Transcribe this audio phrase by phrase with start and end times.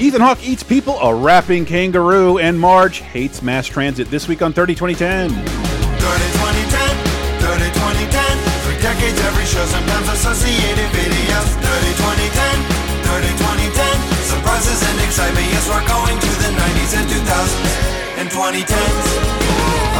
[0.00, 4.50] Ethan Hawke eats people, a rapping kangaroo, and Marge hates mass transit this week on
[4.50, 5.28] 30 2010.
[5.28, 6.96] 30 2010,
[7.44, 8.38] 30 2010.
[8.64, 11.52] Three decades, every show, sometimes associated videos.
[11.52, 12.64] 30 2010,
[13.12, 14.00] 30 2010.
[14.24, 19.04] Surprises and excitement, yes, we're going to the 90s and 2000s and 2010s.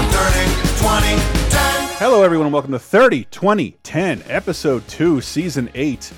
[0.01, 0.49] On 30
[0.81, 2.01] 2010.
[2.01, 6.11] Hello, everyone, and welcome to 30 2010, episode 2, season 8.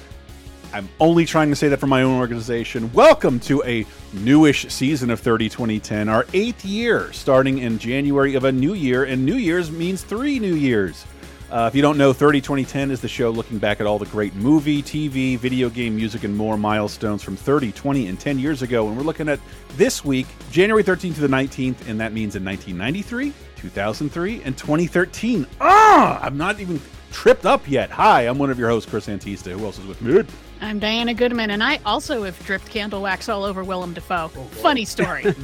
[0.74, 2.90] I'm only trying to say that for my own organization.
[2.94, 3.84] Welcome to a
[4.14, 9.04] newish season of 30 2010, our eighth year, starting in January of a new year,
[9.04, 11.04] and New Year's means three New Years.
[11.50, 14.06] Uh, if you don't know, 30 2010 is the show looking back at all the
[14.06, 18.62] great movie, TV, video game, music, and more milestones from 30, 20, and 10 years
[18.62, 18.88] ago.
[18.88, 19.40] And we're looking at
[19.76, 25.46] this week, January 13th to the 19th, and that means in 1993, 2003, and 2013.
[25.60, 27.90] Ah, I'm not even tripped up yet.
[27.90, 29.52] Hi, I'm one of your hosts, Chris Antista.
[29.52, 30.24] Who else is with me?
[30.62, 34.28] I'm Diana Goodman, and I also have dripped candle wax all over Willem Dafoe.
[34.28, 35.34] Funny story.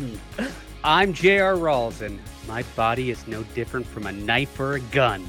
[0.84, 1.54] I'm J.R.
[1.54, 5.28] Rawls, and my body is no different from a knife or a gun.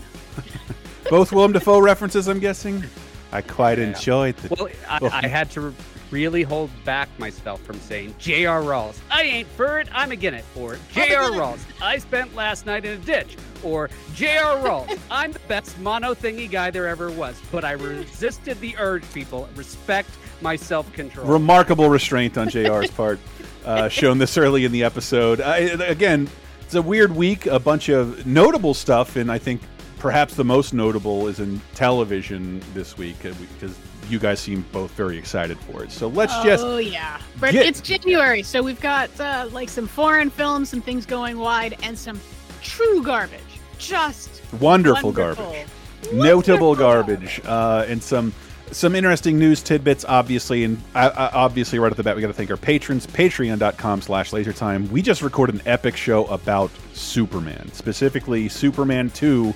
[1.09, 2.83] Both Willem Dafoe references, I'm guessing.
[3.31, 4.55] I quite enjoyed the.
[4.55, 5.73] Well, I, I had to
[6.11, 8.61] really hold back myself from saying J.R.
[8.61, 8.99] Rawls.
[9.11, 10.45] I ain't for it, I'm again it.
[10.55, 11.31] Or J.R.
[11.31, 11.59] Rawls.
[11.81, 13.37] I spent last night in a ditch.
[13.63, 14.57] Or J.R.
[14.57, 14.97] Rawls.
[15.11, 17.39] I'm the best mono thingy guy there ever was.
[17.51, 19.49] But I resisted the urge, people.
[19.55, 20.09] Respect
[20.41, 21.27] my self control.
[21.27, 23.19] remarkable restraint on JR's part,
[23.65, 25.41] uh, shown this early in the episode.
[25.41, 26.29] Uh, again,
[26.61, 29.61] it's a weird week, a bunch of notable stuff, and I think
[29.97, 33.77] perhaps the most notable is in television this week uh, because
[34.11, 35.91] you guys seem both very excited for it.
[35.91, 36.63] So let's just.
[36.63, 40.81] oh yeah, but get- it's January, so we've got uh, like some foreign films, some
[40.81, 42.19] things going wide, and some
[42.61, 43.39] true garbage.
[43.77, 45.45] Just Wonderful, wonderful.
[45.45, 45.67] garbage.
[46.13, 48.33] Notable garbage, uh, and some
[48.71, 50.05] some interesting news tidbits.
[50.05, 53.05] Obviously, and uh, uh, obviously, right off the bat, we got to thank our patrons.
[53.07, 54.89] Patreon.com/slash LaserTime.
[54.89, 59.53] We just recorded an epic show about Superman, specifically Superman Two,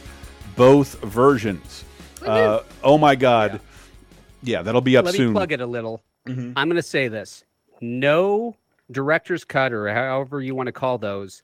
[0.56, 1.86] both versions.
[2.26, 3.54] Uh, oh my God!
[3.54, 3.60] Yeah,
[4.44, 5.28] that'll be up Let soon.
[5.28, 6.04] Let me plug it a little.
[6.28, 6.54] Mhm.
[6.56, 7.44] I'm going to say this
[7.82, 8.56] no
[8.92, 11.44] director's cut, or however you want to call those,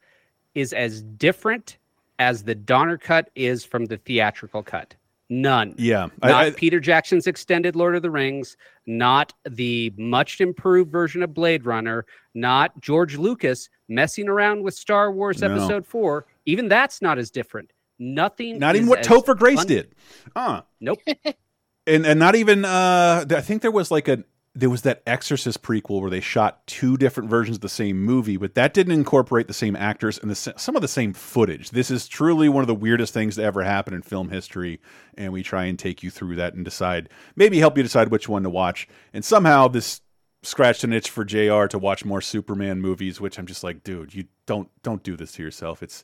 [0.55, 1.77] is as different
[2.19, 4.95] as the Donner cut is from the theatrical cut.
[5.31, 5.75] None.
[5.77, 10.91] Yeah, Not I, I, Peter Jackson's extended Lord of the Rings, not the much improved
[10.91, 15.51] version of Blade Runner, not George Lucas messing around with Star Wars No.
[15.53, 16.25] Episode 4.
[16.47, 17.71] Even that's not as different.
[17.99, 18.57] Nothing.
[18.57, 19.93] not even what Topher Grace fun- did.
[20.35, 20.99] Uh, Nope.
[21.89, 24.23] and and not even uh i think there was like a
[24.55, 28.35] there was that exorcist prequel where they shot two different versions of the same movie
[28.37, 31.91] but that didn't incorporate the same actors and the, some of the same footage this
[31.91, 34.79] is truly one of the weirdest things to ever happen in film history
[35.17, 38.27] and we try and take you through that and decide maybe help you decide which
[38.27, 40.01] one to watch and somehow this
[40.41, 44.13] scratched an itch for jr to watch more superman movies which i'm just like dude
[44.13, 46.03] you don't don't do this to yourself it's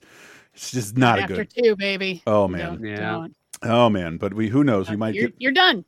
[0.53, 2.21] it's just not a after good two, baby.
[2.27, 3.11] oh man don't- Yeah.
[3.11, 3.35] don't.
[3.65, 5.83] Oh man but we who knows we might you're, get you're done.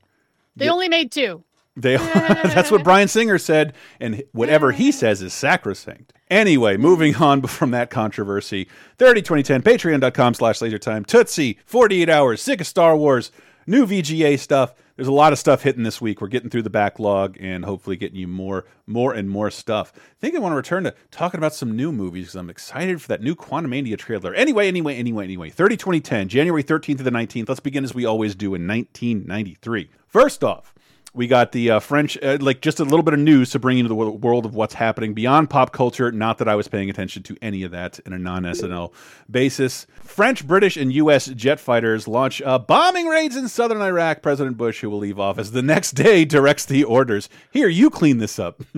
[0.55, 1.43] They only made two.
[1.77, 6.11] They that's what Bryan Singer said, and whatever he says is sacrosanct.
[6.29, 8.67] Anyway, moving on from that controversy,
[8.97, 13.31] 30 2010, patreon.com slash lasertime, Tootsie, 48 hours, sick of Star Wars,
[13.65, 14.73] new VGA stuff.
[14.97, 16.21] There's a lot of stuff hitting this week.
[16.21, 19.93] We're getting through the backlog and hopefully getting you more, more and more stuff.
[19.95, 22.99] I think I want to return to talking about some new movies because I'm excited
[22.99, 24.33] for that new Quantumania trailer.
[24.33, 25.51] Anyway, anyway, anyway, anyway.
[25.51, 27.47] 30 2010, January 13th to the 19th.
[27.47, 29.91] Let's begin as we always do in 1993.
[30.07, 30.73] First off,
[31.17, 33.79] we got the uh, French, uh, like just a little bit of news to bring
[33.79, 36.11] into the world of what's happening beyond pop culture.
[36.11, 38.93] Not that I was paying attention to any of that in a non SNL
[39.29, 39.87] basis.
[39.99, 41.25] French, British, and U.S.
[41.25, 44.21] jet fighters launch uh, bombing raids in southern Iraq.
[44.21, 47.27] President Bush, who will leave office the next day, directs the orders.
[47.51, 48.61] Here, you clean this up.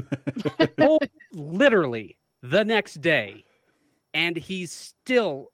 [0.81, 0.99] Oh,
[1.33, 3.43] literally the next day.
[4.13, 5.47] And he's still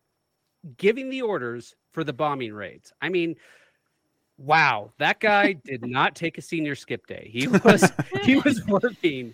[0.78, 2.94] giving the orders for the bombing raids.
[3.02, 3.36] I mean,
[4.38, 7.30] wow, that guy did not take a senior skip day.
[7.32, 7.92] He was
[8.24, 9.34] he was working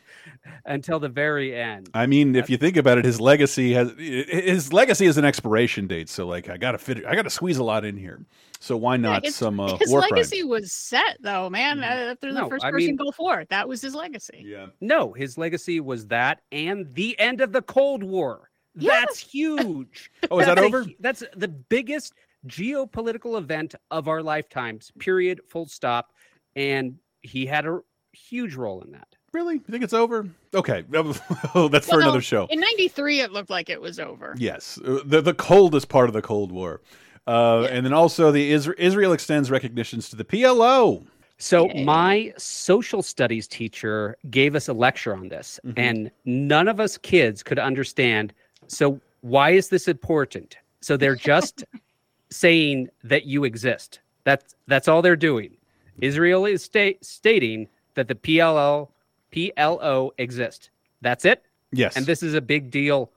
[0.66, 1.90] until the very end.
[1.94, 5.88] I mean, if you think about it, his legacy has his legacy is an expiration
[5.88, 6.10] date.
[6.10, 8.26] So, like, I gotta fit, I gotta squeeze a lot in here.
[8.60, 10.50] So why not his, some uh, his legacy crimes?
[10.50, 11.80] was set though, man.
[11.84, 14.44] Uh, after the No, first I person mean- Gulf War, that was his legacy.
[14.46, 14.68] Yeah.
[14.82, 18.50] No, his legacy was that and the end of the Cold War.
[18.76, 20.12] That's huge.
[20.30, 20.86] Oh, is that That's a over?
[21.00, 22.14] that's the biggest
[22.48, 24.92] geopolitical event of our lifetimes.
[25.00, 25.42] Period.
[25.48, 26.14] Full stop.
[26.56, 27.80] And he had a
[28.14, 29.08] huge role in that.
[29.34, 29.56] Really?
[29.56, 30.28] You think it's over?
[30.54, 32.48] Okay, that's for Well, no, another show.
[32.50, 34.36] In '93, it looked like it was over.
[34.38, 36.82] Yes, uh, the the coldest part of the Cold War,
[37.28, 37.70] uh, Yeah.
[37.78, 41.06] and then also the Isra- Israel extends recognitions to the PLO.
[41.38, 41.86] So Yay.
[41.86, 45.74] my social studies teacher gave us a lecture on this, Mhm.
[45.78, 48.34] and none of us kids could understand.
[48.68, 50.58] So why is this important?
[50.82, 51.64] So they're just
[52.32, 54.00] saying that you exist.
[54.24, 55.56] That's that's all they're doing.
[56.00, 58.88] Israel is sta- stating that the PLO
[59.32, 60.70] PLO exist.
[61.02, 61.44] That's it.
[61.72, 61.96] Yes.
[61.96, 63.12] And this is a big deal.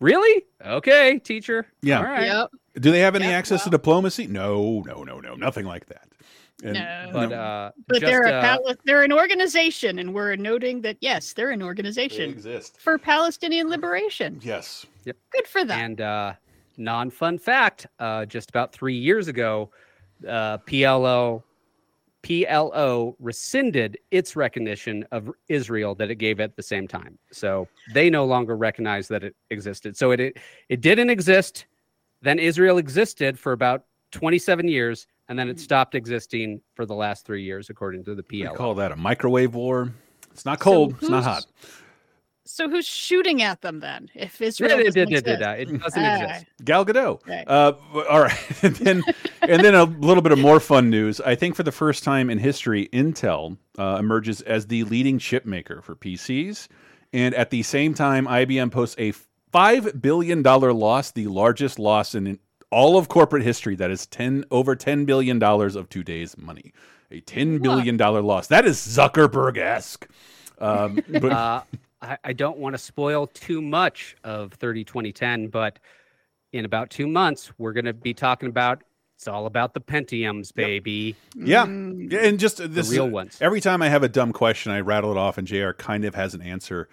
[0.00, 0.44] Really?
[0.64, 1.66] Okay, teacher.
[1.82, 1.98] Yeah.
[1.98, 2.26] All right.
[2.26, 2.50] Yep.
[2.80, 4.26] Do they have any Yeah, access to diplomacy?
[4.28, 6.08] No, no, no, no, nothing like that.
[6.62, 7.10] And- No.
[7.12, 10.80] But no, uh, But just, they're a uh, pal- they're an organization, and we're noting
[10.82, 12.80] that yes, they're an they organization exist.
[12.80, 14.40] for Palestinian liberation.
[14.42, 14.86] Yes.
[15.04, 15.16] Yep.
[15.30, 15.78] Good for them.
[15.80, 16.32] And uh,
[16.78, 19.70] non-fun fact: uh, just about three years ago,
[20.26, 21.42] uh, PLO
[22.22, 27.18] PLO rescinded its recognition of Israel that it gave at the same time.
[27.30, 29.96] So they no longer recognize that it existed.
[29.96, 30.36] So it it,
[30.68, 31.66] it didn't exist.
[32.20, 37.24] Then Israel existed for about 27 years, and then it stopped existing for the last
[37.24, 38.56] three years, according to the We PLO.
[38.56, 39.92] call that a microwave war.
[40.32, 40.96] It's not cold.
[41.00, 41.46] it's not hot.
[42.50, 44.08] So who's shooting at them then?
[44.14, 45.26] If Yeah, Israel it, doesn't it, it, exist?
[45.28, 46.46] it, uh, it doesn't Ah, exist.
[46.64, 47.26] Gal Gadot.
[47.26, 47.44] Right.
[47.46, 47.74] Uh,
[48.08, 49.02] all right, and then
[49.42, 51.20] and then a little bit of more fun news.
[51.20, 55.44] I think for the first time in history, Intel uh, emerges as the leading chip
[55.44, 56.68] maker for PCs,
[57.12, 59.12] and at the same time, IBM posts a
[59.52, 62.38] five billion dollar loss, the largest loss in
[62.70, 63.76] all of corporate history.
[63.76, 66.72] That is ten over ten billion dollars of today's money.
[67.10, 68.46] A ten billion dollar loss.
[68.46, 70.08] That is Zuckerberg esque.
[70.58, 71.62] Um, but uh,
[72.00, 75.78] I, I don't want to spoil too much of 30 2010, but
[76.52, 78.82] in about two months, we're going to be talking about
[79.16, 81.16] it's all about the Pentiums, baby.
[81.34, 82.12] yeah, Mm.
[82.12, 83.36] Yeah, and just The real ones.
[83.40, 86.14] Every time I have a dumb question, I rattle it off, and JR kind of
[86.14, 86.88] has an answer.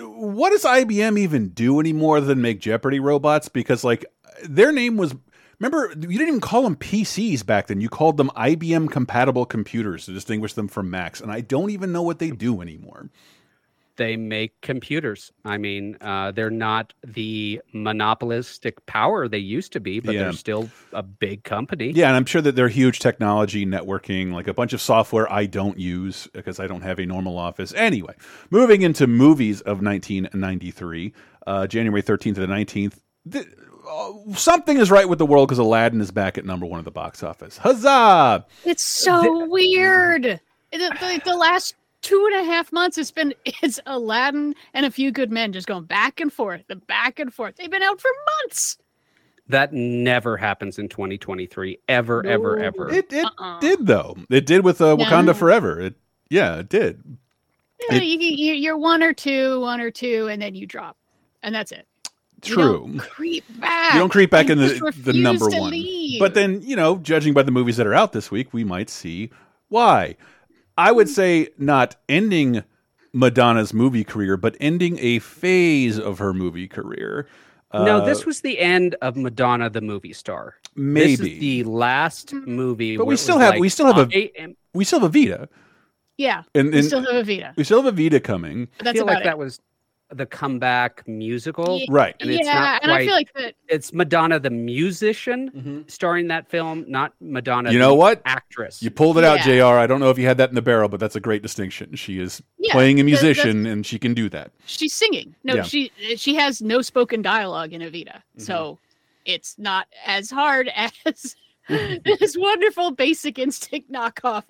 [0.00, 3.48] What does IBM even do anymore than make Jeopardy robots?
[3.48, 4.04] Because like
[4.44, 5.12] their name was.
[5.58, 7.80] Remember, you didn't even call them PCs back then.
[7.80, 11.90] You called them IBM compatible computers to distinguish them from Macs, and I don't even
[11.92, 13.10] know what they do anymore.
[13.96, 15.32] They make computers.
[15.44, 20.24] I mean, uh, they're not the monopolistic power they used to be, but Yeah.
[20.24, 21.92] they're still a big company.
[21.94, 25.46] Yeah, and I'm sure that they're huge technology, networking, like a bunch of software I
[25.46, 27.72] don't use because I don't have a normal office.
[27.74, 28.14] Anyway,
[28.50, 31.12] moving into movies of 1993,
[31.46, 33.00] uh, January 13th to the 19th.
[33.30, 33.46] th-
[33.88, 36.84] uh, something is right with the world because Aladdin is back at number one at
[36.84, 37.56] the box office.
[37.56, 38.44] Huzzah!
[38.64, 40.40] It's so weird.
[40.72, 44.90] The, the, the last two and a half months, it's been it's Aladdin and a
[44.90, 47.56] few good men just going back and forth, the back and forth.
[47.56, 48.10] They've been out for
[48.42, 48.78] months.
[49.48, 52.64] That never happens in 2023, ever, ever, No.
[52.64, 52.90] ever.
[52.90, 53.60] It, it Uh-uh.
[53.60, 54.16] did though.
[54.28, 55.34] It did with uh, Wakanda No.
[55.34, 55.80] Forever.
[55.80, 55.94] It
[56.28, 57.02] yeah, it did.
[57.90, 60.96] Yeah, It- you, you, you're one or two, one or two, and then you drop,
[61.42, 61.86] and that's it.
[62.44, 62.62] You True.
[62.86, 63.94] don't creep back.
[63.94, 65.70] You don't creep back in the, the number one.
[65.70, 66.20] leave.
[66.20, 68.90] But then, you know, judging by the movies that are out this week, we might
[68.90, 69.30] see
[69.68, 70.16] why.
[70.76, 72.62] I would say not ending
[73.12, 77.26] Madonna's movie career, but ending a phase of her movie career.
[77.72, 80.54] no, Uh, this was the end of Madonna, the movie star.
[80.74, 82.96] maybe This is the last movie.
[82.96, 85.48] But we still have- like, we still have a am- we still have Evita,
[86.18, 87.54] yeah, and, we still have a Vita.
[87.56, 89.24] we still have Evita coming, But I that's feel about like it.
[89.24, 89.60] that was
[90.10, 91.78] the comeback musical.
[91.80, 91.86] Yeah.
[91.88, 92.14] right?
[92.20, 93.54] and it's yeah, not and I feel like that.
[93.68, 95.80] It's Madonna the musician mm-hmm.
[95.88, 97.72] starring that film, not Madonna.
[97.72, 98.22] You know the what?
[98.24, 98.82] Actress.
[98.82, 99.58] You pulled it out, Yeah.
[99.72, 99.78] Jr.
[99.78, 101.96] I don't know if you had that in the barrel, but that's a great distinction.
[101.96, 104.52] She is Yeah, playing a that- that's- musician, and she can do that.
[104.66, 105.34] she's singing.
[105.44, 105.62] No, Yeah.
[105.62, 108.40] she she has no spoken dialogue in Evita, mm-hmm.
[108.42, 108.78] so
[109.24, 110.70] it's not as hard
[111.04, 111.36] as
[111.68, 114.44] this wonderful Basic Instinct knockoff.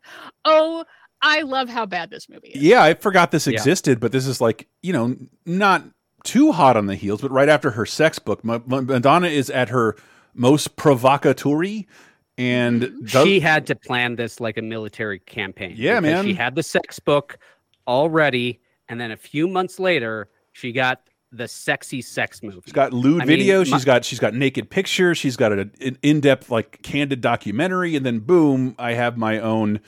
[0.44, 0.84] Oh,
[1.22, 2.62] I love how bad this movie is.
[2.62, 3.54] Yeah, I forgot this Yeah.
[3.54, 5.84] existed, but this is like you know not
[6.24, 9.48] too hot on the heels, but right after her sex book, Ma- Ma- Madonna is
[9.50, 9.96] at her
[10.34, 11.84] most provocateur,
[12.38, 13.04] and mm-hmm.
[13.06, 15.74] does- she had to plan this like a military campaign.
[15.76, 16.24] Yeah, man.
[16.24, 17.38] She had the sex book
[17.86, 21.00] already, and then a few months later, she got
[21.32, 22.60] the sexy sex movie.
[22.64, 23.58] she's got lewd I mean, video.
[23.58, 25.18] my- she's got she's got naked pictures.
[25.18, 29.38] She's got a- an in depth like candid documentary, and then boom, I have my
[29.38, 29.80] own.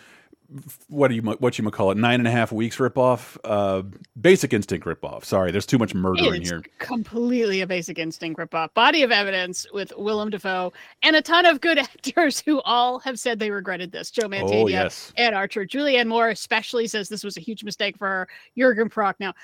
[0.88, 1.98] What do you what you call it?
[1.98, 3.36] Nine and a half weeks ripoff.
[3.44, 3.82] Uh,
[4.18, 5.24] Basic Instinct ripoff.
[5.24, 6.62] Sorry, there's too much murder in here.
[6.78, 8.72] completely a Basic Instinct ripoff.
[8.72, 13.18] Body of Evidence with Willem Dafoe and a ton of good actors who all have
[13.20, 14.10] said they regretted this.
[14.10, 15.12] Joe Mantegna, Oh yes.
[15.18, 18.28] Ed Archer, Julianne Moore especially says this was a huge mistake for her.
[18.56, 19.34] Jurgen Prochnow.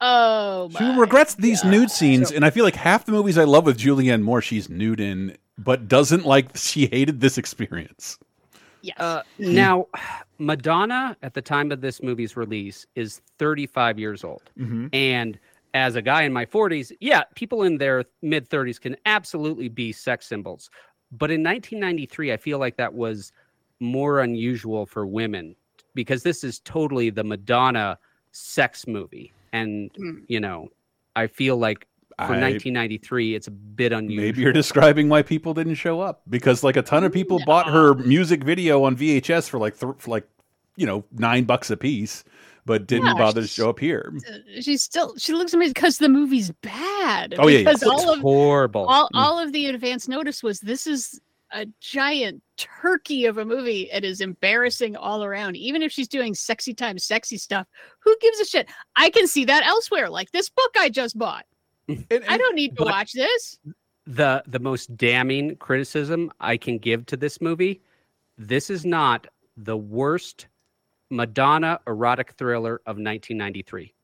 [0.00, 1.70] Oh, She regrets these God.
[1.70, 4.68] nude scenes, and I feel like half the movies I love with Julianne Moore, she's
[4.68, 6.50] nude in, but doesn't like.
[6.56, 8.18] She hated this experience.
[8.84, 9.00] Yes.
[9.00, 9.86] Uh, now,
[10.38, 14.42] Madonna at the time of this movie's release is 35 years old.
[14.58, 14.88] Mm-hmm.
[14.92, 15.38] And
[15.72, 19.90] as a guy in my 40s, yeah, people in their mid 30s can absolutely be
[19.90, 20.68] sex symbols.
[21.12, 23.32] But in 1993, I feel like that was
[23.80, 25.56] more unusual for women
[25.94, 27.98] because this is totally the Madonna
[28.32, 29.32] sex movie.
[29.52, 30.24] And, Mm.
[30.28, 30.68] you know,
[31.16, 31.86] I feel like
[32.18, 34.24] for I- 1993, it's a bit unusual.
[34.24, 37.66] Maybe you're describing why people didn't show up because like a ton of people bought
[37.68, 40.26] her music video on VHS for like th for like
[40.76, 42.24] you know nine bucks a piece,
[42.66, 44.12] but didn't Yeah, bother to show up here.
[44.60, 47.34] She's still she looks amazing because the movie's bad.
[47.38, 47.64] Oh, yeah, yeah.
[47.64, 48.86] because It's all of horrible.
[48.86, 49.10] all, Mm.
[49.20, 51.20] all of the advance notice was this is
[51.52, 53.88] a giant turkey of a movie.
[53.92, 55.56] It is embarrassing all around.
[55.56, 57.68] Even if she's doing sexy time sexy stuff,
[58.00, 58.68] who gives a shit?
[58.96, 61.44] I can see that elsewhere, like this book I just bought.
[61.88, 63.58] And- I don't need to watch this.
[64.06, 67.80] the the most damning criticism I can give to this movie,
[68.38, 69.26] this is not
[69.56, 70.46] the worst
[71.10, 73.94] Madonna erotic thriller of 1993.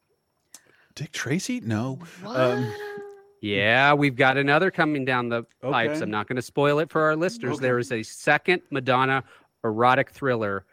[0.95, 1.61] Dick Tracy?
[1.61, 1.99] No.
[2.23, 2.37] What?
[2.39, 2.73] Um,
[3.43, 5.95] Yeah, we've got another coming down the pipes.
[5.95, 6.03] Okay.
[6.03, 7.59] I'm not going to spoil it for our listeners.
[7.59, 7.81] There Okay.
[7.81, 9.25] is a second Madonna
[9.65, 10.67] erotic thriller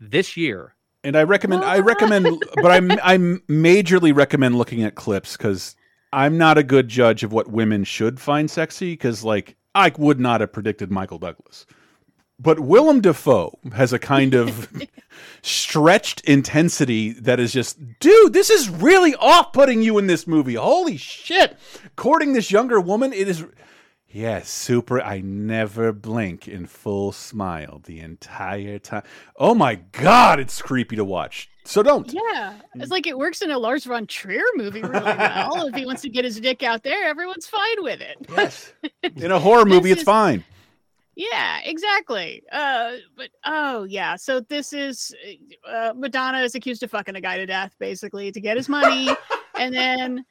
[0.00, 0.74] this year.
[1.04, 5.76] And I recommend, I recommend, but I'm, I majorly recommend looking at clips because
[6.14, 8.92] I'm not a good judge of what women should find sexy.
[8.92, 11.66] Because like I would not have predicted Michael Douglas,
[12.38, 14.70] but Willem Dafoe has a kind of
[15.42, 20.54] stretched intensity that is just, dude, this is really off-putting you in this movie.
[20.54, 21.56] Holy shit!
[21.96, 23.44] Courting this younger woman, it is.
[24.06, 25.00] Yes, super.
[25.00, 29.02] I never blink in full smile the entire time.
[29.36, 31.50] Oh my god, it's creepy to watch.
[31.66, 32.12] So don't.
[32.12, 35.66] yeah, it's like it works in a Lars von Trier movie really well.
[35.66, 38.16] if he wants to get his dick out there, everyone's fine with it.
[38.30, 38.72] Yes.
[39.16, 40.44] In a horror movie, it's is- fine.
[41.16, 42.42] Yeah, exactly.
[42.50, 45.14] Uh, but oh yeah, so this is
[45.66, 49.08] uh, Madonna is accused of fucking a guy to death, basically, to get his money,
[49.58, 50.24] and then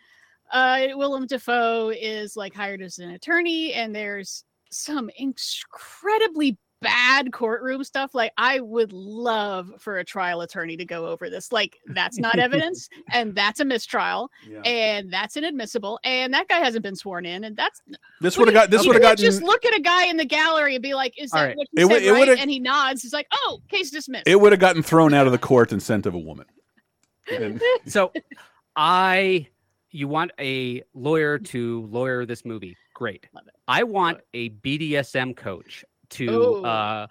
[0.51, 7.83] uh, Willem Dafoe is like hired as an attorney, and there's some incredibly bad courtroom
[7.83, 8.13] stuff.
[8.13, 11.51] Like, I would love for a trial attorney to go over this.
[11.51, 14.29] Like, that's not evidence, and that's a mistrial,
[14.65, 17.81] and that's inadmissible, and that guy hasn't been sworn in, and that's
[18.21, 18.69] This would have got.
[18.69, 19.25] This would have can't gotten.
[19.31, 21.57] Just look at a guy in the gallery and be like, "Is that All right.
[21.57, 23.01] what he It would- said it right?" And he nods.
[23.01, 25.81] He's like, "Oh, case dismissed." It would have gotten thrown out of the court and
[25.81, 26.45] sent of a woman.
[27.31, 28.11] And- So
[28.75, 29.47] I
[29.91, 32.75] you want a lawyer to lawyer this movie.
[32.95, 33.27] Great.
[33.33, 33.53] Love it.
[33.67, 36.65] I want a BDSM coach to Ooh.
[36.65, 37.08] uh,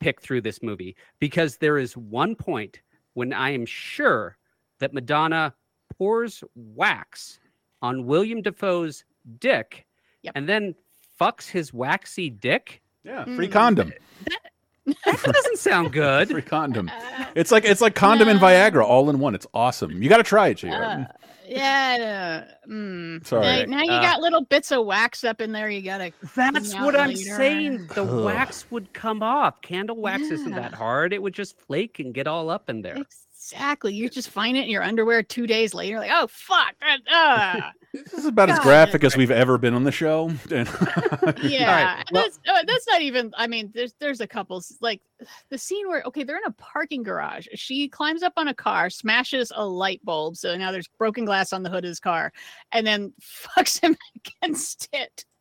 [0.00, 2.80] pick through this movie because there is one point
[3.14, 4.36] when I am sure
[4.80, 5.54] that Madonna
[5.96, 7.38] pours wax
[7.82, 9.04] on Willem Dafoe's
[9.38, 9.86] dick
[10.22, 10.32] Yep.
[10.36, 10.74] and then
[11.20, 12.82] fucks his waxy dick.
[13.04, 13.52] yeah, free Mm.
[13.52, 13.92] condom.
[14.86, 16.28] That doesn't sound good.
[16.30, 16.90] Free condom.
[16.90, 19.34] Uh, It's like it's like condom and Viagra all in one.
[19.34, 20.02] It's awesome.
[20.02, 20.68] You got to try it, Jay.
[20.70, 21.04] uh,
[21.46, 22.44] yeah.
[22.68, 23.26] mm.
[23.26, 23.66] Sorry.
[23.66, 25.68] Now, now you Uh, got little bits of wax up in there.
[25.70, 26.12] You gotta.
[26.34, 27.36] That's what I'm later.
[27.36, 27.86] saying.
[27.94, 28.24] The Ugh.
[28.24, 29.60] wax would come off.
[29.62, 31.12] Candle wax isn't that hard.
[31.12, 32.96] It would just flake and get all up in there.
[32.96, 33.16] Exactly.
[33.52, 35.98] You just find it in your underwear two days later.
[35.98, 36.74] Like, oh fuck.
[37.12, 40.30] Uh, This is about as graphic as we've ever been on the show.
[41.42, 42.02] yeah.
[42.10, 43.32] well- that's, uh, that's not even.
[43.36, 45.00] I mean, there's there's a couple like
[45.50, 47.46] the scene where okay, they're in a parking garage.
[47.54, 51.52] She climbs up on a car, smashes a light bulb, so now there's broken glass
[51.52, 52.32] on the hood of his car,
[52.72, 53.96] and then fucks him
[54.42, 55.24] against it.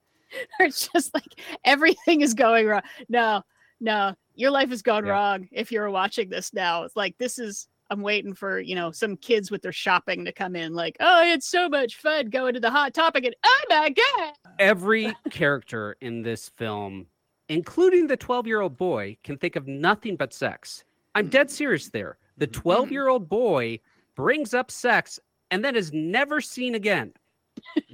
[0.60, 2.82] It's just like everything is going wrong.
[3.08, 3.44] No,
[3.80, 5.12] no, your life has gone Yeah.
[5.12, 6.84] wrong if you're watching this now.
[6.84, 7.68] It's like this is.
[7.94, 10.74] I'm waiting for you know some kids with their shopping to come in.
[10.74, 14.34] Like, oh, it's so much fun going to the hot topic, and oh my god.
[14.58, 17.06] Every character in this film,
[17.50, 20.84] including the 12 year old boy, can think of nothing but sex.
[21.14, 22.18] I'm dead serious there.
[22.38, 23.80] The 12 year old boy
[24.16, 25.20] brings up sex
[25.52, 27.14] and then is never seen again.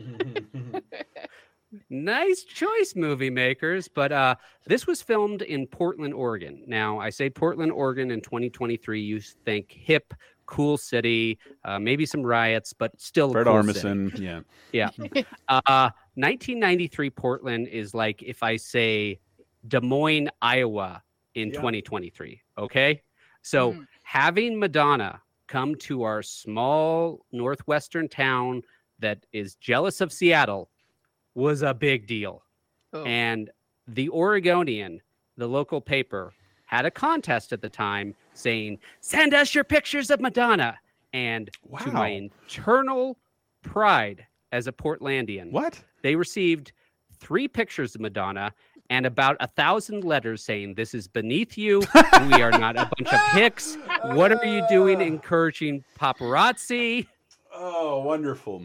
[1.90, 3.88] nice choice, movie makers.
[3.88, 4.36] But uh,
[4.66, 6.64] this was filmed in Portland, Oregon.
[6.68, 9.02] Now, I say Portland, Oregon in 2023.
[9.02, 10.14] You think hip,
[10.46, 13.30] cool city, uh, maybe some riots, but still.
[13.30, 13.88] a Fred cool city.
[13.88, 14.44] Armisen.
[14.72, 14.90] Yeah.
[15.48, 19.20] Uh, 1993 Portland is like if I say
[19.68, 21.02] Des Moines, Iowa
[21.36, 21.56] in Yeah.
[21.56, 22.42] 2023.
[22.58, 23.02] Okay.
[23.42, 23.88] So Mm.
[24.04, 28.62] having Madonna come to our small northwestern town
[29.00, 30.70] that is jealous of Seattle
[31.40, 32.44] was a big deal.
[32.94, 33.04] Oh.
[33.04, 33.50] And
[33.88, 35.02] the Oregonian,
[35.38, 36.34] the local paper,
[36.66, 40.78] had a contest at the time saying, send us your pictures of Madonna.
[41.14, 41.50] And
[41.82, 43.18] to my internal
[43.64, 45.84] pride as a Portlandian, What?
[46.04, 46.72] they received
[47.20, 48.54] three pictures of Madonna
[48.92, 51.80] and about a thousand letters saying, This is beneath you.
[52.28, 53.78] We are not a bunch of hicks.
[54.04, 57.08] What are you doing encouraging paparazzi?
[57.54, 58.64] Oh, wonderful.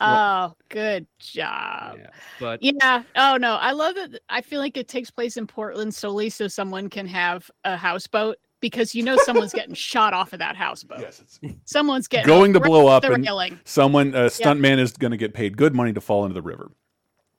[0.00, 1.98] Oh, good job.
[1.98, 2.06] Yeah,
[2.40, 3.02] but Yeah.
[3.16, 4.20] Oh no, I love that.
[4.28, 8.36] I feel like it takes place in Portland solely so someone can have a houseboat
[8.60, 11.00] because you know someone's getting shot off of that houseboat.
[11.00, 13.58] Yes, it's Someone's getting going to right blow up the and railing.
[13.64, 16.70] someone a stuntman is going to get paid good money to fall into the river.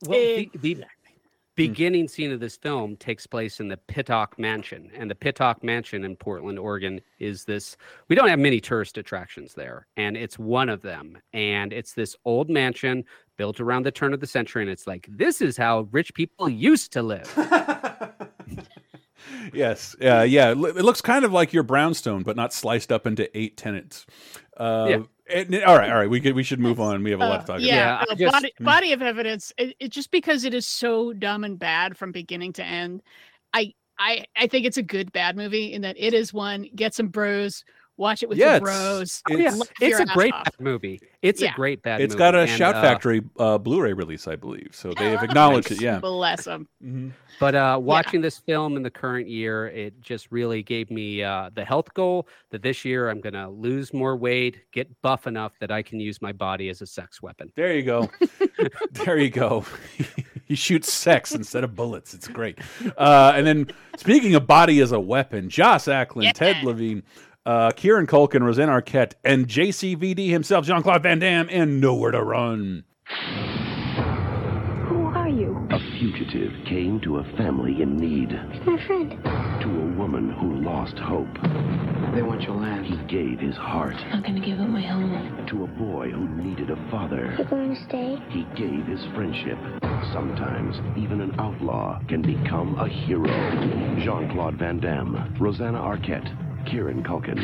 [0.05, 1.02] well, the, the Exactly.
[1.55, 6.03] Beginning scene of this film takes place in the Pittock Mansion, and the Pittock Mansion
[6.03, 7.77] in Portland, Oregon, is this.
[8.07, 11.17] We don't have many tourist attractions there, and it's one of them.
[11.33, 13.03] And it's this old mansion
[13.37, 16.49] built around the turn of the century, and it's like this is how rich people
[16.49, 17.31] used to live.
[19.53, 20.51] Yes, uh, yeah.
[20.51, 24.05] It it looks kind of like your brownstone, but not sliced up into eight tenants.
[24.57, 25.03] Uh, Yeah.
[25.33, 26.09] And- all right, all right.
[26.09, 27.03] We could we should move on.
[27.03, 29.01] We have a lot to Uh, talk yeah, Yeah, I no, just- body, body of
[29.01, 29.51] evidence.
[29.57, 33.01] It, it just because it is so dumb and bad from beginning to end.
[33.53, 36.67] I I I think it's a good bad movie in that it is one.
[36.75, 37.63] Get some bros,
[37.97, 38.67] watch it with Yeah, your
[39.01, 40.45] it's- Oh, yeah, laugh it's a great off.
[40.45, 40.99] bad movie.
[41.21, 41.51] It's Yeah.
[41.51, 42.19] a great bad It's movie.
[42.19, 44.69] got a and, Shout uh, Factory uh, Blu-ray release, I believe.
[44.71, 45.81] So they have acknowledged it.
[45.81, 45.99] Yeah.
[45.99, 46.67] Bless them.
[46.83, 47.11] Mhm.
[47.39, 51.49] But uh, watching this film in the current year, it just really gave me uh,
[51.53, 55.53] the health goal that this year I'm going to lose more weight, get buff enough
[55.59, 57.51] that I can use my body as a sex weapon.
[57.55, 58.09] There you go.
[58.91, 59.65] there you go.
[60.45, 62.13] he shoots sex instead of bullets.
[62.13, 62.59] It's great.
[62.97, 67.03] Uh, and then speaking of body as a weapon, Joss Ackland, Ted Levine,
[67.45, 72.23] uh, Kieran Culkin, Rosanna Arquette, and JCVD himself, Jean Claude Van Damme, and Nowhere to
[72.23, 72.83] Run.
[74.87, 75.67] Who are you?
[75.71, 78.29] A fugitive came to a family in need,
[78.65, 79.11] My friend.
[79.63, 81.27] to a woman who lost hope.
[82.13, 82.85] They want your land.
[82.85, 85.45] He gave his heart I'm not gonna give up my home.
[85.47, 87.31] to a boy who needed a father.
[87.31, 87.49] You father.
[87.49, 88.17] going to stay?
[88.29, 89.57] He gave his friendship.
[90.13, 93.25] Sometimes, even an outlaw can become a hero.
[94.03, 96.29] Jean Claude Van Damme, Rosanna Arquette,
[96.65, 97.39] Kieran Culkin.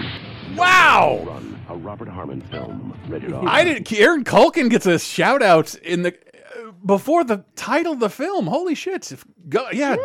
[0.55, 1.23] Wow!
[1.25, 2.97] Run, a Robert Harmon film.
[3.07, 3.43] Rated R.
[3.47, 3.83] I didn't.
[3.85, 8.47] Kieran Culkin gets a shout out in the uh, before the title of the film.
[8.47, 9.11] Holy shit!
[9.11, 9.95] If, go, yeah.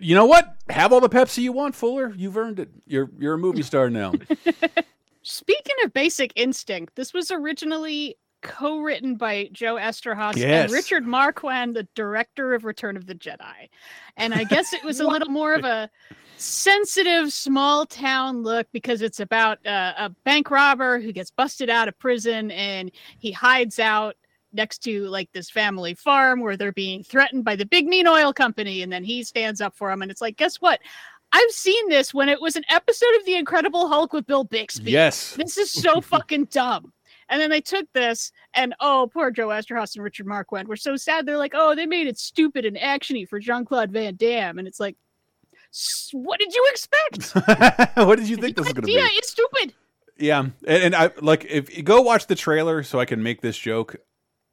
[0.00, 0.56] You know what?
[0.68, 2.12] Have all the Pepsi you want, Fuller.
[2.16, 2.70] You've earned it.
[2.86, 4.12] You're you're a movie star now.
[5.22, 10.64] Speaking of Basic Instinct, this was originally co-written by Joe Eszterhas Yes.
[10.64, 13.68] and Richard Marquand, the director of Return of the Jedi.
[14.16, 15.90] And I guess it was a little more of a
[16.36, 21.88] sensitive small town look because it's about uh, a bank robber who gets busted out
[21.88, 24.16] of prison and he hides out
[24.52, 28.32] next to like this family farm where they're being threatened by the big mean oil
[28.32, 30.80] company and then he stands up for him and it's like guess what
[31.32, 34.92] I've seen this when it was an episode of The Incredible Hulk with Bill Bixby.
[34.92, 35.34] yes.
[35.34, 36.92] This is so fucking dumb.
[37.28, 40.94] And then they took this, and oh, poor Joe Eszterhas and Richard Marquand were so
[40.96, 41.26] sad.
[41.26, 44.68] They're like, oh, they made it stupid and actiony for Jean Claude Van Damme, and
[44.68, 45.05] it's like, "S-
[46.12, 47.30] what did you expect?
[47.96, 48.98] what did you think this was going to be?
[48.98, 49.74] idea is stupid.
[50.18, 53.40] Yeah, and, and I like if you go watch the trailer so I can make
[53.42, 53.96] this joke.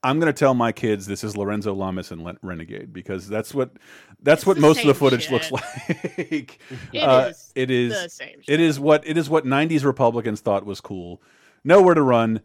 [0.05, 3.71] I'm gonna tell my kids this is Lorenzo Lamas and Len- Renegade because that's what
[4.21, 5.31] that's It's what most of the footage shit.
[5.31, 6.59] looks like.
[6.91, 8.13] It Uh, is It the is.
[8.13, 8.41] same.
[8.45, 11.21] It is what it is what '90s Republicans thought was cool.
[11.63, 12.41] Nowhere to run.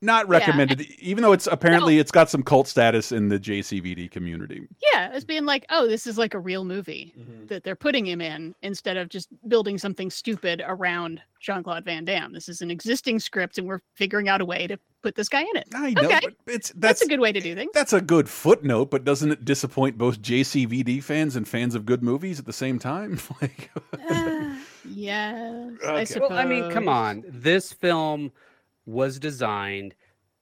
[0.00, 4.68] Not recommended, even though it's apparently it's got some cult status in the JCVD community.
[4.92, 7.46] Yeah, as being like, oh, this is like a real movie Mm-hmm.
[7.46, 12.04] that they're putting him in instead of just building something stupid around Jean Claude Van
[12.04, 12.32] Damme.
[12.32, 15.40] This is an existing script, and we're figuring out a way to put this guy
[15.42, 15.68] in it.
[15.74, 16.20] I know, Okay.
[16.22, 17.70] but it's That's, that's a good way to do things.
[17.74, 22.02] That's a good footnote, but doesn't it disappoint both JCVD fans and fans of good
[22.04, 23.18] movies at the same time?
[23.42, 23.70] like,
[24.10, 26.04] Ah, yes, I Okay.
[26.04, 26.30] suppose.
[26.30, 27.24] Well, I mean, come on.
[27.28, 28.32] This film
[28.88, 29.94] was designed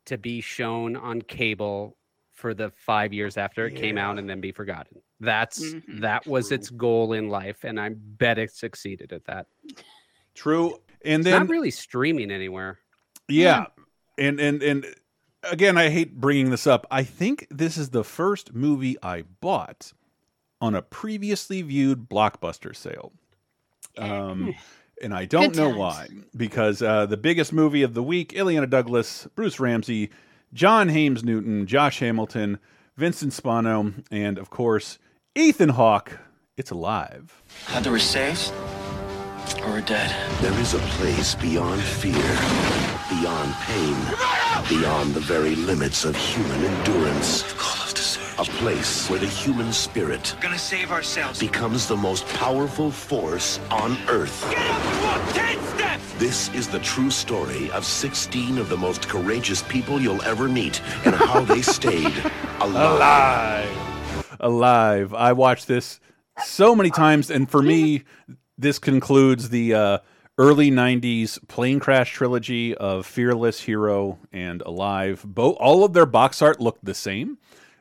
[0.06, 1.96] to be shown on cable
[2.32, 5.00] for the five years after it came out and then be forgotten.
[5.18, 6.00] That's Mhm.
[6.00, 9.46] that was its goal in life, and I bet it succeeded at that.
[10.34, 10.76] true.
[11.04, 12.78] And It's then not really streaming anywhere.
[13.28, 13.66] Yeah.
[14.18, 14.84] And and and
[15.42, 16.86] again, I hate bringing this up.
[16.90, 19.92] I think this is the first movie I bought
[20.60, 23.12] on a previously viewed blockbuster sale.
[23.96, 24.54] Um
[25.02, 25.78] and I don't Good know times.
[25.78, 30.10] why because uh the biggest movie of the week, Illeana Douglas, Bruce Ramsay,
[30.52, 32.58] John Haymes Newton, Josh Hamilton,
[32.96, 34.98] Vincent Spano, and of course,
[35.34, 36.18] Ethan Hawke.
[36.56, 37.42] It's alive.
[37.70, 38.50] Either we're saved
[39.62, 40.14] or we're dead.
[40.40, 42.12] There is a place beyond fear,
[43.08, 43.96] beyond pain,
[44.68, 47.42] beyond the very limits of human endurance.
[47.54, 48.22] Call us to search.
[48.38, 51.38] A place where the human spirit We're gonna save ourselves.
[51.40, 54.46] becomes the most powerful force on Earth.
[54.50, 56.12] Get up and walk ten steps!
[56.18, 60.80] This is the true story of 16 of the most courageous people you'll ever meet
[61.06, 62.12] and how they stayed
[62.60, 62.98] alive.
[63.00, 65.98] alive alive i watched this
[66.44, 68.02] so many times and for me
[68.58, 69.98] this concludes the uh
[70.38, 75.22] early '90s plane crash trilogy of Fearless, Hero, and Alive.
[75.26, 77.38] Both all of their box art looked the same.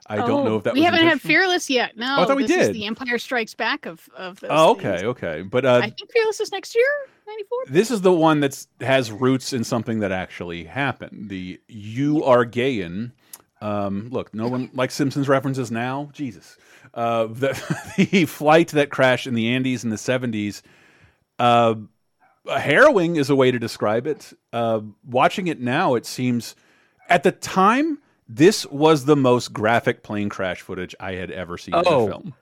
[0.07, 1.19] I don't know Oh, if that we haven't had.
[1.19, 1.97] Fearless yet.
[1.97, 2.75] No, Oh, I thought we this is did.
[2.75, 4.51] the Empire Strikes Back of of those.
[4.53, 4.85] Oh, things.
[4.85, 6.85] okay, okay, but uh, I think Fearless is next year,
[7.27, 7.57] ninety four.
[7.69, 11.29] this is the one that has roots in something that actually happened.
[11.29, 13.13] The you are gayin.
[13.61, 16.09] Um, look, no one likes Simpsons references now.
[16.13, 16.55] Jesus,
[16.93, 20.61] uh, the, the flight that crashed in the Andes in the seventies.
[21.39, 21.75] Uh,
[22.47, 24.33] harrowing is a way to describe it.
[24.53, 26.55] Uh, watching it now, it seems
[27.09, 31.75] at the time this was the most graphic plane crash footage I had ever seen
[31.75, 32.05] in Oh.
[32.05, 32.33] a film.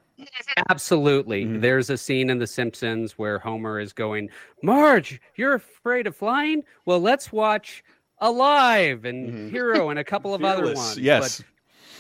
[0.70, 1.44] Absolutely.
[1.46, 1.62] Mhm.
[1.62, 4.30] There's a scene in The Simpsons where Homer is going,
[4.62, 6.64] Marge, you're afraid of flying?
[6.86, 7.84] Well, let's watch
[8.20, 9.52] Alive and Mhm.
[9.52, 10.96] Hero and a couple of other ones.
[10.96, 11.44] But Yes,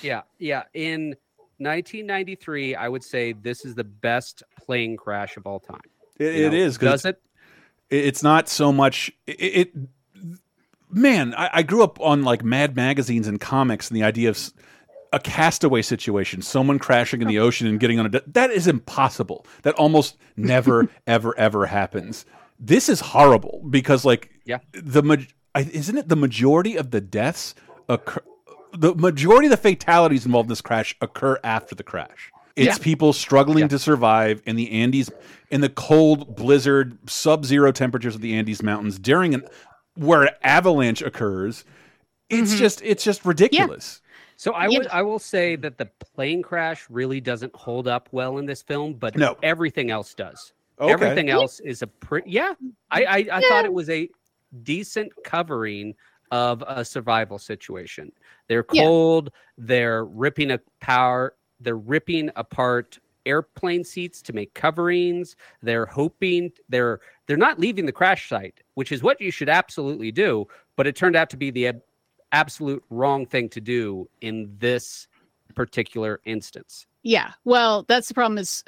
[0.01, 0.63] yeah, yeah.
[0.73, 1.15] In
[1.59, 5.81] 1993, I would say this is the best plane crash of all time.
[6.19, 6.77] it, know, is.
[6.77, 7.19] Does it?
[7.93, 9.73] It- it's not so much it, it
[10.89, 14.51] man I, I grew up on like mad magazines and comics and the idea of
[15.11, 17.45] a castaway situation someone crashing in the oh.
[17.45, 19.45] ocean and getting on a that is impossible.
[19.61, 22.25] That almost never ever ever happens.
[22.59, 24.59] This is horrible because like Yeah.
[24.71, 27.53] the isn't it the majority of the deaths
[27.87, 28.21] occur
[28.75, 32.83] the majority of the fatalities involved in this crash occur after the crash it's Yeah.
[32.83, 33.67] people struggling Yeah.
[33.69, 35.09] to survive in the Andes,
[35.49, 39.43] in the cold, blizzard, sub-zero temperatures of the Andes Mountains during an
[39.95, 41.65] where avalanche occurs.
[42.29, 42.57] It's Mhm.
[42.57, 44.01] just, it's just ridiculous.
[44.37, 44.79] So I Yeah.
[44.79, 48.61] would I will say that the plane crash really doesn't hold up well in this
[48.63, 49.37] film, but No.
[49.43, 50.53] everything else does.
[50.79, 50.91] Okay.
[50.91, 52.53] Everything else is a pretty yeah.
[52.89, 54.09] I I, I thought it was a
[54.63, 55.93] decent covering
[56.31, 58.11] of a survival situation.
[58.47, 58.81] They're Yeah.
[58.83, 59.31] cold.
[59.57, 61.35] They're ripping a power.
[61.63, 65.35] They're ripping apart airplane seats to make coverings.
[65.61, 70.11] They're hoping they're they're not leaving the crash site, which is what you should absolutely
[70.11, 70.45] do.
[70.75, 71.81] But it turned out to be the ab-
[72.31, 75.07] absolute wrong thing to do in this
[75.55, 76.87] particular instance.
[77.03, 77.31] Yeah.
[77.43, 78.63] Well, that's the problem is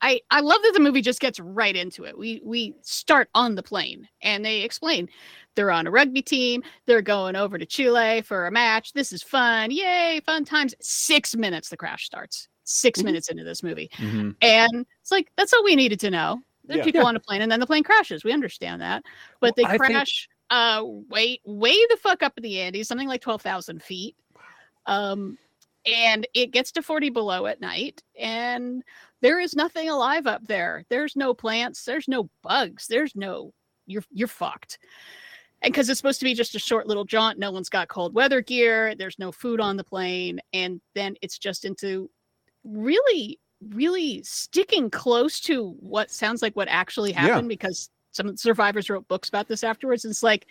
[0.00, 2.16] I I love that the movie just gets right into it.
[2.16, 5.08] We we start on the plane and they explain
[5.54, 8.92] they're on a rugby team, they're going over to Chile for a match.
[8.92, 9.70] This is fun.
[9.72, 10.74] Yay, fun times.
[10.80, 12.48] 6 minutes the crash starts.
[12.64, 13.04] 6 Mhm.
[13.06, 13.88] minutes into this movie.
[13.94, 14.36] Mhm.
[14.40, 16.40] And it's like that's all we needed to know.
[16.64, 16.84] There's Yeah.
[16.84, 18.22] people on a plane and then the plane crashes.
[18.24, 19.02] We understand that.
[19.40, 22.86] But Well, they I think- crash uh way way the fuck up in the Andes,
[22.88, 24.14] something like 12,000 feet.
[24.86, 25.38] Um
[25.86, 28.82] and it gets to 40 below at night and
[29.20, 30.84] there is nothing alive up there.
[30.88, 33.52] There's no plants, there's no bugs, there's no
[33.86, 34.78] you're you're fucked.
[35.62, 38.14] And because it's supposed to be just a short little jaunt, no one's got cold
[38.14, 42.08] weather gear, there's no food on the plane, and then it's just into
[42.62, 47.20] really, really sticking close to what sounds like what actually Yeah.
[47.22, 50.04] happened because some survivors wrote books about this afterwards.
[50.04, 50.46] It's like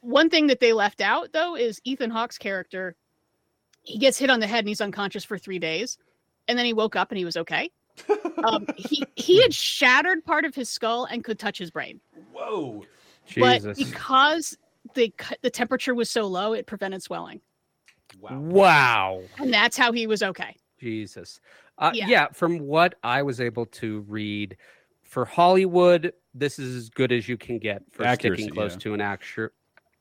[0.00, 2.96] one thing that they left out though is Ethan Hawke's character.
[3.82, 5.96] He gets hit on the head and he's unconscious for three days,
[6.50, 7.70] and then he woke up and he was okay.
[8.42, 12.00] Um, he he had shattered part of his skull and could touch his brain,
[12.32, 12.84] Whoa.
[13.36, 13.76] but Jesus.
[13.76, 14.56] because
[14.94, 17.42] the the temperature was so low, it prevented swelling,
[18.18, 18.38] Wow.
[18.40, 19.22] wow.
[19.38, 20.56] and that's how he was okay.
[20.78, 21.40] Jesus.
[21.76, 22.06] Uh, Yeah.
[22.08, 22.26] yeah.
[22.32, 24.56] from what I was able to read,
[25.02, 28.78] for Hollywood, this is as good as you can get for Accuracy, sticking close yeah.
[28.78, 29.48] to an actual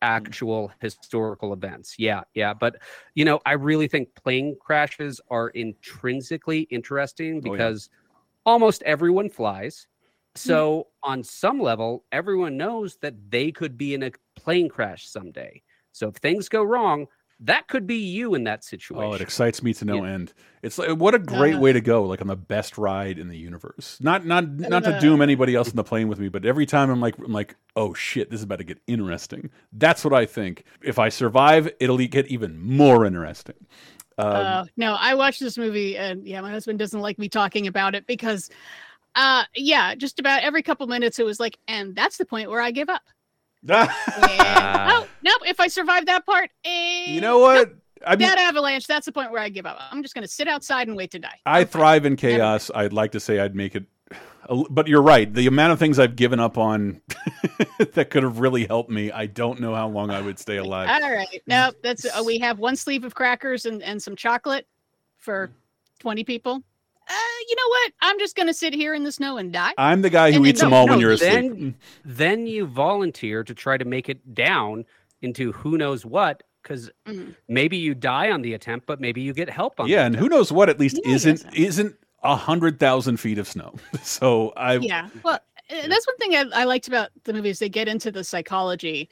[0.02, 0.08] Mm.
[0.08, 1.96] actual historical events.
[1.98, 2.54] Yeah, yeah.
[2.54, 2.78] But
[3.16, 7.52] you know, I really think plane crashes are intrinsically interesting Oh, yeah.
[7.52, 7.90] because
[8.46, 9.88] almost everyone flies.
[10.36, 11.10] So mm.
[11.10, 15.62] on some level, everyone knows that they could be in a plane crash someday.
[15.92, 17.08] So if things go wrong,
[17.42, 19.04] that could be you in that situation.
[19.04, 20.34] Oh, it excites me to no end.
[20.62, 23.30] It's like what a great Uh, way to go, like on the best ride in
[23.30, 23.98] the universe.
[24.02, 26.90] Not not not to doom anybody else in the plane with me, but every time
[26.90, 29.50] I'm like I'm like, oh shit, this is about to get interesting.
[29.72, 30.66] That's what I think.
[30.84, 33.68] If I survive, it'll get even more interesting.
[34.18, 37.68] Um, uh, no, I watched this movie, and yeah, my husband doesn't like me talking
[37.68, 38.50] about it because,
[39.16, 42.60] uh, yeah, just about every couple minutes it was like, and that's the point where
[42.60, 43.04] I give up.
[43.68, 47.74] And, oh nope, if I survive that part, eh, you know what?
[48.06, 49.78] I mean, that avalanche, that's the point where I give up.
[49.92, 51.38] I'm just gonna sit outside and wait to die.
[51.46, 52.72] I thrive in chaos.
[52.74, 53.86] I'd like to say I'd make it,
[54.70, 55.32] but you're right.
[55.32, 57.02] The amount of things I've given up on
[57.94, 60.90] that could have really helped me, I don't know how long I would stay alive.
[60.90, 64.66] All right, nope, that's uh, we have one sleeve of crackers and and some chocolate
[65.18, 65.52] for
[66.00, 66.64] twenty people.
[67.10, 67.14] Uh,
[67.50, 67.92] you know what?
[68.02, 69.74] I'm just gonna sit here in the snow and die.
[69.78, 71.76] I'm the guy who And then- eats them no, all when you're then- asleep.
[72.06, 74.86] then you volunteer to try to make it down
[75.22, 77.36] into who knows what because Mhm.
[77.48, 80.16] maybe you die on the attempt but maybe you get help on the Yeah, and
[80.16, 80.70] who knows what?
[80.70, 83.76] At least Yeah, isn't isn't a hundred thousand feet of snow.
[84.04, 85.10] So I Yeah.
[85.24, 85.40] Well,
[85.72, 88.24] Uh, That's one thing I, I liked about the movie is they get into the
[88.24, 89.08] psychology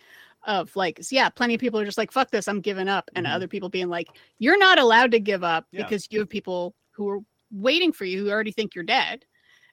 [0.48, 3.12] of like, yeah, plenty of people are just like, fuck this, I'm giving up.
[3.16, 3.34] And Mhm.
[3.36, 4.08] other people being like,
[4.40, 5.84] you're not allowed to give up Yeah.
[5.84, 7.20] because you have people who are
[7.52, 9.26] waiting for you who already think you're dead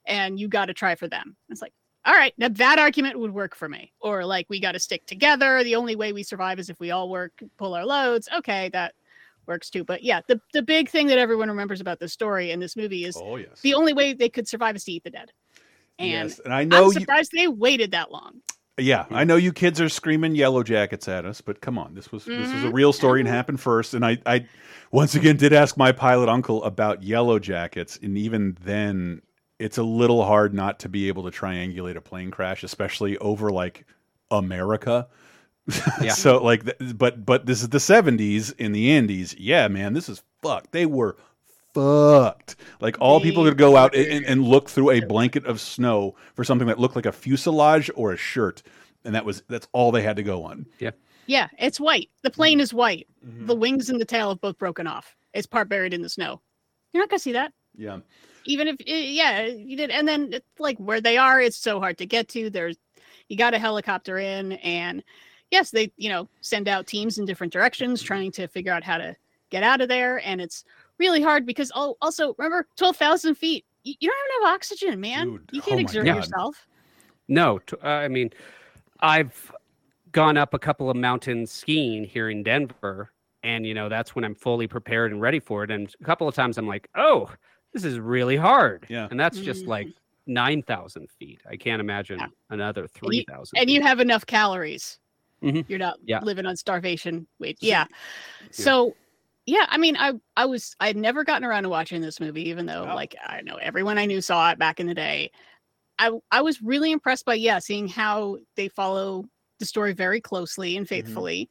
[0.06, 1.36] and you got to try for them.
[1.48, 1.72] It's like,
[2.06, 3.92] all right, now that argument would work for me.
[4.00, 5.64] Or like, we got to stick together.
[5.64, 8.28] The only way we survive is if we all work, pull our loads.
[8.36, 8.94] Okay, that
[9.46, 9.84] works too.
[9.84, 13.04] But yeah, the, the big thing that everyone remembers about this story and this movie
[13.04, 13.60] is Oh yes.
[13.62, 15.32] the only way they could survive is to eat the dead.
[15.98, 16.92] And yes, and I know I'm you.
[16.92, 18.40] surprised they waited that long.
[18.76, 22.10] Yeah, I know you kids are screaming yellow jackets at us, but come on, this
[22.10, 22.96] was this was a real mm-hmm.
[22.96, 23.36] story and mm-hmm.
[23.36, 23.94] happened first.
[23.94, 24.46] And I, I
[24.90, 29.22] once again did ask my pilot uncle about yellow jackets, and even then,
[29.60, 33.50] it's a little hard not to be able to triangulate a plane crash, especially over
[33.50, 33.86] like
[34.32, 35.06] America.
[36.00, 36.10] Yeah.
[36.12, 36.64] so like,
[36.96, 39.36] but but this is the '70s in the Andes.
[39.38, 40.72] Yeah, man, this is fucked.
[40.72, 41.16] They were
[41.74, 42.56] fucked.
[42.80, 46.44] Like all people could go out and, and look through a blanket of snow for
[46.44, 48.62] something that looked like a fuselage or a shirt,
[49.04, 50.66] and that was that's all they had to go on.
[50.78, 50.92] Yeah,
[51.26, 52.08] Yeah, it's white.
[52.22, 53.08] The plane is white.
[53.26, 53.46] Mm-hmm.
[53.46, 55.14] The wings and the tail have both broken off.
[55.34, 56.40] It's part buried in the snow.
[56.92, 57.52] You're not gonna see that.
[57.76, 57.98] Yeah,
[58.44, 61.80] Even if eh, yeah, you did and then it's like where they are, it's so
[61.80, 62.48] hard to get to.
[62.48, 62.76] There's
[63.28, 65.02] you got a helicopter in and
[65.50, 68.98] yes, they, you know, send out teams in different directions trying to figure out how
[68.98, 69.16] to
[69.50, 70.20] get out of there.
[70.26, 70.64] And it's
[70.98, 73.64] really hard because oh also remember twelve thousand feet.
[73.82, 75.26] You, you don't even have oxygen, man.
[75.30, 76.16] Dude, you oh can't my exert God.
[76.16, 76.66] yourself.
[77.28, 78.30] No, t- uh, I mean,
[79.00, 79.52] I've
[80.12, 84.24] gone up a couple of mountains skiing here in Denver, and you know that's when
[84.24, 85.70] I'm fully prepared and ready for it.
[85.70, 87.30] And a couple of times I'm like, oh,
[87.72, 88.86] this is really hard.
[88.88, 89.08] Yeah.
[89.10, 89.88] and that's just like
[90.26, 91.40] nine thousand feet.
[91.50, 92.26] I can't imagine Yeah.
[92.50, 93.58] another three thousand.
[93.58, 94.98] and you have enough calories.
[95.42, 95.64] Mhm.
[95.68, 96.20] You're not Yeah.
[96.22, 97.26] living on starvation.
[97.38, 97.84] Wait, yeah.
[98.50, 98.94] So,
[99.46, 102.48] yeah, I mean, I I was I had never gotten around to watching this movie,
[102.48, 102.94] even though Oh.
[102.94, 105.30] like I know everyone I knew saw it back in the day.
[105.98, 109.24] I I was really impressed by yeah, seeing how they follow
[109.60, 111.50] the story very closely and faithfully.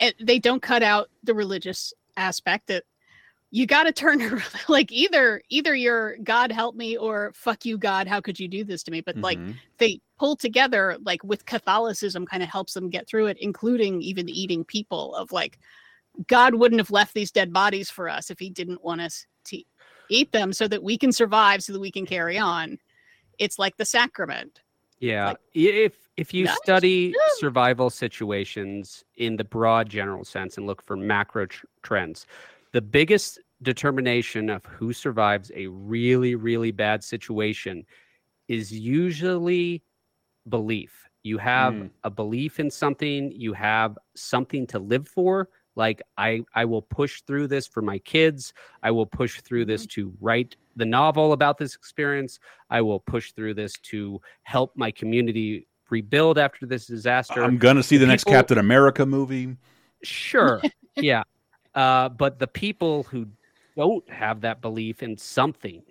[0.00, 2.84] And they don't cut out the religious aspect that
[3.50, 8.06] you got to turn like either either you're God help me or fuck you God
[8.08, 9.58] how could you do this to me but like Mhm.
[9.78, 14.28] they pull together like with catholicism kind of helps them get through it including even
[14.28, 15.58] eating people of like
[16.26, 19.62] god wouldn't have left these dead bodies for us if he didn't want us to
[20.10, 22.78] eat them so that we can survive so that we can carry on
[23.38, 24.60] it's like the sacrament
[25.00, 26.56] Yeah, like- if if you Nice.
[26.58, 27.22] study Yeah.
[27.38, 32.26] survival situations in the broad general sense and look for macro tr- trends,
[32.72, 37.86] the biggest determination of who survives a really really bad situation
[38.48, 39.82] is usually
[40.48, 41.08] belief.
[41.22, 41.90] You have Mm.
[42.04, 45.48] a belief in something, you have something to live for.
[45.74, 48.52] Like I I will push through this for my kids.
[48.82, 52.38] I will push through this to write the novel about this experience.
[52.70, 57.42] I will push through this to help my community rebuild after this disaster.
[57.42, 59.56] I'm gonna see the next people- Captain America movie.
[60.02, 60.60] Sure.
[60.96, 61.22] yeah.
[61.74, 63.26] Uh, but the people who
[63.76, 65.82] don't have that belief in something,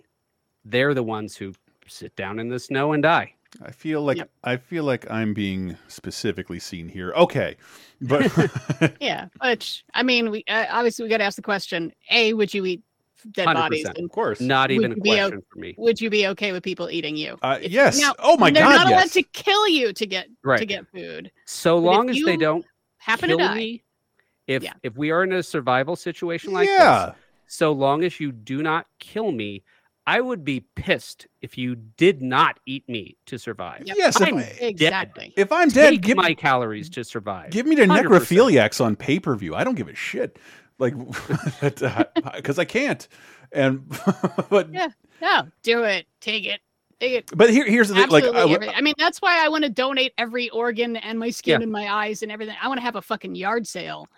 [0.64, 1.52] they're the ones who
[1.88, 3.34] sit down in the snow and die.
[3.60, 4.30] I feel like Yep.
[4.44, 7.12] I feel like I'm being specifically seen here.
[7.14, 7.56] Okay,
[8.00, 8.30] but
[9.00, 12.52] yeah which i mean we uh, obviously we got to ask the question a would
[12.54, 12.82] you eat
[13.30, 13.94] dead bodies 100%.
[13.96, 15.74] and of course, Not even a you be o- question for me.
[15.78, 18.00] would you be okay with people eating you Uh, If- yes.
[18.00, 18.56] now, oh my god.
[18.56, 19.12] they're god, not allowed yes.
[19.12, 20.58] to kill you to get right.
[20.58, 22.64] to get food So But long as they don't
[22.98, 23.82] happen kill to die me,
[24.48, 24.72] if Yeah.
[24.82, 27.06] if we are in a survival situation like yeah.
[27.10, 27.14] this,
[27.46, 29.62] so long as you do not kill me,
[30.06, 33.82] I would be pissed if you did not eat me to survive.
[33.86, 33.96] Yep.
[33.96, 34.56] Yes, I'm I- dead.
[34.60, 37.50] exactly If I'm dead, Take give my calories to survive.
[37.50, 38.02] give me the 100%.
[38.06, 39.54] necrophiliacs on pay per view.
[39.54, 40.38] I don't give a shit.
[40.78, 40.94] Like,
[41.60, 41.82] because
[42.58, 43.06] uh, I can't.
[43.52, 43.88] And
[44.50, 44.88] but Yeah.
[45.20, 46.60] no do it take it
[46.98, 48.08] take it but here here's the thing.
[48.08, 48.72] Like, Absolutely I.
[48.74, 51.62] I mean, that's why I want to donate every organ and my skin Yeah.
[51.64, 52.56] and my eyes and everything.
[52.60, 54.08] I want to have a fucking yard sale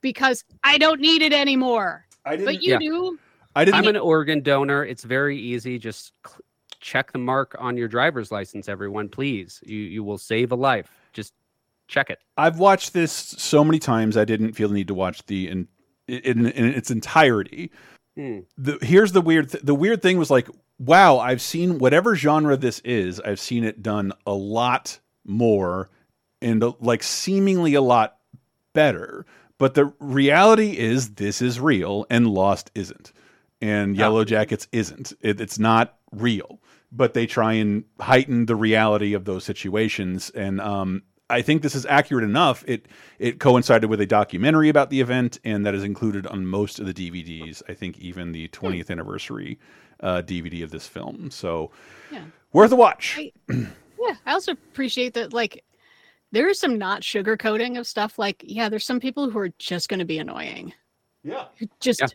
[0.00, 2.06] because I don't need it anymore.
[2.24, 2.46] I didn't.
[2.46, 2.78] But you Yeah.
[2.78, 3.18] do.
[3.54, 3.80] I didn't.
[3.80, 4.84] I'm an organ donor.
[4.84, 5.78] It's very easy.
[5.78, 6.40] Just cl-
[6.80, 9.60] check the mark on your driver's license, everyone, please.
[9.64, 10.90] You you will save a life.
[11.12, 11.34] Just
[11.88, 12.18] check it.
[12.36, 14.16] I've watched this so many times.
[14.16, 15.68] I didn't feel the need to watch the in
[16.08, 17.70] in, in its entirety.
[18.16, 18.40] Hmm.
[18.56, 19.50] The, here's the weird.
[19.50, 23.20] Th the weird thing was like, wow, I've seen whatever genre this is.
[23.20, 25.90] I've seen it done a lot more,
[26.42, 28.18] and uh, like seemingly a lot
[28.72, 29.26] better.
[29.58, 33.12] But the reality is, this is real, and Lost isn't,
[33.64, 34.04] and Yeah.
[34.04, 35.12] Yellow Jackets isn't.
[35.20, 36.60] It, it's not real.
[36.92, 41.74] But they try and heighten the reality of those situations, and um, I think this
[41.74, 42.62] is accurate enough.
[42.68, 42.86] It
[43.18, 46.86] it coincided with a documentary about the event, and that is included on most of
[46.86, 47.62] the DVDs.
[47.68, 49.58] I think even the 20th anniversary
[50.00, 51.30] uh, DVD of this film.
[51.32, 51.72] So
[52.12, 52.24] Yeah.
[52.52, 53.18] worth a watch.
[53.18, 53.32] I-
[54.06, 55.32] Yeah, I also appreciate that.
[55.32, 55.64] Like,
[56.30, 58.18] there is some not sugarcoating of stuff.
[58.18, 60.74] Like, yeah, there's some people who are just going to be annoying.
[61.22, 61.46] Yeah.
[61.80, 62.08] Just, Yeah.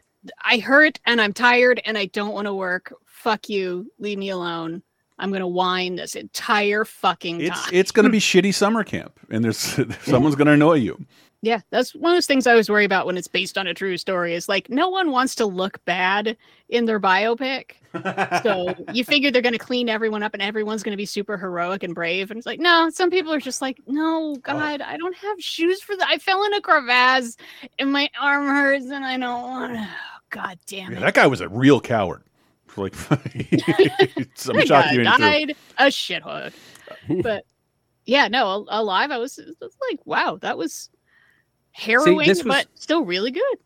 [0.43, 2.93] I hurt and I'm tired and I don't want to work.
[3.05, 3.91] Fuck you.
[3.99, 4.81] Leave me alone.
[5.17, 7.69] I'm going to whine this entire fucking It's time.
[7.73, 9.57] it's going to be shitty summer camp, and there's
[10.05, 10.97] someone's going to annoy you.
[11.41, 13.73] Yeah, that's one of those things I always worry about when it's based on a
[13.73, 14.33] true story.
[14.33, 16.35] Is like no one wants to look bad
[16.67, 17.71] in their biopic,
[18.43, 21.37] so you figure they're going to clean everyone up and everyone's going to be super
[21.37, 22.29] heroic and brave.
[22.29, 24.35] And it's like, no, some people are just like, no, oh.
[24.37, 26.07] God, I don't have shoes for that.
[26.09, 27.37] I fell in a crevasse
[27.79, 29.89] and my arm hurts and I don't want to.
[30.31, 31.01] God damn Yeah, it.
[31.01, 32.21] that guy was a real coward.
[32.77, 36.53] Like, I'm shocked you died a shithook.
[37.09, 37.43] Uh, but
[38.05, 39.09] yeah, no, alive.
[39.09, 40.89] I was, was like, wow, that was
[41.71, 43.57] harrowing, this was- but still really good.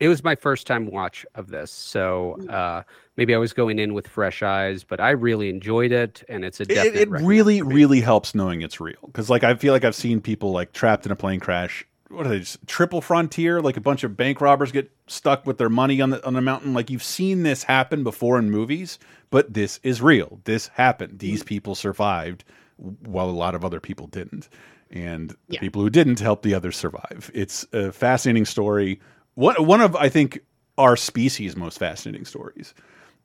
[0.00, 2.50] It was my first time watch of this, so Mm.
[2.52, 2.82] uh,
[3.16, 6.58] maybe I was going in with fresh eyes, but I really enjoyed it, and it's
[6.58, 6.94] a It, definite.
[6.96, 8.98] it recommend really, really helps knowing it's real.
[9.06, 11.86] Because like I feel like I've seen people like trapped in a plane crash.
[12.10, 12.40] What are they?
[12.40, 16.10] Just, triple frontier, like a bunch of bank robbers get stuck with their money on
[16.10, 16.74] the on the mountain.
[16.74, 18.98] Like you've seen this happen before in movies,
[19.30, 20.40] but this is real.
[20.44, 21.20] This happened.
[21.20, 22.44] These people survived,
[22.76, 24.48] while a lot of other people didn't,
[24.94, 25.60] and the Yeah.
[25.60, 27.30] people who didn't help the others survive.
[27.34, 29.00] It's a fascinating story.
[29.34, 30.40] One one of I think
[30.78, 32.72] our species' most fascinating stories.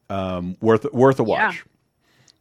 [0.09, 1.39] Um, worth worth a watch.
[1.39, 1.53] yeah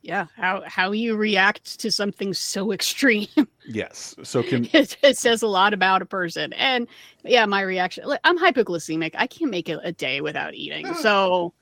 [0.00, 0.26] yeah.
[0.36, 3.26] how how you react to something so extreme
[3.66, 4.14] Yes.
[4.22, 6.88] So can it, it says a lot about a person and
[7.24, 8.04] yeah my reaction.
[8.24, 11.52] I'm hypoglycemic i can't make it a day without eating so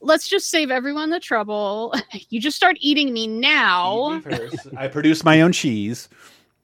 [0.00, 1.94] let's just save everyone the trouble
[2.30, 4.20] you just start eating me now
[4.76, 6.08] I produce my own cheese.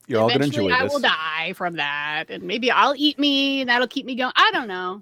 [0.07, 0.93] You're all gonna eventually enjoy i this.
[0.93, 4.51] will die from that and maybe i'll eat me and that'll keep me going i
[4.53, 5.01] don't know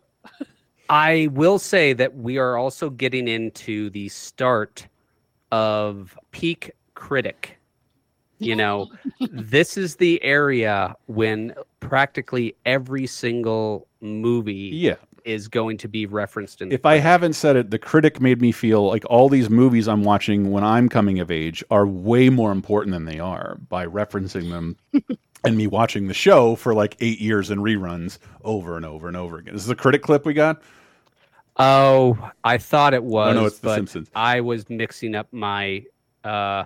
[0.89, 4.87] I will say that we are also getting into the start
[5.49, 7.57] of peak critic.
[8.39, 8.87] You know,
[9.31, 14.95] this is the area when practically every single movie Yeah.
[15.25, 18.41] Is going to be referenced in the If I haven't said it, the critic made
[18.41, 22.29] me feel like all these movies I'm watching when I'm coming of age are way
[22.29, 24.77] more important than they are by referencing them
[25.43, 29.17] and me watching the show for like eight years in reruns over and over and
[29.17, 29.53] over again.
[29.53, 30.61] This is the critic clip we got.
[31.57, 34.09] Oh, I thought it was, no, it's The but Simpsons.
[34.15, 35.83] I was mixing up my
[36.23, 36.65] uh,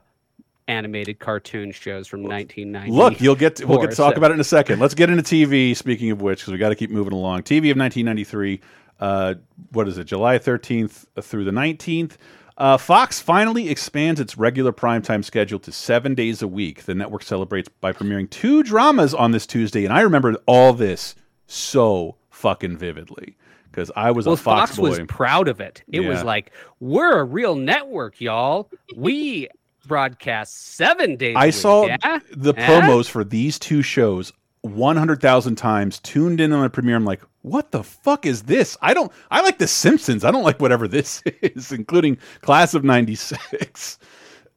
[0.68, 2.92] animated cartoon shows from 1990.
[2.92, 4.80] Look, you'll get to, we'll get to talk so- about it in a second.
[4.80, 5.76] Let's get into TV.
[5.76, 7.44] Speaking of which, because we got to keep moving along.
[7.44, 8.62] TV of 1993.
[9.00, 9.36] Uh,
[9.72, 10.06] what is it?
[10.06, 12.14] July 13th through the 19th.
[12.58, 16.84] Uh, Fox finally expands its regular primetime schedule to seven days a week.
[16.84, 21.16] The network celebrates by premiering two dramas on this Tuesday, and I remember all this
[21.48, 23.36] so fucking vividly
[23.70, 24.90] because I was Well, a Fox, Fox boy.
[24.90, 25.84] was proud of it.
[25.92, 28.70] It was like, we're a real network, y'all.
[28.96, 29.50] We
[29.88, 31.36] broadcast seven days.
[31.38, 32.20] I week, saw yeah?
[32.32, 32.68] the Eh?
[32.68, 36.96] promos for these two shows 100,000 times, tuned in on the premiere.
[36.96, 38.76] I'm like, what the fuck is this?
[38.82, 40.24] I don't, I like The Simpsons.
[40.24, 44.00] I don't like whatever this is, including Class of 96.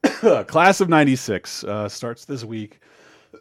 [0.47, 2.81] Class of 96 uh, starts this week.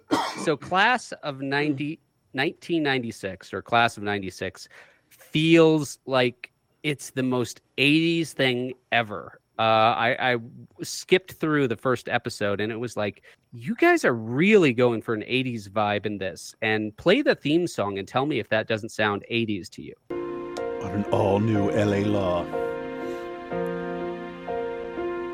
[0.43, 2.00] so class of 90
[2.34, 4.67] 1996 or class of 96
[5.10, 6.52] feels like
[6.84, 10.38] it's the most 80s thing ever uh, I, I
[10.84, 15.15] skipped through the first episode and it was like you guys are really going for
[15.15, 18.67] an 80s vibe in this and play the theme song and tell me if that
[18.67, 19.93] doesn't sound 80s to you.
[20.12, 22.46] On an all new LA law.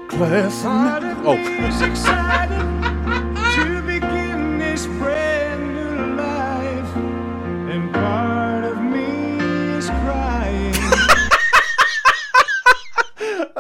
[0.08, 2.93] Class of, oh,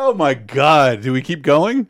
[0.03, 1.01] oh my God.
[1.01, 1.87] Do we keep going?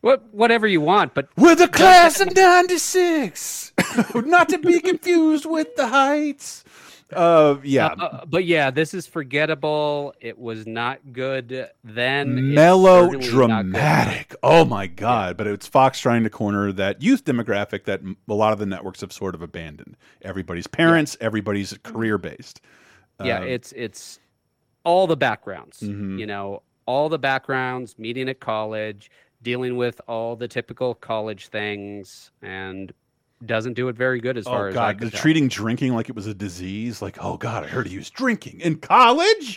[0.00, 3.72] what whatever you want but We're the class of 96.
[4.16, 6.64] Not to be confused with the heights.
[7.12, 7.86] Uh, yeah.
[7.88, 10.14] Uh, but yeah, this is forgettable.
[10.20, 12.38] It was not good then.
[12.38, 13.80] It's mellow certainly not good now.
[13.82, 18.32] dramatic oh my god but it's fox trying to corner that youth demographic that a
[18.34, 22.60] lot of the networks have sort of abandoned everybody's parents everybody's career based
[23.22, 24.18] Yeah, Uh, it's it's
[24.84, 25.80] all the backgrounds.
[25.80, 26.18] Mhm.
[26.18, 29.10] You know, all the backgrounds, meeting at college,
[29.42, 32.92] dealing with all the typical college things, and
[33.46, 35.20] doesn't do it very good as oh, far oh as I god can the tell.
[35.20, 38.60] treating drinking like it was a disease like oh god i heard he was drinking
[38.60, 39.56] in college?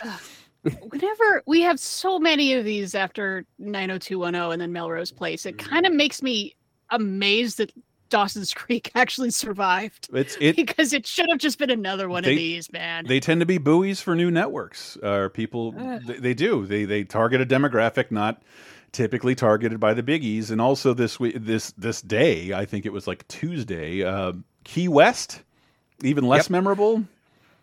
[0.88, 5.68] Whenever we have so many of these after 90210 and then Melrose Place, it mm-hmm.
[5.68, 6.56] kind of makes me
[6.90, 7.70] amazed that
[8.08, 12.30] Dawson's Creek actually survived it's it because it should have just been another one They-
[12.32, 13.04] of these, man.
[13.06, 15.72] they tend to be buoys for new networks uh, people
[16.06, 18.42] they, they do they they target a demographic not
[18.92, 22.92] typically targeted by the biggies, and also this week, this this day, I think it
[22.94, 24.32] was like Tuesday, uh,
[24.64, 25.42] Key West,
[26.02, 26.50] even less Yep.
[26.50, 27.04] memorable.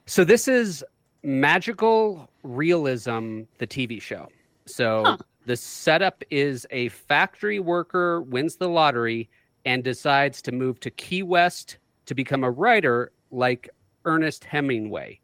[0.05, 0.83] So this is
[1.23, 4.27] magical realism, the TV show.
[4.67, 5.17] So Huh.
[5.45, 9.29] the setup is a factory worker wins the lottery
[9.65, 13.69] and decides to move to Key West to become a writer like
[14.05, 15.19] Ernest Hemingway.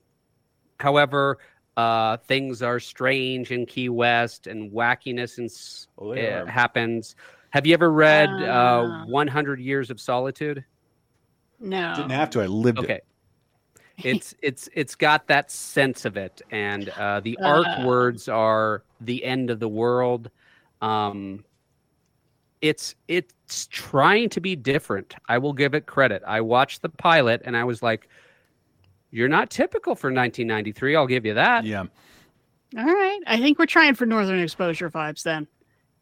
[0.80, 1.38] However,
[1.78, 7.16] uh, things are strange in Key West and wackiness and s- Oh, they uh, happens.
[7.52, 8.82] Have you ever read Ah.
[8.82, 10.64] uh, 100 Years of Solitude?
[11.60, 11.94] No.
[11.96, 12.42] Didn't have to.
[12.42, 12.94] I lived Okay.
[12.96, 13.06] it.
[14.06, 17.84] it's it's it's got that sense of it and uh the arc Uh.
[17.86, 20.32] words are the end of the world
[20.82, 21.44] um
[22.62, 27.42] it's it's trying to be different i will give it credit i watched the pilot
[27.46, 28.10] and i was like
[29.12, 31.86] you're not typical for 1993 i'll give you that Yeah.
[32.78, 33.20] All right.
[33.26, 35.48] I think we're trying for Northern Exposure vibes then.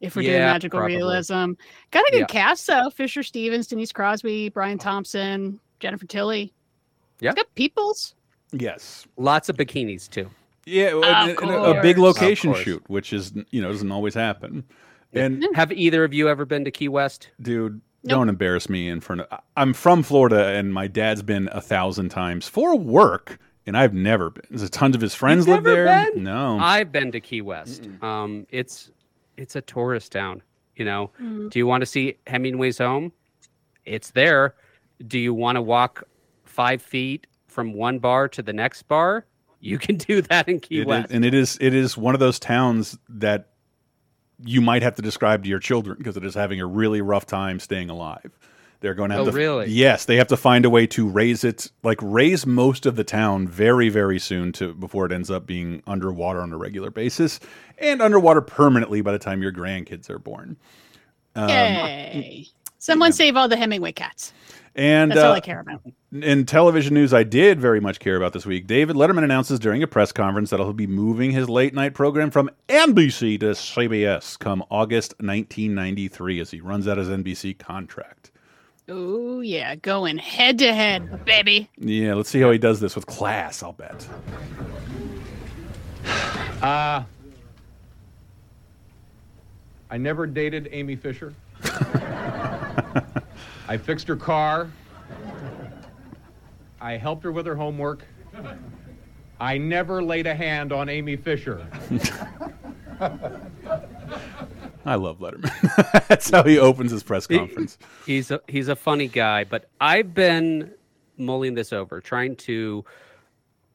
[0.01, 0.97] If we're doing magical probably.
[0.97, 1.53] realism.
[1.91, 2.25] Got a good Yeah.
[2.25, 2.89] cast though.
[2.89, 6.53] Fisher Stevens, Denise Crosby, Brian Thompson, Jennifer Tilly.
[7.21, 7.29] Yeah.
[7.29, 8.15] It's got peoples.
[8.51, 9.07] Yes.
[9.15, 10.29] lots of bikinis too
[10.65, 10.87] Yeah.
[10.87, 14.65] Of and- and a, a big location shoot, which is you know doesn't always happen.
[15.13, 18.09] And have either of you ever been to key west dude, Nope.
[18.09, 19.39] don't embarrass me in front of.
[19.55, 24.29] I'm from Florida, and my dad's been a thousand times for work, and I've never
[24.29, 24.43] been.
[24.49, 26.11] There's tons of his friends live never there.
[26.13, 26.23] been?
[26.23, 26.57] No.
[26.59, 28.91] i've been to key west um it's
[29.37, 30.41] it's a tourist town
[30.75, 31.49] you know Mm.
[31.49, 33.11] Do you want to see Hemingway's home?
[33.85, 34.53] It's there.
[35.07, 36.03] Do you want to walk
[36.45, 39.25] five feet from one bar to the next bar?
[39.59, 41.11] You can do that in Key It is- West.
[41.11, 43.49] and it is it is one of those towns that
[44.43, 47.25] you might have to describe to your children because it is having a really rough
[47.25, 48.31] time staying alive.
[48.79, 49.69] They're going to have Oh, to really?
[49.71, 53.03] yes, they have to find a way to raise it like raise most of the
[53.03, 57.39] town very very soon to before it ends up being underwater on a regular basis
[57.79, 60.57] and underwater permanently by the time your grandkids are born.
[61.35, 62.45] Um, Yay.
[62.77, 64.31] Someone save all the Hemingway cats.
[64.75, 65.81] and That's all uh, I care about.
[66.11, 68.65] In television news, I did very much care about this week.
[68.67, 72.31] David Letterman announces during a press conference that he'll be moving his late night program
[72.31, 78.31] from NBC to CBS come August 1993 as he runs out his NBC contract.
[78.89, 81.69] Oh yeah, going head to head, baby.
[81.77, 84.07] Yeah, let's see how he does this with class, I'll bet.
[86.57, 87.03] Uh,
[89.91, 91.35] I never dated Amy Fisher.
[93.67, 94.71] I fixed her car.
[96.79, 98.05] I helped her with her homework.
[99.39, 101.67] I never laid a hand on Amy Fisher.
[104.85, 106.07] I love Letterman.
[106.07, 107.77] That's how he opens his press conference.
[108.05, 110.71] He's a he's a funny guy, but I've been
[111.17, 112.85] mulling this over, trying to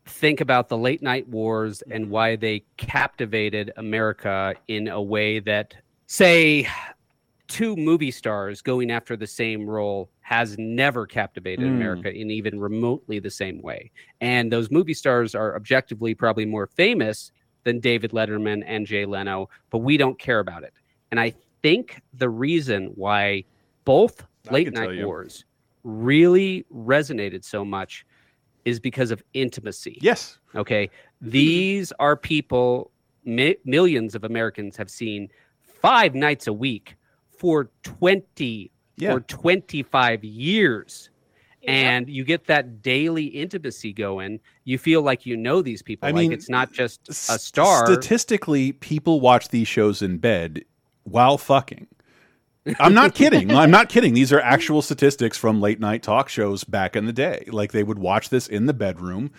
[0.07, 5.75] think about the late night wars and why they captivated America in a way that
[6.07, 6.67] say
[7.49, 11.75] two movie stars going after the same role has never captivated Mm.
[11.75, 13.91] America in even remotely the same way.
[14.21, 17.33] And those movie stars are objectively probably more famous
[17.65, 20.73] than David Letterman and Jay Leno, but we don't care about it.
[21.11, 23.45] And I think the reason why
[23.85, 25.45] both I late night wars
[25.85, 28.07] really resonated so much
[28.65, 29.99] is because of intimacy.
[30.01, 30.39] Yes.
[30.55, 30.89] Okay.
[31.21, 32.91] These are people,
[33.25, 35.29] mi- millions of Americans have seen
[35.61, 36.97] five nights a week
[37.43, 39.15] for 20 Yeah.
[39.15, 41.11] or 25 years.
[41.67, 44.39] And you get that daily intimacy going.
[44.65, 46.09] You feel like you know these people.
[46.09, 47.87] I like mean, it's not just a star.
[47.87, 50.65] Statistically, people watch these shows in bed
[51.05, 51.87] while fucking.
[52.79, 53.51] I'm not kidding.
[53.57, 54.15] I'm not kidding.
[54.15, 57.45] These are actual statistics from late night talk shows back in the day.
[57.49, 59.31] Like they would watch this in the bedroom.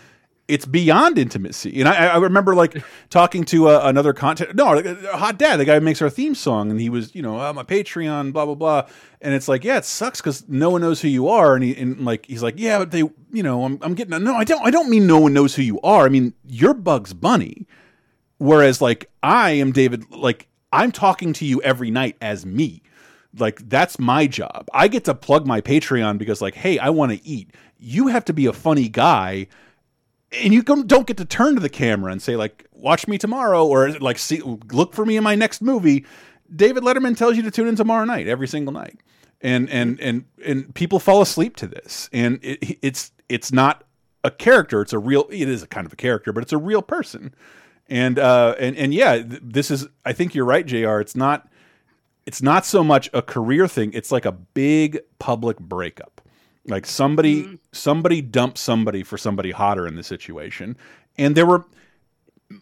[0.48, 1.80] It's beyond intimacy.
[1.80, 4.56] And I, I remember like talking to uh, another content.
[4.56, 7.16] No, like, uh, Hot Dad, the guy who makes our theme song, and he was,
[7.16, 8.88] you know, I'm a Patreon, blah blah blah.
[9.22, 11.56] And it's like, yeah, it sucks because no one knows who you are.
[11.56, 14.22] And he and like he's like, yeah, but they, you know, I'm, I'm getting.
[14.22, 14.66] No, I don't.
[14.66, 16.06] I don't mean no one knows who you are.
[16.06, 17.66] I mean you're Bugs Bunny.
[18.38, 22.82] Whereas like I am David, like I'm talking to you every night as me.
[23.38, 24.68] Like that's my job.
[24.74, 27.52] I get to plug my Patreon because like, hey, I want to eat.
[27.80, 29.48] You have to be a funny guy
[30.34, 33.65] and you don't get to turn to the camera and say like watch me tomorrow
[33.65, 36.05] or like see look for me in my next movie.
[36.53, 38.99] David letterman tells you to tune in tomorrow night every single night.
[39.41, 42.09] And and and and people fall asleep to this.
[42.13, 43.84] And it, it's it's not
[44.23, 46.57] a character it's a real it is a kind of a character but it's a
[46.57, 47.34] real person.
[47.88, 51.49] And uh and and yeah this is i think you're right jr it's not
[52.25, 56.12] it's not so much a career thing it's like a big public breakup
[56.68, 57.55] like somebody mm-hmm.
[57.72, 60.78] somebody dumped somebody for somebody hotter in the situation
[61.18, 61.66] and there were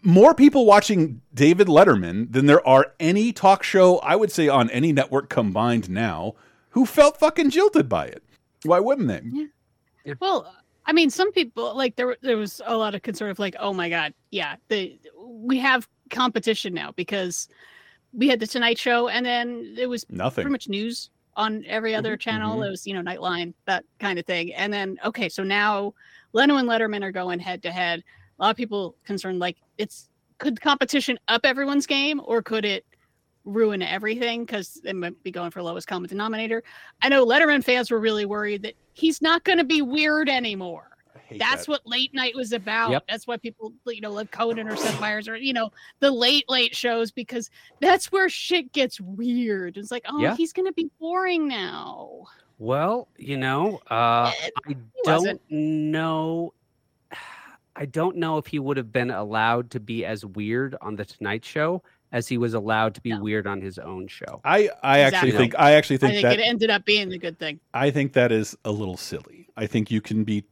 [0.04, 4.70] more people watching David Letterman than there are any talk show, I would say, on
[4.70, 6.36] any network combined now,
[6.70, 8.24] who felt fucking jilted by it.
[8.64, 10.14] Why wouldn't they?
[10.20, 10.54] Well,
[10.86, 12.16] I mean, some people like there.
[12.22, 15.88] There was a lot of concern of like, oh my god, yeah, the we have
[16.10, 17.48] competition now because
[18.14, 20.44] we had the Tonight Show, and then it was Nothing.
[20.44, 22.60] pretty much news on every other channel.
[22.60, 22.68] mhm.
[22.68, 24.54] It was you know Nightline, that kind of thing.
[24.54, 25.94] And then okay, so now
[26.34, 28.04] Leno and Letterman are going head to head.
[28.40, 32.86] A lot of people concerned like it's could competition up everyone's game or could it
[33.46, 36.64] ruin everything because it might be going for lowest common denominator.
[37.02, 40.91] I know Letterman fans were really worried that he's not going to be weird anymore.
[41.32, 41.72] Hate That's that.
[41.72, 42.92] what late night was about.
[42.92, 43.04] Yep.
[43.10, 46.46] That's why people, you know, love Conan or Seth Meyers or you know the late
[46.50, 49.78] late shows because that's where shit gets weird.
[49.78, 50.36] It's like, oh, Yeah.
[50.36, 52.26] he's gonna be boring now.
[52.60, 56.54] Well, you know, uh, Eh, I don't know.
[57.76, 61.06] I don't know if he would have been allowed to be as weird on the
[61.06, 63.22] Tonight Show as he was allowed to be No.
[63.22, 64.42] weird on his own show.
[64.44, 67.18] I, I actually think I actually I think think that it ended up being the
[67.18, 67.60] good thing.
[67.74, 69.48] I think that is a little silly.
[69.56, 70.44] I think you can be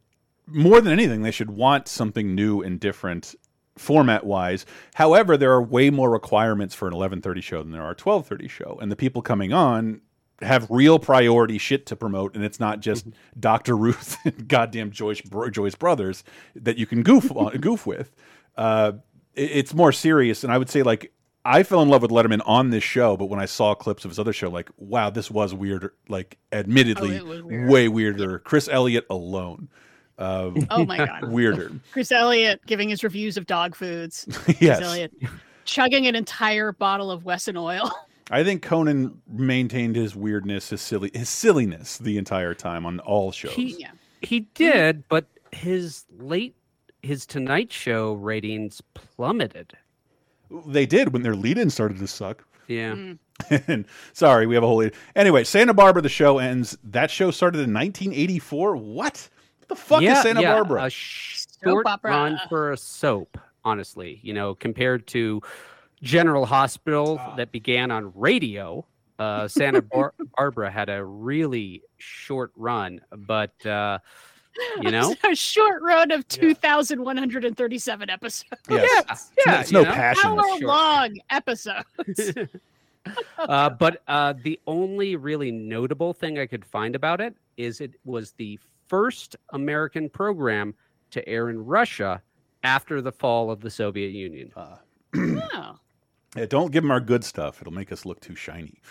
[0.52, 3.36] more than anything, they should want something new and different
[3.78, 4.66] format wise.
[4.95, 8.50] However, there are way more requirements for an 11:30 show than there are a 12:30
[8.50, 10.02] show, and the people coming on
[10.41, 13.08] have real priority shit to promote, and it's not just
[13.39, 13.76] Dr.
[13.76, 16.24] Ruth and goddamn Joyce Bro- Joyce Brothers
[16.56, 18.16] that you can goof on, goof with.
[18.58, 18.93] Uh,
[19.36, 21.12] it- it's more serious, and I would say like
[21.45, 24.12] I fell in love with Letterman on this show, but when I saw clips of
[24.12, 25.89] his other show, like, wow, this was weird.
[26.10, 27.70] Like, admittedly, Oh, weird.
[27.70, 28.39] way weirder.
[28.39, 29.70] Chris Elliott alone,
[30.20, 31.72] uh, Oh my god, weirder.
[31.91, 34.28] Chris Elliott giving his reviews of dog foods.
[34.32, 35.13] Chris yes, Elliott
[35.65, 37.91] chugging an entire bottle of Wesson oil.
[38.32, 43.32] I think Conan maintained his weirdness, his silly, his silliness the entire time on all
[43.32, 43.53] shows.
[43.53, 43.91] He- yeah.
[44.22, 46.53] He did, but his late
[47.01, 49.74] his Tonight Show ratings plummeted.
[50.67, 52.45] they did when their lead-in started to suck.
[52.67, 52.93] Yeah.
[52.93, 53.17] Mm.
[53.67, 54.88] and sorry, we have a whole.
[55.15, 56.78] Anyway, Santa Barbara, the show ends.
[56.84, 58.76] That show started in 1984.
[58.76, 59.30] What?
[59.70, 60.86] What the fuck yeah, is Santa yeah, Barbara?
[60.86, 62.09] A short opera.
[62.11, 64.20] run for a soap, honestly.
[64.24, 65.41] You know, compared to
[66.01, 67.36] General Hospital Ah.
[67.36, 68.84] that began on radio,
[69.20, 73.99] uh, Santa Bar- Barbara had a really short run, but uh,
[74.82, 78.61] you know, a short run of 2,137 episodes.
[78.67, 79.32] yes.
[79.45, 79.91] yeah, it's you no know?
[79.91, 80.32] passion.
[80.32, 82.34] Hour long episodes.
[83.38, 87.91] uh, but uh, the only really notable thing I could find about it is it
[88.03, 88.57] was the
[88.90, 90.74] first American program
[91.12, 92.22] to air in Russia
[92.64, 94.52] after the fall of the Soviet Union.
[94.58, 94.80] oh.
[96.36, 97.60] Yeah, don't give them our good stuff.
[97.62, 98.82] It'll make us look too shiny.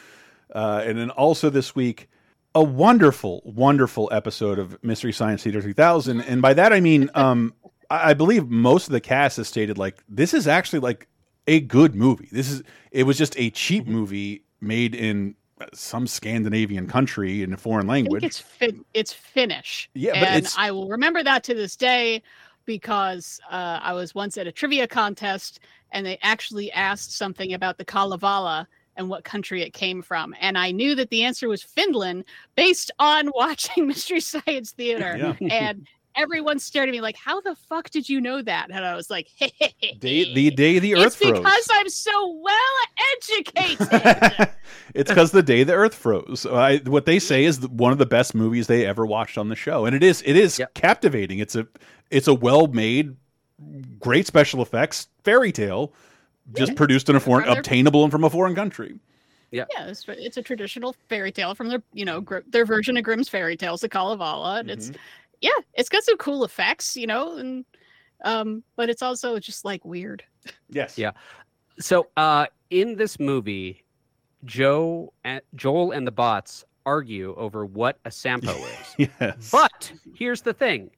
[0.53, 2.09] Uh, and then also this week,
[2.55, 6.20] a wonderful, wonderful episode of Mystery Science Theater 3000.
[6.22, 7.55] And by that, I mean, um,
[7.90, 11.07] I I believe most of the cast has stated like, this is actually like
[11.46, 12.28] a good movie.
[12.32, 15.36] This is, it was just a cheap movie made in
[15.74, 18.24] some Scandinavian country in a foreign I think language.
[18.24, 19.88] it's fin- it's Finnish.
[19.94, 22.22] Yeah, but and I will remember that to this day
[22.64, 25.61] because uh, I was once at a trivia contest
[25.92, 30.59] and they actually asked something about the Kalevala and what country it came from, and
[30.59, 32.24] I knew that the answer was Finland
[32.56, 35.36] based on watching Mystery Science Theater.
[35.40, 35.48] Yeah.
[35.50, 35.86] And
[36.18, 39.08] everyone stared at me like, "How the fuck did you know that?" And I was
[39.08, 39.52] like, hey,
[39.98, 41.38] Day, the day the Earth "It's froze.
[41.38, 42.76] because I'm so well
[43.16, 44.50] educated."
[44.94, 46.44] it's because the day the Earth froze.
[46.44, 49.56] I, what they say is one of the best movies they ever watched on the
[49.56, 50.74] show, and it is it is Yep.
[50.74, 51.38] captivating.
[51.38, 51.66] It's a
[52.10, 53.16] it's a well made,
[53.98, 55.92] great special effects fairy tale,
[56.54, 58.98] just produced in a foreign, Rather- obtainable and from a foreign country.
[59.50, 63.04] Yeah, it's, it's a traditional fairy tale from their, you know, Gr- their version of
[63.04, 64.98] Grimm's fairy tales, the Kalevala, and it's, mm-hmm.
[65.41, 67.64] Yeah, it's got some cool effects, you know, and,
[68.24, 70.24] um, but it's also just like weird.
[70.70, 70.99] Yes.
[70.99, 71.12] Yeah.
[71.78, 73.84] So, uh, in this movie,
[74.45, 79.09] Joe, and, Joel, and the bots argue over what a sampo is.
[79.20, 79.51] Yes.
[79.51, 80.91] But here's the thing: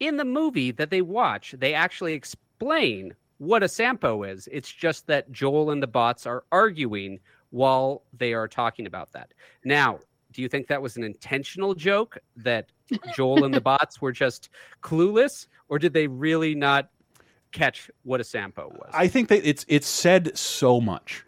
[0.00, 4.48] in the movie that they watch, they actually explain what a sampo is.
[4.52, 7.20] It's just that Joel and the bots are arguing
[7.50, 9.32] while they are talking about that.
[9.64, 10.00] Now,
[10.32, 12.70] do you think that was an intentional joke that
[13.14, 14.48] Joel and the bots were just
[14.82, 16.88] clueless, or did they really not
[17.52, 18.90] catch what a sampo was?
[18.92, 21.24] I think that it's it's said so much,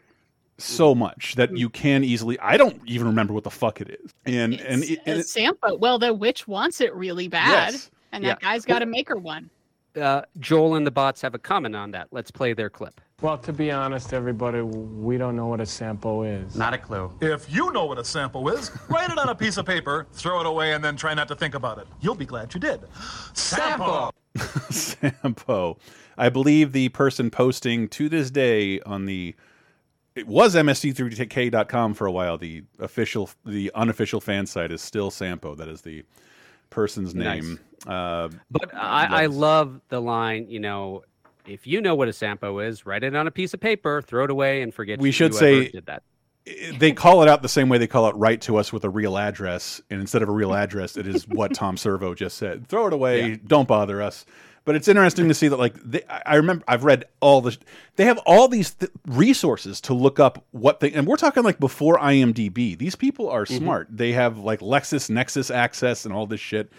[0.59, 2.38] so much that you can easily.
[2.40, 5.26] I don't even remember what the fuck it is, and and, It's it, and it-
[5.28, 5.76] Sampo.
[5.76, 7.90] Well, the witch wants it really bad, Yes.
[8.12, 8.30] and Yeah.
[8.30, 9.50] that guy's got to make her one.
[9.96, 12.09] uh, Joel and the bots have a comment on that.
[12.12, 13.00] Let's play their clip.
[13.21, 16.55] Well, to be honest, everybody, we don't know what a Sampo is.
[16.55, 17.12] Not a clue.
[17.21, 20.39] If you know what a Sampo is, write it on a piece of paper, throw
[20.39, 21.89] it away, and then try not to think about it.
[22.01, 22.81] You'll be glad you did.
[23.35, 24.14] Sample.
[24.71, 25.79] Sampo.
[26.19, 29.35] I believe the person posting to this day on the
[30.14, 32.39] it was mst3k.com for a while.
[32.39, 35.57] The official, the unofficial fan site is still Sampo.
[35.57, 36.05] That is the
[36.71, 37.43] person's Nice.
[37.43, 37.59] name.
[37.85, 41.03] Uh, But I, I love the line, you know,
[41.49, 44.24] if you know what a Sampo is, write it on a piece of paper, throw
[44.24, 45.01] it away, and forget.
[45.01, 46.03] We should say- did that.
[46.78, 48.90] they call it out the same way they call it "write to us" with a
[48.90, 52.66] real address, and instead of a real address, it is what Tom Servo just said.
[52.68, 53.30] Throw it away.
[53.30, 53.36] Yeah.
[53.46, 54.24] Don't bother us.
[54.68, 57.57] But it's interesting to see that, like, they, I remember I've read all the.
[57.96, 61.59] They have all these th resources to look up what they, and we're talking like
[61.59, 62.76] before IMDb.
[62.76, 63.57] These people are mm-hmm.
[63.57, 63.88] smart.
[63.90, 66.70] They have like LexisNexis access and all this shit.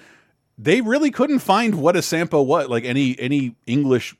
[0.55, 4.15] They really couldn't find what a Sampo was, like any any English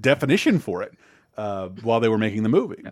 [0.00, 0.92] definition for it,
[1.36, 2.82] uh, while they were making the movie.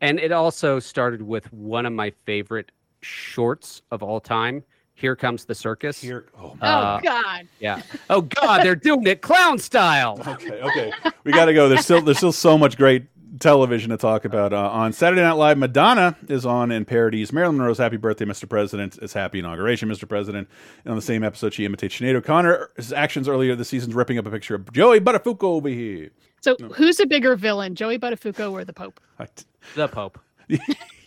[0.00, 4.62] And it also started with one of my favorite shorts of all time.
[4.94, 6.00] Here comes the circus.
[6.00, 7.48] Here, oh, Oh Uh, God.
[7.60, 7.82] yeah.
[8.10, 10.20] Oh God, they're doing it clown style.
[10.26, 10.92] Okay, okay.
[11.22, 11.68] We got to go.
[11.68, 13.04] There's still there's still so much great
[13.38, 14.52] television to talk about.
[14.52, 18.48] Uh, on Saturday Night Live, Madonna is on and parodies Marilyn Monroe's "Happy Birthday, Mr.
[18.48, 20.08] President." It's "Happy Inauguration, Mr.
[20.08, 20.48] President."
[20.84, 24.26] And on the same episode, she imitates Sinead O'Connor's actions earlier this season's ripping up
[24.26, 26.10] a picture of Joey Buttafuoco over here.
[26.40, 29.00] So who's a bigger villain, Joey Buttafuoco or the Pope?
[29.18, 29.26] I,
[29.74, 30.18] The Pope.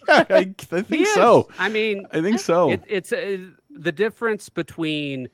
[0.09, 0.43] I, I
[0.82, 1.47] think so.
[1.57, 2.71] I mean, I think so.
[2.71, 3.38] it, it's uh,
[3.69, 5.29] the difference between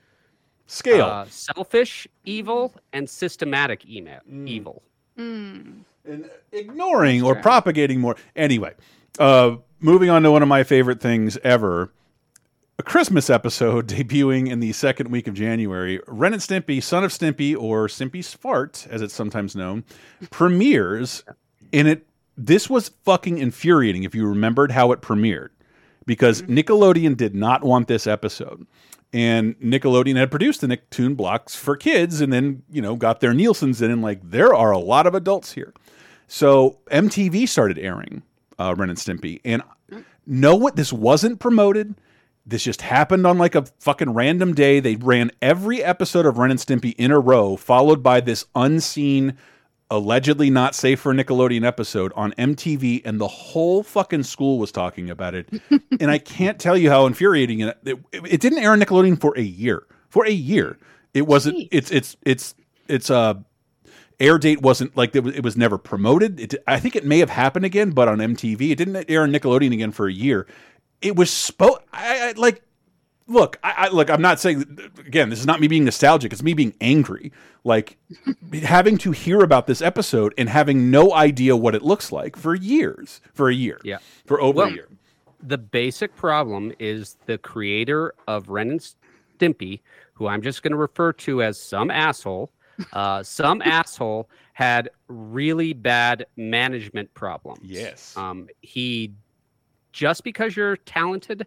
[0.67, 1.05] Scale.
[1.05, 4.47] uh, selfish evil and systematic email Mm.
[4.47, 4.83] evil.
[5.17, 5.79] Hmm.
[6.05, 8.15] and ignoring or propagating more.
[8.35, 8.75] Anyway,
[9.19, 11.91] uh, moving on to one of my favorite things ever.
[12.79, 15.99] A Christmas episode debuting in the second week of January.
[16.07, 19.83] Ren and Stimpy, Son of Stimpy, or Stimpy's Fart, as it's sometimes known,
[20.29, 21.23] premieres.
[21.73, 22.07] And it
[22.37, 25.49] this was fucking infuriating if you remembered how it premiered.
[26.05, 28.65] Because Nickelodeon did not want this episode.
[29.13, 33.33] And Nickelodeon had produced the Nicktoon blocks for kids and then, you know, got their
[33.33, 35.73] Nielsen's in and like there are a lot of adults here.
[36.27, 38.21] So MTV started airing
[38.59, 39.63] uh, Ren and Stimpy, and
[40.25, 41.95] no what This wasn't promoted.
[42.45, 44.79] This just happened on like a fucking random day.
[44.79, 49.37] They ran every episode of Ren and Stimpy in a row, followed by this unseen,
[49.89, 55.09] allegedly not safe for Nickelodeon episode on MTV, and the whole fucking school was talking
[55.09, 55.49] about it.
[55.99, 57.77] and I can't tell you how infuriating it.
[57.83, 59.85] It, it didn't air on Nickelodeon for a year.
[60.09, 60.77] For a year,
[61.13, 61.57] it wasn't.
[61.57, 61.69] Jeez.
[61.71, 62.55] It's it's it's
[62.87, 63.35] it's uh
[64.19, 66.39] air date wasn't like it was, it was never promoted.
[66.39, 69.31] It, I think it may have happened again, but on MTV, it didn't air on
[69.31, 70.47] Nickelodeon again for a year.
[71.01, 72.63] It was spo I, I like.
[73.27, 74.09] Look, I, I look.
[74.09, 75.29] I'm not saying again.
[75.29, 76.31] This is not me being nostalgic.
[76.31, 77.31] It's me being angry.
[77.63, 77.97] Like
[78.63, 82.55] having to hear about this episode and having no idea what it looks like for
[82.55, 83.19] years.
[83.33, 83.79] For a year.
[83.83, 83.97] Yeah.
[84.25, 84.87] For over Well, a year.
[85.43, 88.93] The basic problem is the creator of Ren and
[89.39, 89.81] Stimpy,
[90.13, 92.49] who I'm just going to refer to as some asshole.
[92.93, 97.59] Uh, some asshole had really bad management problems.
[97.63, 98.15] Yes.
[98.15, 99.11] Um, he
[99.91, 101.45] just because you're talented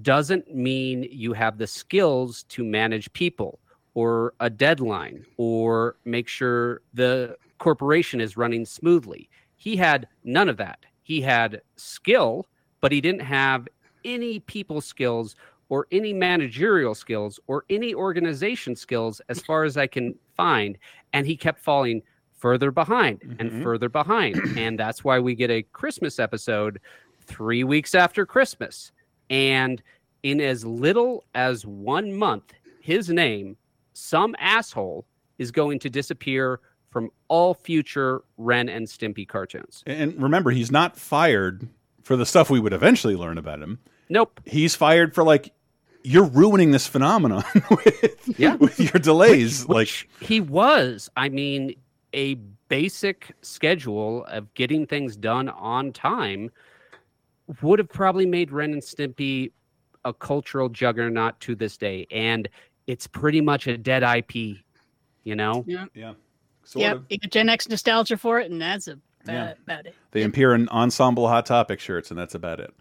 [0.00, 3.58] doesn't mean you have the skills to manage people
[3.94, 9.28] or a deadline or make sure the corporation is running smoothly.
[9.56, 10.78] He had none of that.
[11.02, 12.46] He had skill,
[12.80, 13.68] but he didn't have
[14.04, 15.36] any people skills
[15.68, 20.78] or any managerial skills or any organization skills as far as I can find.
[21.12, 22.02] And he kept falling
[22.38, 23.62] further behind and Mhm.
[23.62, 24.40] further behind.
[24.56, 26.80] and that's why we get a Christmas episode
[27.26, 28.90] three weeks after Christmas.
[29.32, 29.82] And
[30.22, 33.56] in as little as one month, his name,
[33.94, 35.06] some asshole,
[35.38, 36.60] is going to disappear
[36.90, 39.82] from all future Ren and Stimpy cartoons.
[39.86, 41.66] And remember, he's not fired
[42.02, 43.78] for the stuff we would eventually learn about him.
[44.10, 44.40] Nope.
[44.44, 45.52] He's fired for like
[46.04, 48.56] you're ruining this phenomenon with, Yeah.
[48.56, 49.66] with your delays.
[49.68, 51.08] like Which he was.
[51.16, 51.74] I mean,
[52.12, 52.34] a
[52.68, 56.50] basic schedule of getting things done on time
[57.62, 59.52] would have probably made Ren and Stimpy
[60.04, 62.06] a cultural juggernaut to this day.
[62.10, 62.48] And
[62.86, 64.56] it's pretty much a dead IP,
[65.24, 65.64] you know?
[65.66, 65.86] Yeah.
[65.94, 66.14] yeah,
[66.64, 66.96] sort Yep.
[66.96, 67.04] of.
[67.08, 69.44] You get Gen X nostalgia for it, and that's a, Yeah.
[69.52, 69.94] about, about it.
[70.10, 72.72] They appear in ensemble Hot Topic shirts, and that's about it.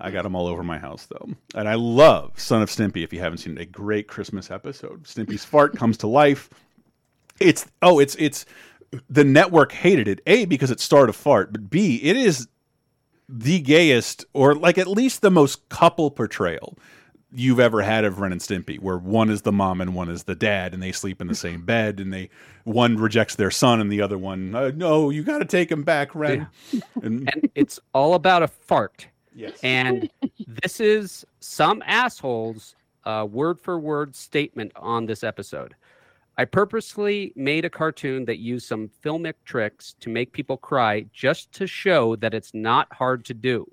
[0.00, 3.02] I got them all over my house though, and I love Son of Stimpy.
[3.02, 5.02] If you haven't seen it, a great Christmas episode.
[5.02, 6.48] Stimpy's fart comes to life.
[7.40, 8.46] It's oh, it's it's
[9.10, 10.20] the network hated it.
[10.28, 12.46] A because it starred a fart, but B it is
[13.28, 16.76] the gayest or like at least the most couple portrayal
[17.30, 20.24] you've ever had of Ren and Stimpy, where one is the mom and one is
[20.24, 22.30] the dad, and they sleep in the same bed, and they
[22.64, 25.82] one rejects their son, and the other one, uh, no, you got to take him
[25.82, 26.48] back, Ren.
[27.02, 29.06] And, And it's all about a fart.
[29.34, 30.10] yes, And
[30.46, 32.74] this is some assholes'
[33.04, 35.74] uh, word for word statement on this episode.
[36.38, 41.50] I purposely made a cartoon that used some filmic tricks to make people cry just
[41.54, 43.66] to show that it's not hard to do.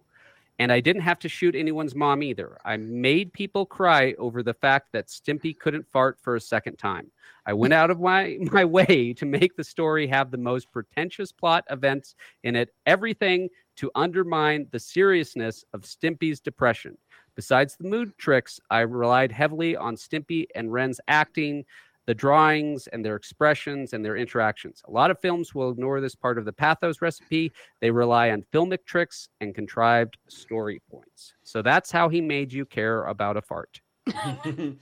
[0.58, 2.58] And I didn't have to shoot anyone's mom either.
[2.66, 7.12] I made people cry over the fact that Stimpy couldn't fart for a second time.
[7.46, 11.32] I went out of my, my way to make the story have the most pretentious
[11.32, 16.98] plot events in it, everything to undermine the seriousness of Stimpy's depression.
[17.36, 21.66] Besides the mood tricks, I relied heavily on Stimpy and Ren's acting,
[22.06, 24.82] the drawings and their expressions and their interactions.
[24.88, 27.52] A lot of films will ignore this part of the pathos recipe.
[27.82, 31.34] They rely on filmic tricks and contrived story points.
[31.44, 33.82] So that's how he made you care about a fart.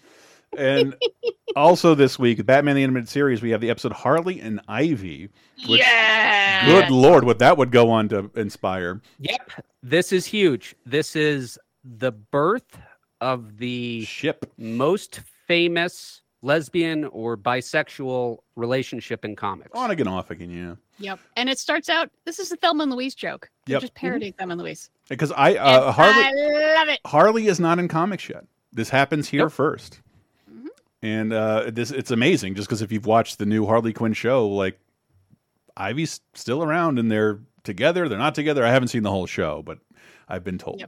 [0.58, 0.96] And
[1.56, 5.30] also this week, Batman the Animated Series, we have the episode Harley and Ivy.
[5.68, 6.66] Which, yeah.
[6.66, 9.02] Good lord, what that would go on to inspire.
[9.20, 9.52] Yep.
[9.82, 10.76] This is huge.
[10.86, 12.78] This is the birth
[13.22, 19.72] of the ship most famous lesbian or bisexual relationship in comics.
[19.74, 20.76] On again, off again, yeah.
[21.00, 21.20] Yep.
[21.38, 22.12] And it starts out.
[22.26, 23.50] This is a Thelma and Louise joke.
[23.66, 23.82] They're Yep.
[23.82, 24.92] just parodying Thelma and Louise.
[25.10, 27.00] Because I uh, Harley I love it.
[27.06, 28.46] Harley is not in comics yet.
[28.72, 30.02] This happens here first.
[30.52, 30.68] Mm-hmm.
[31.02, 34.48] And uh, this it's amazing just because if you've watched the new Harley Quinn show,
[34.48, 34.80] like
[35.78, 38.08] Ivy's still around and they're together.
[38.10, 38.66] They're not together.
[38.66, 39.80] I haven't seen the whole show, but
[40.28, 40.84] I've been told.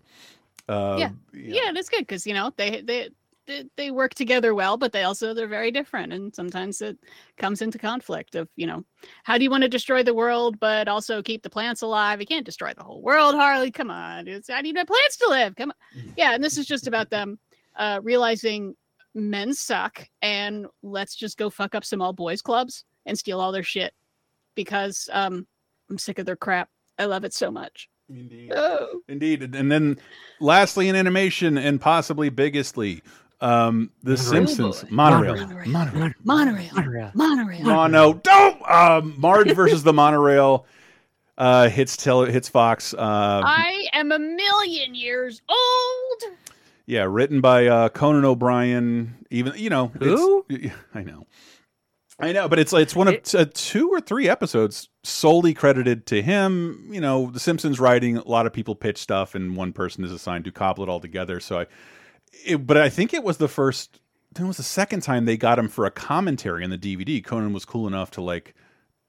[0.68, 1.10] Uh, yeah.
[1.34, 3.10] yeah, that's good because you know they they
[3.47, 6.97] they, they work together well, but they also they're very different, and sometimes it
[7.37, 8.83] comes into conflict of you know
[9.23, 12.19] how do you want to destroy the world but also keep the plants alive?
[12.19, 13.71] You can't destroy the whole world, Harley.
[13.71, 15.55] Come on, it's, I need my plants to live.
[15.55, 17.39] Come on, yeah, and this is just about them
[17.75, 18.75] uh, realizing
[19.13, 23.53] men suck and let's just go fuck up some all boys clubs and steal all
[23.53, 23.93] their shit
[24.55, 25.47] because um
[25.89, 26.69] I'm sick of their crap.
[26.97, 27.89] I love it so much.
[28.09, 28.51] Indeed.
[28.55, 29.01] Oh.
[29.07, 29.55] Indeed.
[29.55, 29.97] And then
[30.39, 33.01] lastly in animation and possibly biggestly,
[33.41, 34.47] um, The Monorail.
[34.47, 34.81] Simpsons.
[34.83, 34.88] Boy.
[34.95, 35.36] Monorail.
[35.67, 36.13] Monorail.
[36.23, 36.69] Monorail.
[36.73, 37.11] Monorail.
[37.13, 37.61] Monorail.
[37.63, 38.13] Mono.
[38.13, 40.65] Don't um Marge versus the monorail
[41.38, 42.93] uh hits tele hits Fox.
[42.93, 42.97] Uh
[43.45, 46.33] I am a million years old.
[46.86, 49.25] yeah, written by uh Conan O'Brien.
[49.29, 50.45] Even you know Who?
[50.49, 51.25] it's- I know.
[52.17, 56.05] I know, but it's it's one of t- uh, two or three episodes solely credited
[56.05, 56.88] to him.
[56.89, 58.15] You know, The Simpsons writing.
[58.15, 61.01] A lot of people pitch stuff, and one person is assigned to cobble it all
[61.01, 61.41] together.
[61.41, 61.65] So I,
[62.45, 63.99] it, but I think it was the first.
[64.33, 67.23] Then it was the second time they got him for a commentary on the DVD.
[67.23, 68.53] Conan was cool enough to like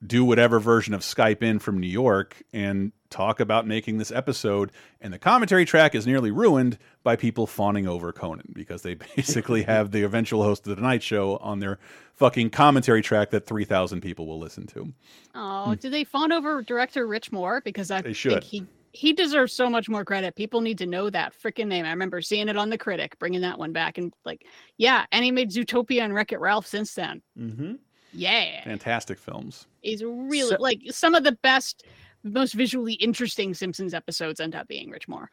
[0.06, 4.70] do whatever version of Skype in from New York and talk about making this episode.
[5.00, 9.62] And the commentary track is nearly ruined by people fawning over Conan because they basically
[9.64, 11.78] have the eventual host of the Tonight Show on their
[12.14, 14.92] fucking commentary track that 3,000 people will listen to.
[15.34, 17.60] Oh, do they fawn over director Rich Moore?
[17.62, 18.32] Because I They should.
[18.32, 18.66] think he
[18.96, 20.34] he deserves so much more credit.
[20.36, 21.84] People need to know that freaking name.
[21.84, 24.46] I remember seeing it on the Critic, bringing that one back, and like,
[24.78, 27.20] yeah, and he made Zootopia and Wreck It Ralph since then.
[27.38, 27.74] Mm-hmm.
[28.12, 29.66] Yeah, Fantastic films.
[29.82, 31.84] he's really So- like some of the best,
[32.24, 35.30] most visually interesting Simpsons episodes end up being Rich Moore.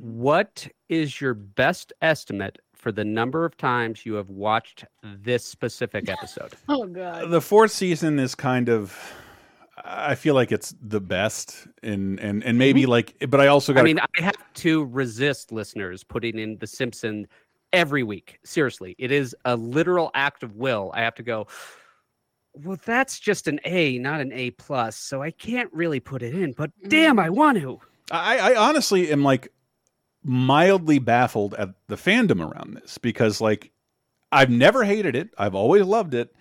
[0.00, 6.08] What is your best estimate for the number of times you have watched this specific
[6.08, 6.52] episode?
[6.68, 7.30] Oh god.
[7.30, 8.96] The fourth season is kind of.
[9.84, 13.80] I feel like it's the best, and and and maybe like, but I also got.
[13.80, 13.84] Mm-hmm.
[13.84, 17.28] I mean, I have to resist listeners putting in The Simpson
[17.72, 18.38] every week.
[18.44, 20.90] Seriously, it is a literal act of will.
[20.94, 21.46] I have to go.
[22.54, 26.34] Well, that's just an A, not an A plus, so I can't really put it
[26.34, 26.52] in.
[26.52, 27.80] But damn, I want to.
[28.10, 29.48] I, I honestly am like
[30.22, 33.70] mildly baffled at the fandom around this because like
[34.32, 35.30] I've never hated it.
[35.36, 36.34] I've always loved it,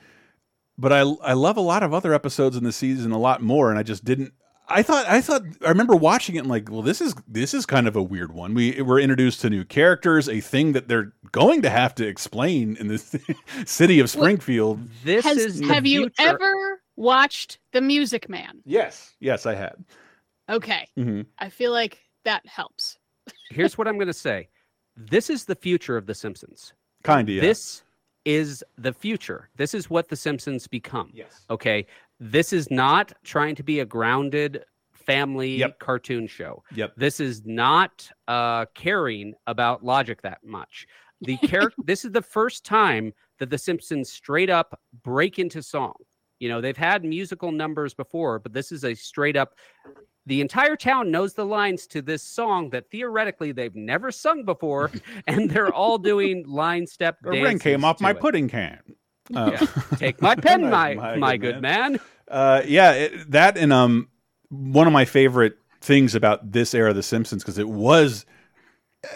[0.78, 3.69] but I I love a lot of other episodes in the season a lot more,
[3.69, 4.34] and I just didn't.
[4.69, 7.65] I thought I thought I remember watching it and like, well, this is this is
[7.65, 8.53] kind of a weird one.
[8.53, 12.78] We were introduced to new characters, a thing that they're going to have to explain
[12.78, 13.15] in this
[13.65, 14.80] city of Springfield.
[15.03, 18.61] This Has, is have you ever watched The Music Man?
[18.65, 19.76] Yes, yes, I had.
[20.49, 21.26] Okay, Mhm.
[21.39, 22.97] I feel like that helps.
[23.49, 24.49] Here's what I'm going to say.
[24.95, 26.74] This is the future of The Simpsons.
[27.03, 27.36] Kind of.
[27.36, 27.41] Yeah.
[27.41, 27.84] This
[28.26, 29.49] is the future.
[29.55, 31.09] This is what The Simpsons become.
[31.13, 31.45] Yes.
[31.49, 31.86] Okay.
[32.19, 34.63] This is not trying to be a grounded
[34.93, 35.80] family Yep.
[35.80, 36.63] cartoon show.
[36.74, 36.93] Yep.
[36.95, 40.88] This is not uh, caring about logic that much.
[41.21, 41.82] The character.
[41.86, 45.93] this is the first time that The Simpsons straight up break into song.
[46.39, 49.55] You know, they've had musical numbers before, but this is a straight up.
[50.26, 54.89] The entire town knows the lines to this song that theoretically they've never sung before,
[55.28, 57.17] and they're all doing line step.
[57.21, 58.19] The ring came off my it.
[58.19, 58.80] pudding can.
[59.36, 59.67] Uh, Yeah.
[59.97, 61.99] Take my pen, My- my my good good man.
[62.28, 64.07] Uh, yeah, it, that and um,
[64.49, 68.26] one of my favorite things about this era of The Simpsons because it was.
[69.03, 69.07] uh,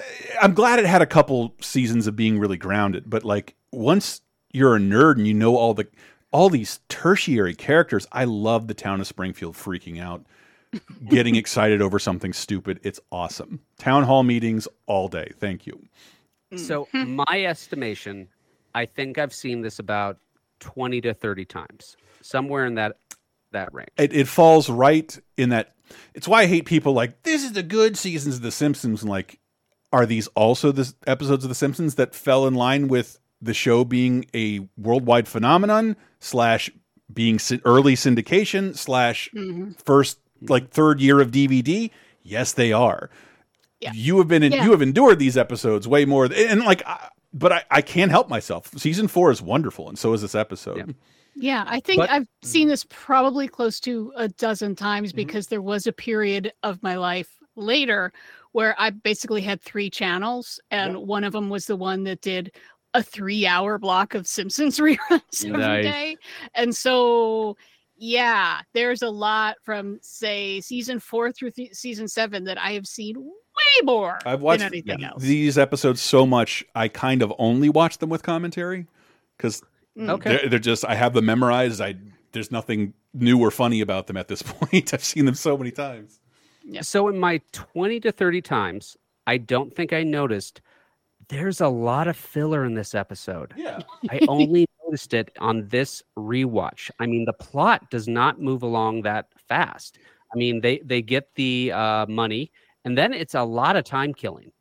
[0.41, 4.75] I'm glad it had a couple seasons of being really grounded, but like once you're
[4.75, 5.87] a nerd and you know all the
[6.31, 8.05] all these tertiary characters.
[8.11, 10.25] I love the town of Springfield freaking out,
[11.09, 12.79] getting excited over something stupid.
[12.83, 13.59] It's awesome.
[13.77, 15.31] Town hall meetings all day.
[15.39, 15.81] Thank you.
[16.55, 18.27] So my estimation,
[18.73, 20.17] I think I've seen this about
[20.59, 22.97] twenty to thirty times, somewhere in that
[23.51, 23.89] that range.
[23.97, 25.73] It, it falls right in that.
[26.13, 29.01] It's why I hate people like this is the good seasons of The Simpsons.
[29.01, 29.39] And like,
[29.91, 33.83] are these also the episodes of The Simpsons that fell in line with the show
[33.85, 36.69] being a worldwide phenomenon slash
[37.13, 39.79] being early syndication slash Mhm.
[39.83, 41.89] first like third year of DVD?
[42.23, 43.09] Yes, they are.
[43.79, 43.91] Yeah.
[43.93, 44.63] You have been in, Yeah.
[44.65, 48.27] you have endured these episodes way more, and like, I, but I, I can't help
[48.29, 48.69] myself.
[48.77, 50.95] Season four is wonderful, and so is this episode.
[51.35, 55.17] Yeah, I think But- I've seen this probably close to a dozen times Mm-hmm.
[55.17, 58.11] because there was a period of my life later
[58.53, 62.51] where I basically had three channels, and one of them was the one that did
[62.95, 65.83] a three-hour block of Simpsons reruns every Nice.
[65.85, 66.17] day,
[66.55, 67.55] and so
[67.97, 72.85] yeah, there's a lot from say season four through th- season seven that I have
[72.87, 75.21] seen way more I've watched than anything else.
[75.23, 78.87] these episodes so much, I kind of only watch them with commentary
[79.37, 79.61] because
[79.97, 80.09] Mm.
[80.11, 80.37] Okay.
[80.37, 81.81] they're, they're just I have them memorized.
[81.81, 81.95] I
[82.33, 84.93] there's nothing new or funny about them at this point.
[84.93, 86.19] I've seen them so many times.
[86.63, 86.81] Yeah.
[86.81, 88.95] So in my 20 to 30 times,
[89.25, 90.61] I don't think I noticed
[91.29, 93.55] there's a lot of filler in this episode.
[93.57, 93.79] Yeah.
[94.11, 96.89] I only noticed it on this rewatch.
[96.99, 99.99] I mean, the plot does not move along that fast.
[100.33, 102.51] I mean, they they get the uh, money,
[102.85, 104.51] and then it's a lot of time killing.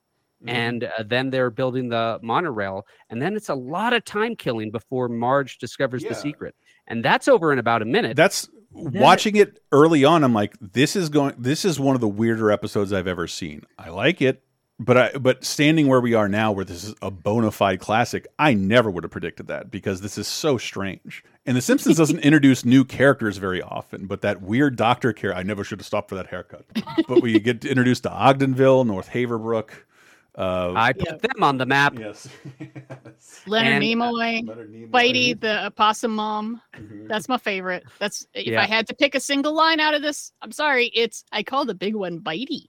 [0.42, 0.48] Mm-hmm.
[0.48, 4.70] And uh, then they're building the monorail, and then it's a lot of time killing
[4.70, 6.10] before Marge discovers Yeah.
[6.10, 6.54] the secret,
[6.86, 8.16] and that's over in about a minute.
[8.16, 10.22] That's watching it early on.
[10.22, 11.34] I'm like, this is going.
[11.38, 13.62] This is one of the weirder episodes I've ever seen.
[13.78, 14.42] I like it,
[14.78, 18.26] but I but standing where we are now, where this is a bona fide classic,
[18.38, 21.24] I never would have predicted that because this is so strange.
[21.46, 25.34] And The Simpsons doesn't introduce new characters very often, but that weird doctor care.
[25.34, 26.64] I never should have stopped for that haircut.
[27.08, 29.70] but we get introduced to Ogdenville, North Haverbrook.
[30.36, 31.98] Uh, I put them on the map.
[31.98, 32.28] Yes.
[33.46, 36.60] Leonard And- Nimoy, Bitey, the opossum mom.
[37.08, 37.84] That's my favorite.
[37.98, 38.60] That's if Yeah.
[38.60, 41.64] I had to pick a single line out of this, I'm sorry, it's I call
[41.64, 42.66] the big one Bitey.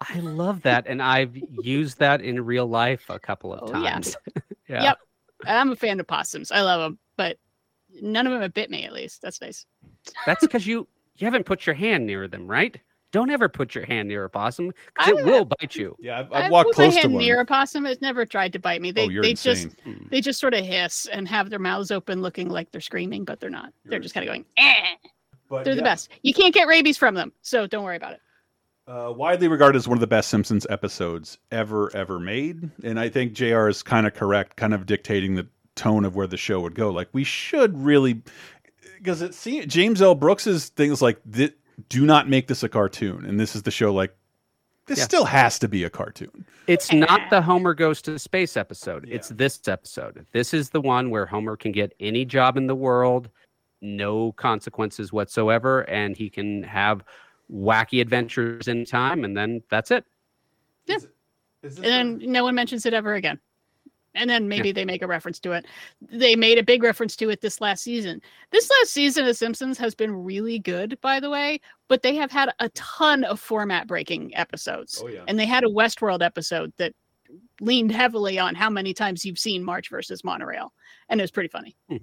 [0.00, 4.16] I love that, and I've used that in real life a couple of Oh, times.
[4.68, 4.82] yeah.
[4.82, 4.98] Yep.
[5.46, 6.50] I'm a fan of possums.
[6.52, 7.38] I love them, but
[8.00, 9.20] none of them have bit me at least.
[9.22, 9.66] That's nice.
[10.26, 10.86] That's because you
[11.16, 12.78] you haven't put your hand near them, right?
[13.12, 15.96] Don't ever put your hand near a possum because it will bite you.
[15.98, 17.22] Yeah, I've, I I've walked put my close to hand one.
[17.24, 17.84] near a possum.
[17.86, 18.92] It's never tried to bite me.
[18.92, 19.74] They oh, you're they insane.
[19.84, 23.24] just they just sort of hiss and have their mouths open, looking like they're screaming,
[23.24, 23.72] but they're not.
[23.84, 24.44] they're just kind of going.
[24.56, 24.74] Eh.
[25.48, 26.10] But They're the best.
[26.22, 28.20] You can't get rabies from them, so don't worry about it.
[28.90, 32.68] Uh, widely regarded as one of the best Simpsons episodes ever, ever made.
[32.82, 36.26] And I think JR is kind of correct, kind of dictating the tone of where
[36.26, 36.90] the show would go.
[36.90, 38.20] Like, we should really,
[38.98, 40.16] because it seems James L.
[40.16, 41.52] Brooks's things like, thi-
[41.88, 43.24] do not make this a cartoon.
[43.24, 44.12] And this is the show, like,
[44.86, 45.04] this Yeah.
[45.04, 46.44] still has to be a cartoon.
[46.66, 49.06] It's not the Homer goes to space episode.
[49.08, 50.26] It's this episode.
[50.32, 53.28] This is the one where Homer can get any job in the world,
[53.80, 57.04] no consequences whatsoever, and he can have
[57.52, 60.04] wacky adventures in time, and then that's it.
[60.86, 60.98] Yeah,
[61.62, 63.38] and then no one mentions it ever again.
[64.14, 65.66] And then maybe they make a reference to it.
[66.00, 68.20] They made a big reference to it this last season.
[68.50, 72.32] This last season of Simpsons has been really good, by the way, but they have
[72.32, 75.00] had a ton of format breaking episodes.
[75.04, 75.22] Oh, yeah.
[75.28, 76.92] And they had a Westworld episode that
[77.60, 80.72] leaned heavily on how many times you've seen Marge versus Monorail.
[81.08, 81.76] And it was pretty funny.
[81.88, 81.98] Hmm.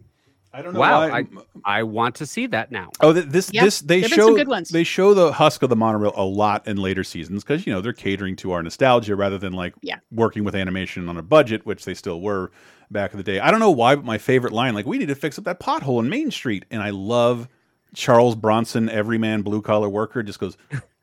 [0.53, 1.19] I don't know Wow, why.
[1.65, 2.89] I, I want to see that now.
[3.01, 4.69] Oh, this Yep, this they there've show good ones.
[4.69, 7.81] they show the husk of the monorail a lot in later seasons because you know
[7.81, 9.97] they're catering to our nostalgia rather than like Yeah.
[10.11, 12.51] working with animation on a budget, which they still were
[12.89, 13.39] back in the day.
[13.39, 15.59] I don't know why, but my favorite line like we need to fix up that
[15.59, 17.47] pothole in Main Street, and I love
[17.93, 20.57] Charles Bronson, everyman blue collar worker, just goes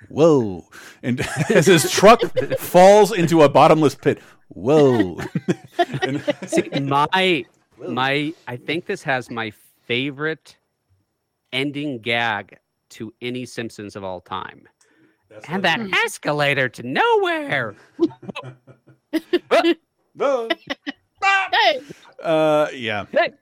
[0.08, 0.66] whoa,
[1.02, 1.20] and
[1.50, 2.20] as his truck
[2.58, 4.18] falls into a bottomless pit,
[4.48, 5.18] whoa.
[6.02, 7.44] and, See, my
[7.88, 9.52] my I think this has my
[9.86, 10.56] favorite
[11.52, 12.58] ending gag
[12.90, 14.68] to any Simpsons of all time.
[15.48, 17.74] and that escalator to nowhere.
[22.22, 23.04] Uh, yeah.
[23.12, 23.34] And,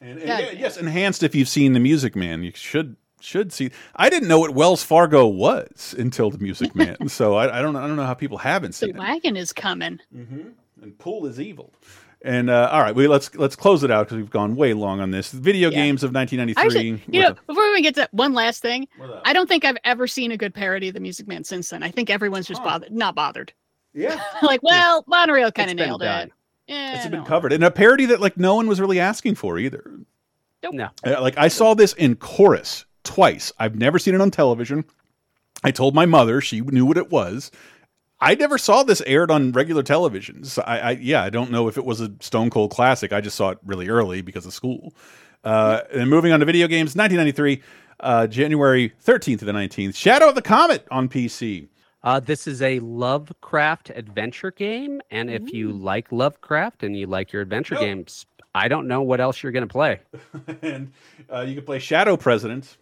[0.00, 0.38] and Yeah.
[0.40, 2.42] yeah, yes, enhanced if you've seen the Music Man.
[2.42, 3.70] You should should see.
[3.96, 7.08] I didn't know what Wells Fargo was until the Music Man.
[7.08, 7.80] so I, I don't know.
[7.80, 8.92] I don't know how people haven't the seen it.
[8.94, 9.98] The wagon is coming.
[10.12, 11.72] And Pool is evil.
[12.22, 15.00] And uh, all right, we let's let's close it out because we've gone way long
[15.00, 15.30] on this.
[15.30, 15.76] Video Yeah.
[15.76, 16.62] games of 1993.
[16.96, 18.88] Actually, you know, What's before we get to one last thing,
[19.24, 21.82] I don't think I've ever seen a good parody of the Music Man since then.
[21.84, 23.52] I think everyone's just bothered, not bothered.
[23.94, 24.20] Yeah.
[24.42, 26.26] like, well, Monorail kind of been nailed done.
[26.28, 26.32] it.
[26.66, 27.10] Yeah, it's no.
[27.12, 30.00] been covered in a parody that like no one was really asking for either.
[30.72, 30.88] No.
[31.06, 33.52] Uh, Like I saw this in chorus twice.
[33.60, 34.84] I've never seen it on television.
[35.62, 37.50] I told my mother; she knew what it was.
[38.20, 40.44] I never saw this aired on regular television.
[40.44, 43.12] So I, I yeah, I don't know if it was a Stone Cold classic.
[43.12, 44.92] I just saw it really early because of school.
[45.44, 47.62] Uh, and moving on to video games, 1993,
[48.00, 51.68] uh, January 13th to the 19th, Shadow of the Comet on PC.
[52.02, 57.32] Uh, this is a Lovecraft adventure game, and if you like Lovecraft and you like
[57.32, 60.00] your adventure games, I don't know what else you're going to play.
[60.62, 60.92] and
[61.32, 62.78] uh, you can play Shadow President.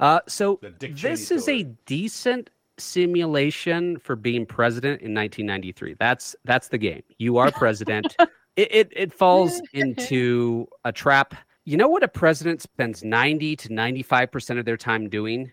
[0.00, 5.94] Uh, so this is a decent simulation for being president in 1993.
[5.98, 7.02] That's that's the game.
[7.18, 8.14] You are president.
[8.56, 11.34] it, it it falls into a trap.
[11.64, 15.50] You know what a president spends 90 to 95 percent of their time doing?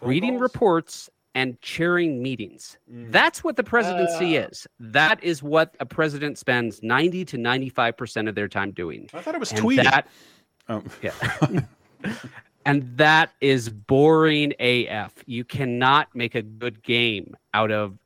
[0.00, 0.42] Reading calls?
[0.42, 2.78] reports and chairing meetings.
[2.92, 3.12] Mm.
[3.12, 4.66] That's what the presidency is.
[4.80, 9.08] That is what a president spends 90 to 95 percent of their time doing.
[9.14, 9.84] I thought it was And tweeting.
[9.84, 10.08] that
[10.68, 10.82] Oh.
[11.02, 11.12] yeah.
[12.70, 15.12] and that is boring AF.
[15.26, 17.98] You cannot make a good game out of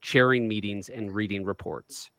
[0.00, 2.10] chairing meetings and reading reports.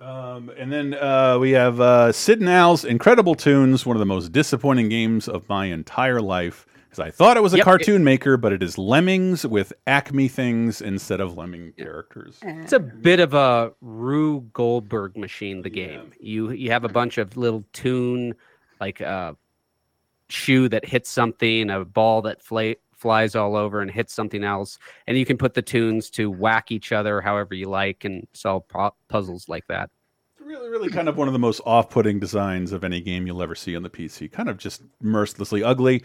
[0.00, 4.06] Um, and then uh, we have uh, Sid and Al's Incredible Toons, one of the
[4.06, 6.66] most disappointing games of my entire life.
[6.84, 7.64] Because I thought it was a Yep.
[7.64, 12.38] cartoon maker, but it is Lemmings with Acme things instead of Lemming characters.
[12.42, 15.62] It's a bit of a Rube Goldberg machine.
[15.62, 18.34] The game you you have a bunch of little tune
[18.80, 19.36] like a
[20.28, 24.78] shoe that hits something, a ball that fla- flies all over and hits something else,
[25.06, 28.66] and you can put the tunes to whack each other however you like and solve
[28.68, 29.90] pu- puzzles like that.
[30.40, 33.42] Really, really kind of one of the most off putting designs of any game you'll
[33.42, 34.30] ever see on the PC.
[34.30, 36.04] Kind of just mercilessly ugly.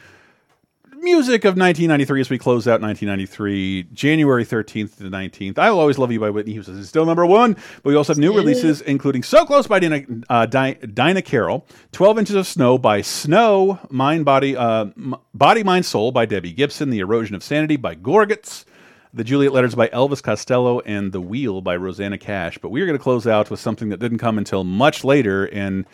[0.98, 5.58] Music of 1993 as we close out 1993, January 13th to the 19th.
[5.58, 8.14] I Will Always Love You by Whitney Houston is still number one, but we also
[8.14, 12.78] have new releases, including So Close by Dinah, uh, Dinah Carroll, 12 Inches of Snow
[12.78, 14.88] by Snow, Mind, Body, uh,
[15.34, 18.66] Body, Mind, Soul by Debbie Gibson, The Erosion of Sanity by Gorguts,
[19.14, 22.58] The Juliet Letters by Elvis Costello, and The Wheel by Rosanna Cash.
[22.58, 25.46] But we are going to close out with something that didn't come until much later
[25.46, 25.86] and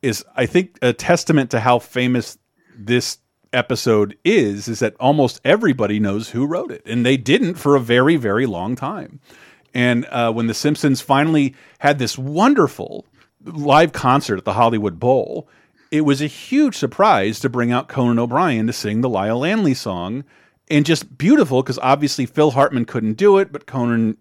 [0.00, 2.38] is, I think, a testament to how famous
[2.76, 3.18] this
[3.52, 7.80] episode is is that almost everybody knows who wrote it and they didn't for a
[7.80, 9.20] very very long time.
[9.74, 13.06] And uh, when the simpsons finally had this wonderful
[13.44, 15.48] live concert at the hollywood bowl
[15.90, 19.74] it was a huge surprise to bring out conan o'brien to sing the lyle lanley
[19.74, 20.24] song.
[20.70, 24.18] And just beautiful because obviously phil hartman couldn't do it but conan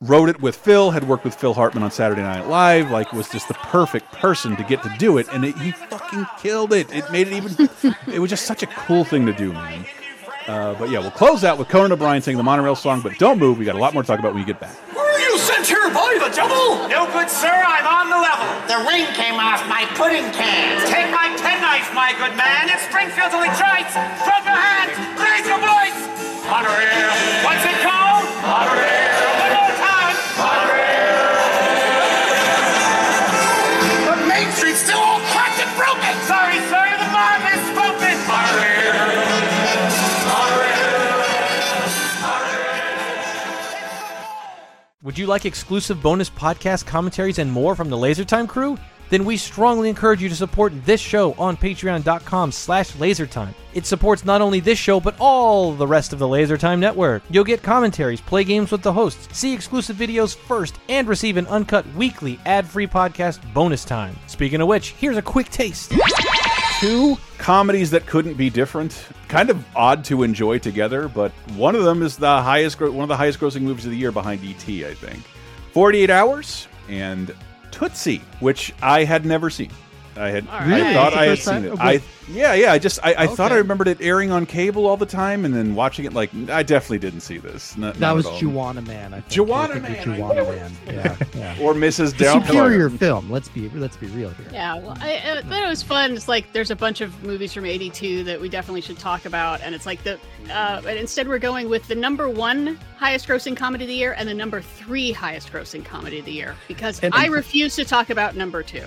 [0.00, 3.28] wrote it with Phil, had worked with Phil Hartman on Saturday Night Live, like was
[3.28, 6.92] just the perfect person to get to do it, and it, he fucking killed it.
[6.94, 7.68] It made it even.
[8.14, 9.84] it was just such a cool thing to do, man.
[10.46, 13.02] Uh, but yeah, we'll close out with Conan O'Brien singing the monorail song.
[13.02, 13.58] But don't move.
[13.58, 14.72] We got a lot more to talk about when you get back.
[14.94, 16.88] Were you sent here by the devil?
[16.88, 18.46] No, good sir, I'm on the level.
[18.70, 20.78] The ring came off my pudding can.
[20.86, 22.70] Take my penknife, my good man.
[22.70, 23.92] It's Springfield till he strikes.
[24.24, 24.94] Drop your hands.
[25.18, 25.98] Raise your voice.
[26.46, 27.12] Monorail.
[27.44, 28.24] What's it called?
[28.46, 29.07] Monorail.
[45.08, 48.76] Would you like exclusive bonus podcast commentaries and more from the LaserTime crew?
[49.08, 53.54] Then we strongly encourage you to support this show on patreon.com slash lasertime.
[53.72, 57.22] It supports not only this show, but all the rest of the LaserTime network.
[57.30, 61.46] You'll get commentaries, play games with the hosts, see exclusive videos first, and receive an
[61.46, 64.14] uncut weekly ad-free podcast bonus time.
[64.26, 65.94] Speaking of which, here's a quick taste.
[66.80, 71.84] Two comedies that couldn't be different, kind of odd to enjoy together, but one of
[71.84, 74.68] them is the highest, one of the highest grossing movies of the year behind ET,
[74.68, 75.22] I think.
[75.72, 77.34] 48 Hours and
[77.70, 79.70] Tootsie, which I had never seen.
[80.18, 80.92] I had, I Really?
[80.94, 81.64] thought I had seen time?
[81.64, 81.78] it.
[81.80, 82.00] I
[82.30, 82.72] yeah, yeah.
[82.72, 85.54] I just I, I thought I remembered it airing on cable all the time, and
[85.54, 87.76] then watching it like I definitely didn't see this.
[87.78, 88.40] Not, That not was at all.
[88.40, 89.14] Juwanna Mann.
[89.14, 89.48] I think.
[89.48, 90.72] Juwanna I think it was Man, Juwanna Mann.
[91.34, 91.64] Yeah, yeah.
[91.64, 92.16] or Mrs.
[92.18, 92.46] The Doubtfire.
[92.46, 93.30] superior film.
[93.30, 94.46] Let's be let's be real here.
[94.52, 96.12] Yeah, well, I, I thought it was fun.
[96.12, 99.62] It's like there's a bunch of movies from '82 that we definitely should talk about,
[99.62, 100.18] and it's like the.
[100.52, 104.28] Uh, but instead, we're going with the number one highest-grossing comedy of the year and
[104.28, 108.34] the number three highest-grossing comedy of the year because And- I refuse to talk about
[108.36, 108.86] number two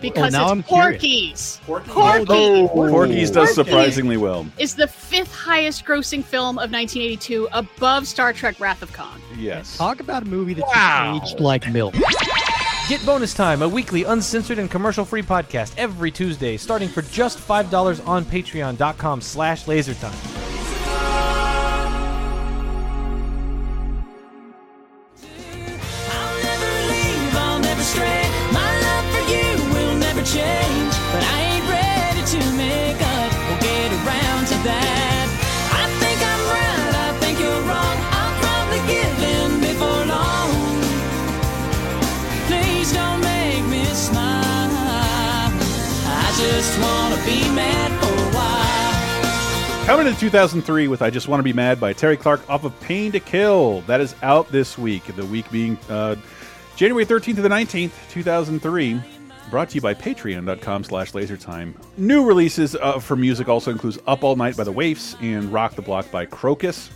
[0.00, 1.60] because now it's I'm Porky's.
[1.64, 1.90] Porky.
[1.90, 4.46] Oh, Porky's does surprisingly well.
[4.58, 9.20] Is the fifth highest-grossing film of 1982, above Star Trek: Wrath of Khan.
[9.38, 9.76] Yes.
[9.76, 11.20] Talk about a movie that's Wow.
[11.22, 11.94] aged like milk.
[12.88, 18.00] Get Bonus Time, a weekly uncensored and commercial-free podcast every Tuesday, starting for just $5
[18.06, 20.45] on patreon.com slash lasertime.
[30.26, 35.26] change, but I ain't ready to make up or get around to that.
[35.70, 37.96] I think I'm right, I think you're wrong.
[38.10, 40.50] I'll probably give in before long.
[42.50, 44.74] Please don't make me smile.
[46.10, 49.86] I just wanna be mad for a while.
[49.86, 53.12] Coming 2003 with I Just Want to Be Mad by Terri Clark off of Pain
[53.12, 53.82] to Kill.
[53.82, 56.16] That is out this week, the week being uh,
[56.74, 59.00] January 13th to the 19th, 2003.
[59.50, 61.74] Brought to you by patreon.com slash lasertime.
[61.96, 65.76] New releases uh, for music also includes Up All Night by the Waifs and Rock
[65.76, 66.90] the Block by Krokus.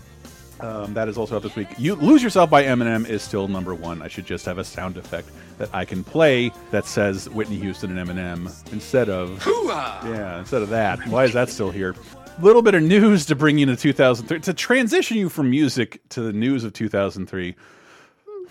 [0.61, 1.69] Um, that is also out this week.
[1.79, 4.03] You Lose Yourself by Eminem is still number one.
[4.03, 5.29] I should just have a sound effect
[5.59, 9.43] that I can play that says Whitney Houston and Eminem instead of
[10.05, 11.07] yeah, instead of that.
[11.09, 11.95] Why is that still here?
[12.37, 16.01] A little bit of news to bring you to 2003 to transition you from music
[16.11, 17.55] to the news of 2003.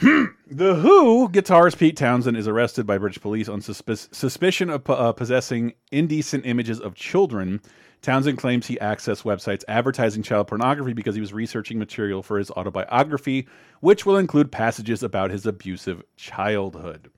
[0.01, 5.11] The Who guitarist Pete Townshend is arrested by British police on suspi suspicion of uh,
[5.13, 7.61] possessing indecent images of children.
[8.01, 12.49] Townshend claims he accessed websites advertising child pornography because he was researching material for his
[12.51, 13.45] autobiography,
[13.81, 17.11] which will include passages about his abusive childhood.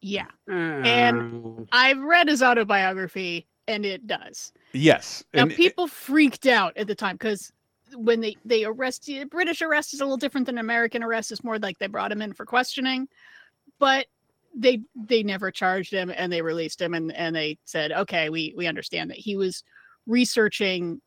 [0.00, 0.26] Yeah.
[0.48, 4.52] And I've read his autobiography and it does.
[4.72, 5.24] Yes.
[5.32, 7.52] Now and- people freaked out at the time because
[7.96, 11.32] when they they arrest you, British arrest is a little different than American arrest.
[11.32, 13.08] It's more like they brought him in for questioning,
[13.78, 14.06] but
[14.54, 18.54] they they never charged him and they released him and and they said okay we
[18.56, 19.62] we understand that he was
[20.06, 21.00] researching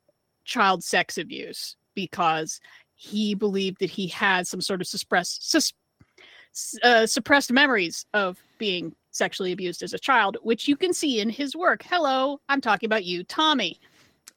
[0.46, 2.60] child sex abuse because
[2.96, 5.74] he believed that he had some sort of suppressed sus,
[6.84, 11.30] uh, suppressed memories of being sexually abused as a child, which you can see in
[11.30, 11.82] his work.
[11.84, 13.80] Hello, I'm talking about you, Tommy.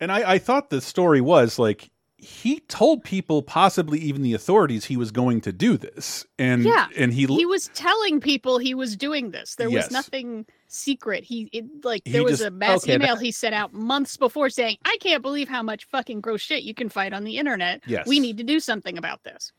[0.01, 1.91] And I, I thought the story was like
[2.23, 6.87] he told people, possibly even the authorities, he was going to do this, and yeah,
[6.97, 9.57] and he he was telling people he was doing this.
[9.57, 9.87] There Yes.
[9.87, 11.25] was nothing secret.
[11.25, 13.73] He it, like He there was just- a mass okay, email that- he sent out
[13.75, 17.25] months before saying, "I can't believe how much fucking gross shit you can find on
[17.25, 17.83] the internet.
[17.87, 18.07] Yes.
[18.07, 19.53] We need to do something about this."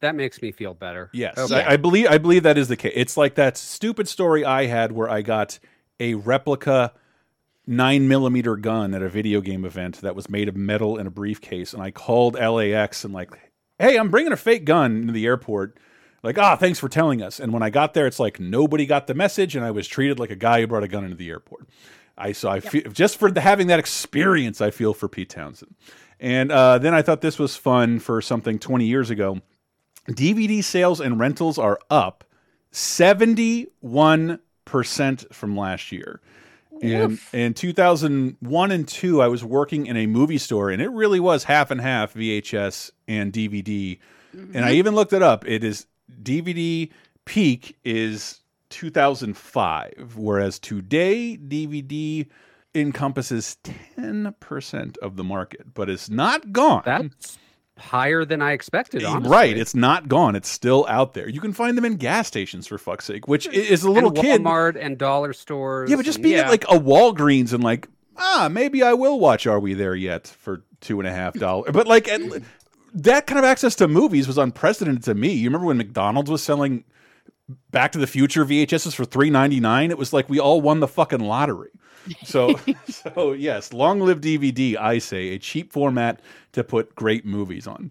[0.00, 1.10] That makes me feel better.
[1.12, 1.60] Yes, Okay.
[1.64, 2.92] I, I believe I believe that is the case.
[2.94, 5.58] It's like that stupid story I had where I got
[5.98, 6.92] a replica
[7.68, 11.10] nine millimeter gun at a video game event that was made of metal in a
[11.10, 13.30] briefcase, and I called LAX and like,
[13.78, 15.78] "Hey, I'm bringing a fake gun into the airport."
[16.22, 17.38] Like, ah, thanks for telling us.
[17.38, 20.18] And when I got there, it's like nobody got the message, and I was treated
[20.18, 21.68] like a guy who brought a gun into the airport.
[22.16, 25.74] I so I feel just for the, having that experience, I feel for Pete Townshend.
[26.18, 29.40] And uh, then I thought this was fun for something 20 years ago.
[30.08, 32.24] DVD sales and rentals are up
[32.72, 34.40] 71%
[35.32, 36.20] from last year.
[36.82, 41.20] And in 2001 and 2, I was working in a movie store, and it really
[41.20, 43.98] was half and half VHS and DVD.
[44.32, 44.70] And I mm-hmm.
[44.70, 45.46] even looked it up.
[45.46, 45.86] It is
[46.22, 46.90] DVD
[47.24, 52.26] peak is 2005, whereas today DVD
[52.74, 56.82] encompasses 10% of the market, but it's not gone.
[56.84, 57.38] That's
[57.78, 59.04] higher than I expected.
[59.04, 59.30] Honestly.
[59.30, 60.36] Right, it's not gone.
[60.36, 61.28] It's still out there.
[61.28, 64.18] You can find them in gas stations for fuck's sake, which is a little and
[64.18, 64.40] kid.
[64.42, 65.90] Walmart and dollar stores.
[65.90, 66.44] Yeah, but just being yeah.
[66.44, 70.26] at like a Walgreens and like, ah, maybe I will watch Are We There Yet
[70.26, 71.70] for two and a half dollars.
[71.72, 72.20] But like at,
[72.94, 75.32] that kind of access to movies was unprecedented to me.
[75.32, 76.84] You remember when McDonald's was selling
[77.70, 79.90] Back to the Future VHSs for three ninety nine?
[79.90, 81.70] It was like we all won the fucking lottery.
[82.24, 84.76] So, so yes, long live DVD.
[84.76, 86.20] I say a cheap format
[86.52, 87.90] to put great movies on.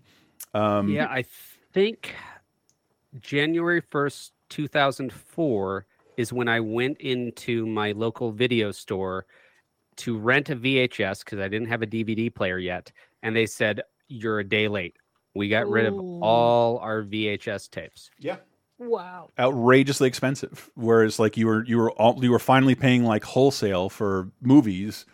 [0.53, 1.24] Um, yeah, I
[1.74, 2.15] think
[3.20, 5.86] January 1st, 2004
[6.18, 9.26] is when I went into my local video store
[9.97, 12.91] to rent a VHS because I didn't have a DVD player yet.
[13.24, 14.95] And they said, You're a day late.
[15.36, 18.10] We got rid of all our VHS tapes.
[18.18, 18.38] Yeah.
[18.80, 19.32] Wow.
[19.40, 20.70] outrageously expensive.
[20.76, 25.06] Whereas like you were you were all, you were finally paying like wholesale for movies.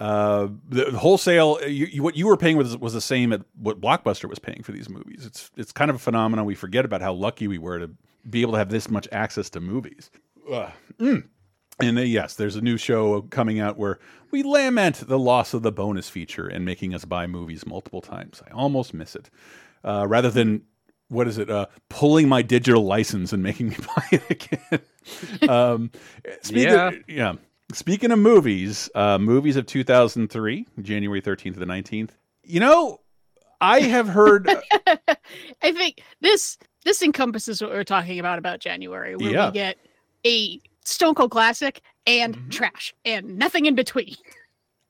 [0.00, 3.80] Uh, the wholesale you, you, what you were paying was was the same at what
[3.80, 5.24] Blockbuster was paying for these movies.
[5.24, 6.44] It's it's kind of a phenomenon.
[6.44, 7.90] We forget about how lucky we were to
[8.28, 10.10] be able to have this much access to movies.
[10.98, 11.28] Mm.
[11.80, 13.98] And uh, yes, there's a new show coming out where
[14.30, 18.42] we lament the loss of the bonus feature and making us buy movies multiple times.
[18.48, 19.30] I almost miss it.
[19.84, 20.62] Uh, rather than
[21.14, 21.48] what is it?
[21.50, 25.48] Uh, pulling my digital license and making me buy it again.
[25.50, 25.90] um,
[26.42, 26.90] speaking, Yeah.
[27.08, 27.32] yeah.
[27.72, 32.10] Speaking of movies, uh, movies of 2003, January 13th to the 19th.
[32.42, 33.00] You know,
[33.60, 34.48] I have heard.
[35.62, 39.46] I think this this encompasses what we're talking about about January, where Yeah.
[39.46, 39.76] we get
[40.26, 42.50] a Stone Cold classic and Mm-hmm.
[42.50, 44.14] trash and nothing in between.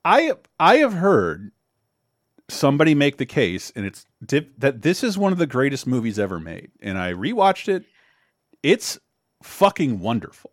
[0.05, 1.53] I I have heard
[2.49, 6.19] somebody make the case, and it's dip, that this is one of the greatest movies
[6.19, 6.71] ever made.
[6.81, 7.85] And I rewatched it.
[8.63, 8.99] It's
[9.43, 10.51] fucking wonderful.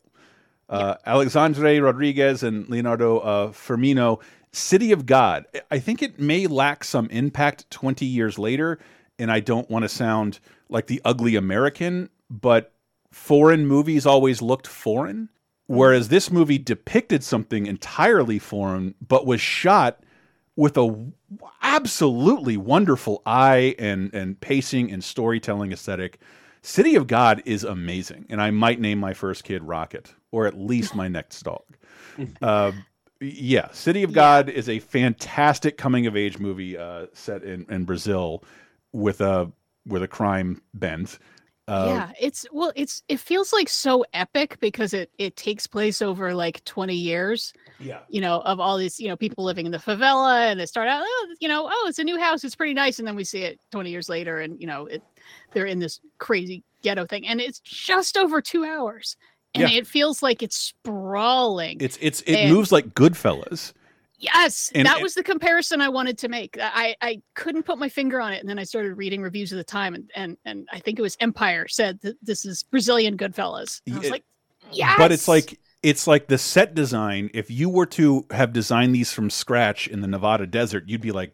[0.69, 4.21] Uh, Alexandre Rodrigues and Leonardo uh, Firmino,
[4.53, 5.45] City of God.
[5.69, 8.79] I think it may lack some impact 20 years later,
[9.19, 10.39] and I don't want to sound
[10.69, 12.73] like the ugly American, but
[13.11, 15.29] foreign movies always looked foreign.
[15.67, 20.03] Whereas this movie depicted something entirely foreign, but was shot
[20.55, 21.11] with a
[21.61, 26.19] absolutely wonderful eye and and pacing and storytelling aesthetic.
[26.63, 30.55] City of God is amazing, and I might name my first kid Rocket, or at
[30.59, 31.63] least my next dog.
[32.41, 32.71] Uh,
[33.19, 37.85] yeah, City of God is a fantastic coming of age movie uh, set in, in
[37.85, 38.43] Brazil
[38.91, 39.51] with a
[39.85, 41.17] with a crime bent.
[41.71, 46.01] Uh, yeah, it's well, it's it feels like so epic because it it takes place
[46.01, 47.53] over like 20 years.
[47.79, 47.99] Yeah.
[48.09, 50.87] You know, of all these, you know, people living in the favela and they start
[50.87, 53.23] out, oh, you know, oh, it's a new house, it's pretty nice, and then we
[53.23, 55.01] see it 20 years later, and you know, it
[55.53, 59.15] they're in this crazy ghetto thing, and it's just over two hours,
[59.55, 59.77] and Yeah.
[59.79, 61.77] it feels like it's sprawling.
[61.79, 63.73] It's it's it And- moves like Goodfellas.
[64.21, 66.55] Yes, And- that and- was the comparison I wanted to make.
[66.61, 69.57] I I couldn't put my finger on it, and then I started reading reviews of
[69.57, 73.17] the time, and and and I think it was Empire said that this is Brazilian
[73.17, 73.81] Goodfellas.
[73.87, 74.23] And I was It- like,
[74.71, 77.31] yes, But it's like it's like the set design.
[77.33, 81.11] If you were to have designed these from scratch in the Nevada desert, you'd be
[81.11, 81.33] like,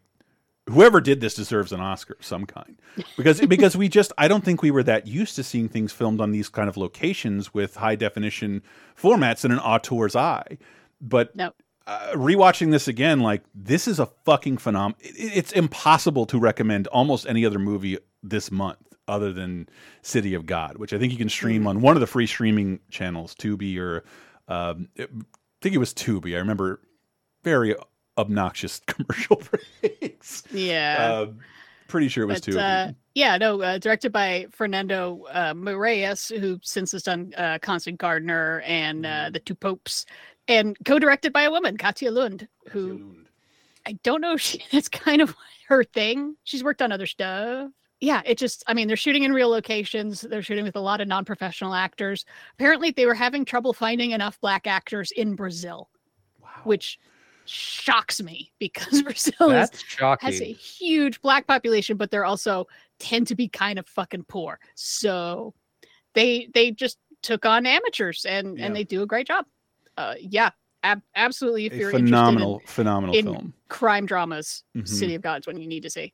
[0.70, 2.80] whoever did this deserves an Oscar of some kind.
[3.18, 6.22] Because because we just I don't think we were that used to seeing things filmed
[6.22, 8.62] on these kind of locations with high definition
[8.98, 10.58] formats and an auteur's eye.
[11.02, 11.52] But no.
[11.88, 14.96] Uh, rewatching this again, like this is a fucking phenomenon.
[15.02, 18.78] It's impossible to recommend almost any other movie this month
[19.08, 19.70] other than
[20.02, 21.68] City of God, which I think you can stream Mm.
[21.68, 24.04] on one of the free streaming channels, Tubi or
[24.50, 25.08] um, I
[25.62, 26.36] think it was Tubi.
[26.36, 26.82] I remember
[27.44, 27.74] very
[28.18, 29.42] obnoxious commercial
[29.82, 30.44] breaks.
[30.52, 30.98] yeah.
[31.00, 31.28] Uh,
[31.88, 32.90] pretty sure it was but, Tubi.
[32.90, 37.98] uh, yeah, no, uh, directed by Fernando uh, Meirelles, who since has done uh, Constant
[37.98, 39.28] Gardener and Mm-hmm.
[39.28, 40.06] uh, The Two Popes,
[40.48, 43.16] and co-directed by a woman, Kátia Lund, who
[43.86, 45.36] I don't know if she that's kind of
[45.68, 46.36] her thing.
[46.44, 47.72] She's worked on other stuff.
[48.00, 50.22] Yeah, it just I mean, they're shooting in real locations.
[50.22, 52.26] They're shooting with a lot of non-professional actors.
[52.54, 55.90] Apparently, they were having trouble finding enough black actors in Brazil,
[56.64, 57.00] which
[57.46, 59.70] shocks me because Brazil is,
[60.20, 62.68] has a huge black population, but they're also
[63.00, 64.60] tend to be kind of fucking poor.
[64.76, 65.54] So
[66.14, 68.66] they they just took on amateurs and Yeah.
[68.66, 69.46] and they do a great job.
[69.98, 70.52] Uh, yeah,
[70.84, 71.66] ab- absolutely.
[71.66, 73.54] If A you're phenomenal, interested phenomenal in, in film.
[73.70, 74.88] crime dramas, Mhm.
[74.88, 76.14] City of God's one you need to see.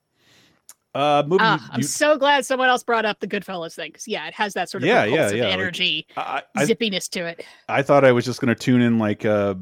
[0.95, 1.39] Uh, movie.
[1.43, 3.93] Ah, I'm you- so glad someone else brought up the Goodfellas thing.
[4.05, 7.25] yeah, it has that sort of Yeah, yeah, yeah, like, energy, I, I, zippiness to
[7.25, 7.43] it.
[7.67, 9.55] I thought I was just going to tune in like uh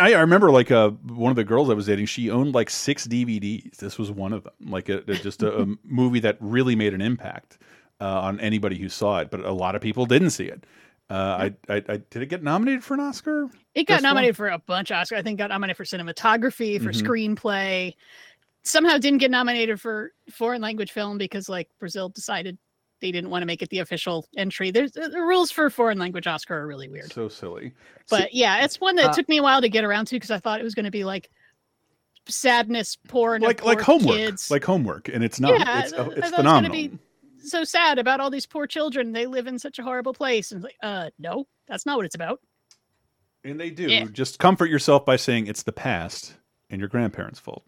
[0.00, 2.70] I, I remember like uh one of the girls I was dating, she owned like
[2.70, 3.76] six DVDs.
[3.76, 4.52] This was one of them.
[4.66, 7.58] Like a, a- just a, a movie that really made an impact
[8.00, 10.64] uh, on anybody who saw it, but a lot of people didn't see it.
[11.10, 13.50] Uh, I, I, I did it get nominated for an Oscar?
[13.74, 14.10] It got This one?
[14.10, 15.16] nominated for a bunch of Oscars.
[15.18, 17.36] I think got nominated for cinematography, for Mhm.
[17.36, 17.94] screenplay.
[18.62, 22.56] Somehow didn't get nominated for foreign language film because like Brazil decided
[23.02, 24.70] they didn't want to make it the official entry.
[24.70, 27.12] There's the rules for foreign language Oscar are really weird.
[27.12, 27.74] So silly.
[28.08, 30.30] But yeah, it's one that Uh, took me a while to get around to because
[30.30, 31.28] I thought it was going to be like
[32.26, 34.50] sadness, porn, like like homework, kids.
[34.50, 35.58] like homework, and it's not.
[35.58, 36.98] Yeah, it's it's thought it was gonna phenomenal.
[37.44, 39.12] Be so sad about all these poor children.
[39.12, 42.14] They live in such a horrible place, and like, uh, no, that's not what it's
[42.14, 42.40] about.
[43.44, 43.90] And they do.
[43.90, 44.04] Yeah.
[44.04, 46.34] Just comfort yourself by saying it's the past
[46.70, 47.64] and your grandparents' fault.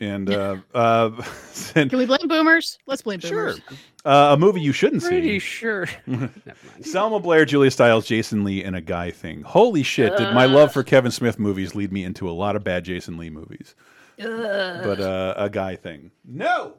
[0.00, 1.10] And uh, uh,
[1.74, 2.78] and, Can we blame boomers?
[2.86, 3.60] Let's blame boomers.
[4.04, 5.22] uh, a movie you shouldn't Pretty see.
[5.22, 5.88] Pretty sure.
[6.80, 9.42] Selma Blair, Julia Stiles, Jason Lee, and a guy thing.
[9.42, 10.16] Holy shit!
[10.16, 13.16] Did my love for Kevin Smith movies lead me into a lot of bad Jason
[13.16, 13.76] Lee movies?
[14.18, 16.10] But uh, a guy thing.
[16.24, 16.74] No.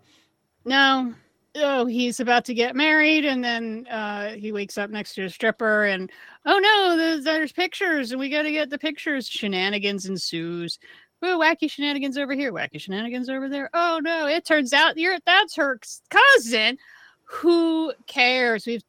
[0.65, 1.13] No.
[1.55, 5.29] Oh, he's about to get married, and then uh, he wakes up next to a
[5.29, 6.11] stripper, and
[6.45, 9.27] oh no, there's, there's pictures, and we got to get the pictures.
[9.27, 10.79] Shenanigans ensues.
[11.21, 13.69] Oh, wacky shenanigans over here, wacky shenanigans over there.
[13.73, 16.77] Oh no, it turns out you're that's her cousin.
[17.25, 18.65] Who cares?
[18.65, 18.83] We've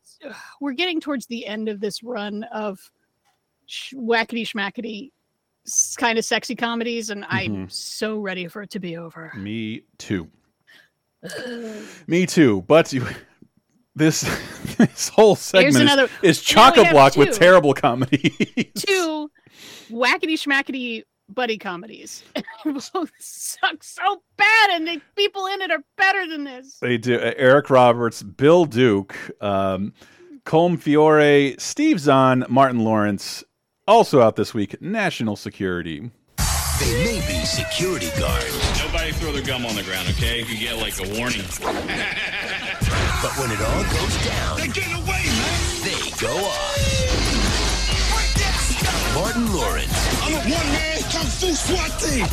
[0.61, 2.81] we're getting towards the end of this run of
[3.67, 5.11] sh- wackety schmackety
[5.99, 7.73] kind of sexy comedies, and I'm Mhm.
[7.73, 9.33] so ready for it to be over.
[9.37, 10.31] Me too.
[12.07, 12.63] Me too.
[12.67, 13.07] But you,
[13.95, 14.23] this
[14.79, 18.35] this whole segment is, another- is we chock a block with terrible comedy.
[18.77, 19.31] two
[19.91, 22.23] wackety schmackety buddy comedies.
[22.65, 26.79] Both suck so bad, and the people in it are better than this.
[26.81, 27.17] They do.
[27.17, 29.93] Uh, Eric Roberts, Bill Duke, um,
[30.45, 33.45] Colm Feore, Steve Zahn, Martin Lawrence.
[33.87, 36.11] Also out this week, National Security.
[36.81, 40.43] They may be security guards, Nobody throw their gum on the ground, okay?
[40.43, 41.47] You get like a warning.
[41.61, 45.61] but when it all goes down, they get away, man.
[45.87, 47.15] they go off.
[49.15, 52.27] Martin Lawrence, I'm a one-man kung fu SWAT team.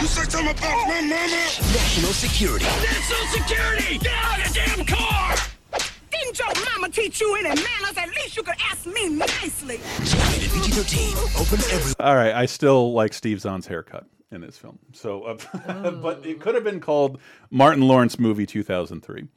[0.00, 1.42] You say something about my mama?
[1.74, 3.98] National Security, National security!
[3.98, 5.55] Get out of the damn car!
[6.26, 7.96] Didn't your mama teach you any manners?
[7.96, 9.76] At least you could ask me nicely.
[11.40, 11.92] Open every.
[12.00, 14.80] All right, I still like Steve Zahn's haircut in this film.
[14.92, 17.20] So, uh, but it could have been called
[17.50, 19.28] Martin Lawrence movie 2003.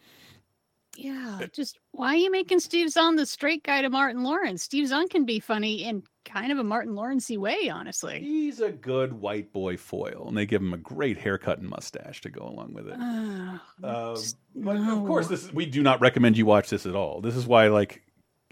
[0.97, 4.63] Yeah, just why are you making Steve Zahn the straight guy to Martin Lawrence?
[4.63, 8.19] Steve Zahn can be funny in kind of a Martin Lawrencey way, honestly.
[8.19, 12.21] He's a good white boy foil, and they give him a great haircut and mustache
[12.21, 12.97] to go along with it.
[12.99, 14.17] Uh, Uh,
[14.55, 17.21] but of course, this is, we do not recommend you watch this at all.
[17.21, 18.03] This is why, like,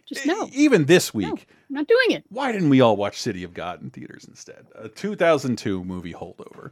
[0.05, 1.37] just no, even this week, I'm
[1.75, 2.23] not doing it.
[2.29, 4.65] why didn't we all watch City of God in theaters instead?
[4.75, 6.71] A 2002 movie holdover,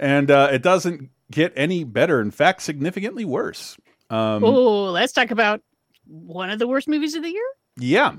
[0.00, 2.20] and uh, it doesn't get any better.
[2.20, 3.76] In fact, significantly worse.
[4.08, 5.60] Um, oh, let's talk about
[6.06, 7.46] one of the worst movies of the year.
[7.76, 8.14] yeah,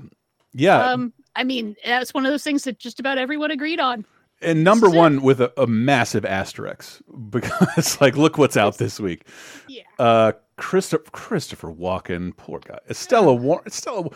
[0.52, 0.90] yeah.
[0.92, 4.04] Um, I mean, that's one of those things that just about everyone agreed on.
[4.40, 7.00] and number one with a, a massive asterisk
[7.30, 9.26] because, like, look what's out this week.
[9.68, 9.82] Yeah.
[9.98, 12.78] Uh, Christopher Christopher Walken, poor guy.
[12.88, 14.08] Estella War Estella.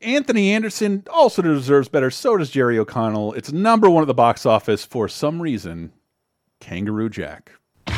[0.00, 2.10] Anthony Anderson also deserves better.
[2.10, 3.34] So does Jerry O'Connell.
[3.34, 5.92] It's number one at the box office for some reason.
[6.60, 7.52] Kangaroo Jack.
[7.86, 7.92] The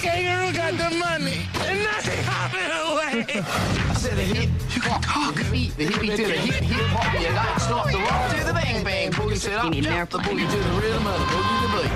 [0.00, 3.42] kangaroo got the money, and nothing hopping away.
[3.90, 4.50] I said the hip,
[4.88, 5.34] you can talk.
[5.34, 8.44] The hippie, the hippie to the hip, hip hop, you don't stop the rock to
[8.46, 11.60] the bang bang, boogie set up, jump the boogie to the rhythm of the boogie
[11.62, 11.92] the beat.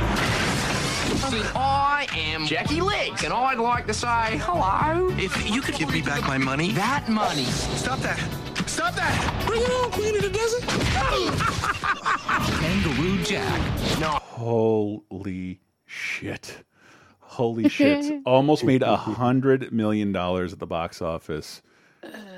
[1.32, 5.08] See, I am Jackie Legs, and I'd like to say hello.
[5.16, 7.44] If you could give me back my money, that money.
[7.44, 8.18] Stop that.
[8.66, 9.44] Stop that.
[9.46, 10.62] Bring it on, Queen of the Desert.
[12.60, 14.00] Kangaroo Jack.
[14.00, 14.08] No.
[14.22, 16.64] Holy shit.
[17.20, 18.20] Holy shit.
[18.26, 21.62] Almost made a hundred million dollars at the box office.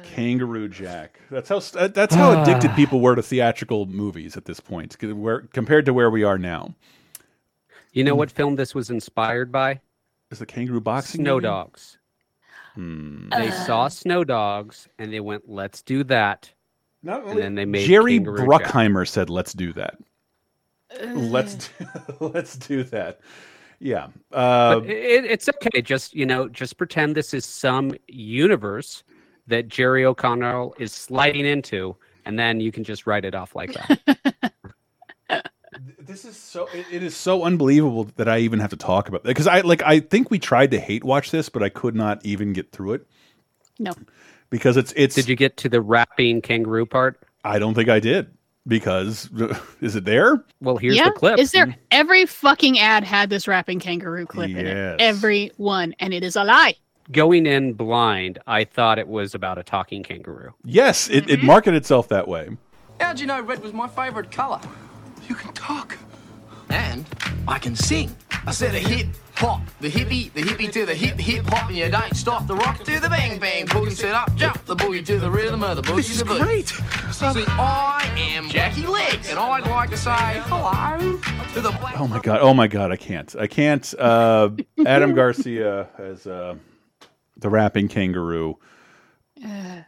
[0.03, 1.21] Kangaroo Jack.
[1.31, 5.41] That's how uh, that's how addicted people were to theatrical movies at this point, where,
[5.53, 6.75] compared to where we are now.
[7.93, 9.81] You know what film this was inspired by?
[10.31, 11.23] Is the kangaroo boxing?
[11.23, 11.45] Snow movie?
[11.45, 11.99] Dogs.
[12.75, 13.29] Hmm.
[13.31, 16.51] They saw Snow Dogs and they went, "Let's do that."
[17.03, 18.63] Not and then they made Jerry Kangaroo Jack.
[18.73, 19.97] Bruckheimer said, "Let's do that.
[21.15, 21.87] Let's do,
[22.21, 23.21] let's do that."
[23.79, 24.09] Yeah.
[24.33, 25.83] Uh, But it, it's okay.
[25.83, 29.05] Just you know, just pretend this is some universe
[29.47, 33.73] that Jerry O'Connell is sliding into, and then you can just write it off like
[33.75, 34.53] that.
[35.99, 39.23] this is so it, it is so unbelievable that I even have to talk about
[39.23, 41.95] it because I like I think we tried to hate watch this, but I could
[41.95, 43.07] not even get through it
[43.79, 43.93] No.
[44.51, 45.15] because it's it's.
[45.15, 47.21] Did you get to the rapping kangaroo part?
[47.45, 48.31] I don't think I did
[48.67, 49.29] because
[49.81, 50.45] is it there?
[50.61, 51.05] Well, here's yeah.
[51.07, 51.39] the clip.
[51.39, 55.01] Is there every fucking ad had this rapping kangaroo clip in it?
[55.01, 56.77] Every one, and it is a lie.
[57.13, 60.55] Going in blind, I thought it was about a talking kangaroo.
[60.65, 62.57] Yes, it, it marketed itself that way.
[62.99, 64.61] How'd you know red was my favorite color?
[65.29, 65.99] You can talk.
[66.71, 67.05] And
[67.47, 68.15] I can sing.
[68.47, 71.77] I said a hip hop, the hippie, the hippie to the hip hip hop, and
[71.77, 75.05] you don't stop the rock to the bang bang boogie set up, jump the boogie
[75.05, 75.97] to the rhythm of the boogie.
[75.97, 76.69] This is great.
[76.69, 81.19] See, I am Jackie Legs, and I'd like to say hello
[81.53, 82.01] to the black.
[82.01, 82.39] Oh my god!
[82.41, 82.93] Oh my god!
[82.93, 83.35] I can't!
[83.39, 83.95] I can't!
[83.99, 84.51] Uh,
[84.87, 86.27] Adam Garcia has.
[86.27, 86.57] uh,
[87.37, 88.59] the rapping kangaroo.
[89.43, 89.83] Uh,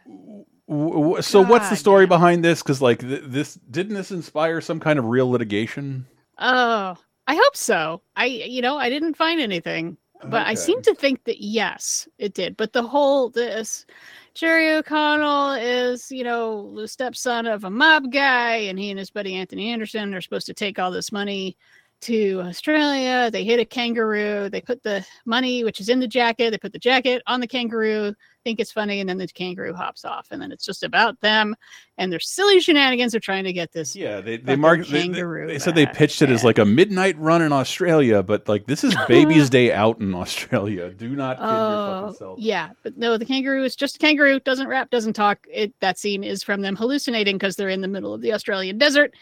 [0.67, 2.61] w- So what's the story behind this?
[2.61, 6.05] Because like th this didn't this inspire some kind of real litigation?
[6.37, 6.95] Oh,
[7.27, 8.01] I hope so.
[8.15, 12.33] I, you know, I didn't find anything, but I seem to think that yes, it
[12.33, 12.57] did.
[12.57, 13.85] But the whole this
[14.33, 19.09] Jerry O'Connell is, you know, the stepson of a mob guy, and he and his
[19.11, 21.57] buddy Anthony Anderson are supposed to take all this money
[22.01, 23.29] to Australia.
[23.31, 24.49] They hit a kangaroo.
[24.49, 27.47] They put the money, which is in the jacket, they put the jacket on the
[27.47, 28.13] kangaroo,
[28.43, 30.27] think it's funny, and then the kangaroo hops off.
[30.31, 31.55] And then it's just about them
[31.97, 33.95] and their silly shenanigans of trying to get this.
[33.95, 34.85] Yeah, they they marked.
[34.91, 38.21] They, they, kangaroo they said they pitched it as like a midnight run in Australia,
[38.21, 40.91] but like this is Baby's Day out in Australia.
[40.91, 42.39] Do not kid your Oh, fucking self.
[42.39, 44.39] yeah, but no, the kangaroo is just a kangaroo.
[44.39, 45.39] Doesn't rap, doesn't talk.
[45.51, 48.77] It that scene is from them hallucinating because they're in the middle of the Australian
[48.77, 49.13] desert,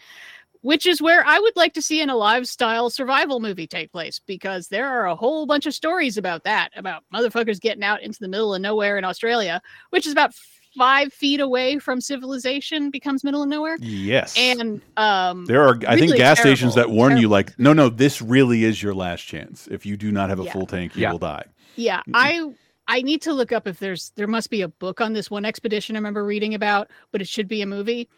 [0.66, 4.20] which is where I would like to see an alive style survival movie take place
[4.26, 8.18] because there are a whole bunch of stories about that about motherfuckers getting out into
[8.18, 10.32] the middle of nowhere in Australia, which is about
[10.76, 13.76] five feet away from civilization, becomes middle of nowhere.
[13.80, 14.36] Yes.
[14.36, 17.72] and um, There are, I think, really gas stations that terrible, warn you, like, no,
[17.72, 19.68] no, this really is your last chance.
[19.70, 20.52] If you do not have a Yeah.
[20.52, 21.12] full tank, you Yeah.
[21.12, 21.44] will die.
[21.76, 22.44] Yeah, I
[22.88, 25.44] I need to look up if there's there must be a book on this one
[25.44, 28.08] expedition I remember reading about, but it should be a movie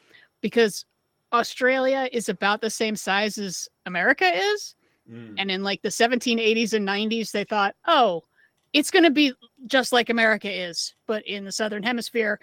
[0.41, 0.87] because
[1.33, 4.75] Australia is about the same size as America is.
[5.11, 5.35] Mm.
[5.39, 8.25] And in like the 1780s and 90s they thought, "Oh,
[8.73, 9.33] it's going to be
[9.67, 12.41] just like America is, but in the southern hemisphere."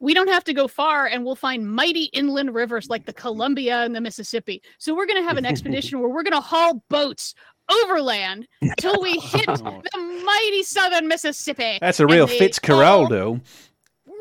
[0.00, 3.84] We don't have to go far and we'll find mighty inland rivers like the Columbia
[3.84, 4.60] and the Mississippi.
[4.76, 7.34] So we're going to have an expedition where we're going to haul boats
[7.70, 8.46] overland
[8.78, 11.78] till we hit the mighty southern Mississippi.
[11.80, 13.40] That's a real they Fitzcarraldo.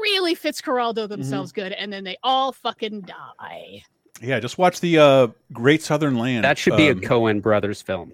[0.03, 1.07] Really Fitzcarraldo Mm-hmm.
[1.11, 3.83] themselves good, and then they all fucking die.
[4.21, 6.43] Yeah, just watch the uh, Great Southern Land.
[6.43, 8.13] That should be um, a Coen Brothers film.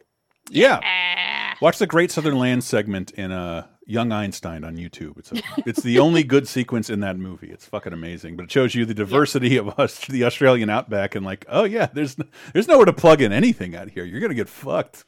[0.49, 0.79] Yeah.
[0.83, 5.17] Ah, Watch the Great Southern Land segment in uh, Young Einstein on YouTube.
[5.19, 7.49] It's a, it's the only good sequence in that movie.
[7.51, 8.35] It's fucking amazing.
[8.37, 11.87] But it shows you the diversity of us, the Australian outback, and like, oh yeah,
[11.93, 12.15] there's
[12.53, 14.05] there's nowhere to plug in anything out here.
[14.05, 15.03] You're gonna get fucked.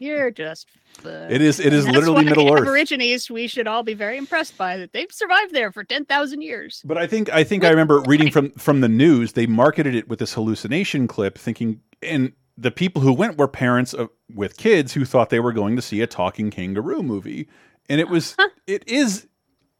[0.00, 0.66] You're just.
[0.94, 1.30] fucked.
[1.30, 2.62] It is- it is literally Middle Earth.
[2.62, 4.92] Aborigines, we should all be very impressed by that.
[4.92, 6.82] They've survived there for ten thousand years.
[6.84, 9.34] But I think I think I remember reading from from the news.
[9.34, 13.94] They marketed it with this hallucination clip, thinking, and the people who went were parents
[13.94, 17.48] of, with kids who thought they were going to see a talking kangaroo movie,
[17.88, 18.36] and it was
[18.66, 19.26] it is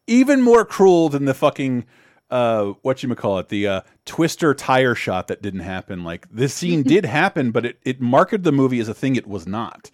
[0.06, 1.84] even more cruel than the fucking
[2.30, 6.54] uh what you call it the uh twister tire shot that didn't happen like this
[6.54, 9.90] scene did happen but it it marketed the movie as a thing it was not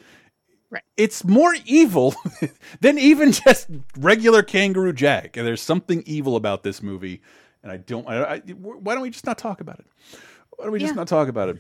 [0.77, 0.83] Right.
[0.97, 2.15] it's more evil
[2.81, 7.21] than even just regular kangaroo jack and there's something evil about this movie
[7.63, 9.87] and i don't I, I, why don't we just not talk about it
[10.57, 10.97] why don't we just Yeah.
[10.97, 11.59] not talk about it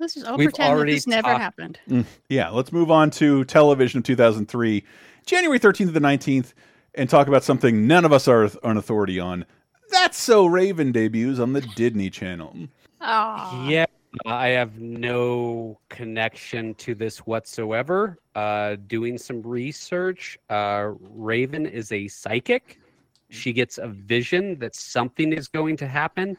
[0.00, 1.78] Let's just all We've pretend that already this never talked- happened.
[1.90, 4.84] Mm, yeah, let's move on to television of 2003,
[5.26, 6.52] January 13th to the 19th,
[6.94, 9.44] and talk about something none of us are an authority on.
[9.90, 12.68] That's So Raven debuts on the Disney Channel.
[13.00, 13.86] Oh, Yeah,
[14.24, 18.18] I have no connection to this whatsoever.
[18.34, 22.80] Uh, doing some research, uh, Raven is a psychic.
[23.30, 26.36] She gets a vision that something is going to happen,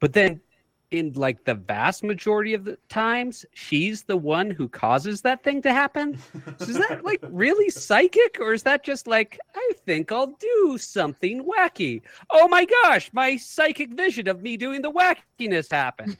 [0.00, 0.40] but then
[0.90, 5.62] in like the vast majority of the times, she's the one who causes that thing
[5.62, 6.18] to happen.
[6.58, 10.76] So is that like really psychic, or is that just like I think I'll do
[10.78, 12.02] something wacky?
[12.30, 16.18] Oh my gosh, my psychic vision of me doing the wackiness happened.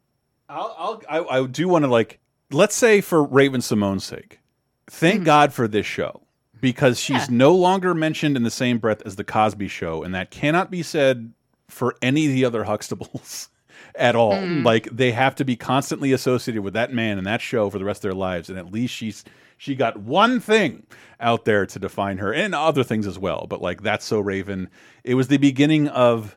[0.50, 2.18] I'll, I'll, I, I do want to like,
[2.50, 4.40] let's say for Raven-Symoné's sake,
[4.88, 6.22] thank God for this show
[6.60, 10.30] because she's no longer mentioned in the same breath as the Cosby Show, and that
[10.30, 11.32] cannot be said
[11.68, 13.48] for any of the other Huxtables
[13.94, 14.34] at all.
[14.34, 14.64] Mm.
[14.64, 17.84] Like they have to be constantly associated with that man and that show for the
[17.84, 19.24] rest of their lives, and at least she's
[19.56, 20.86] she got one thing
[21.20, 23.46] out there to define her, and other things as well.
[23.48, 24.68] But like that's so Raven.
[25.04, 26.36] It was the beginning of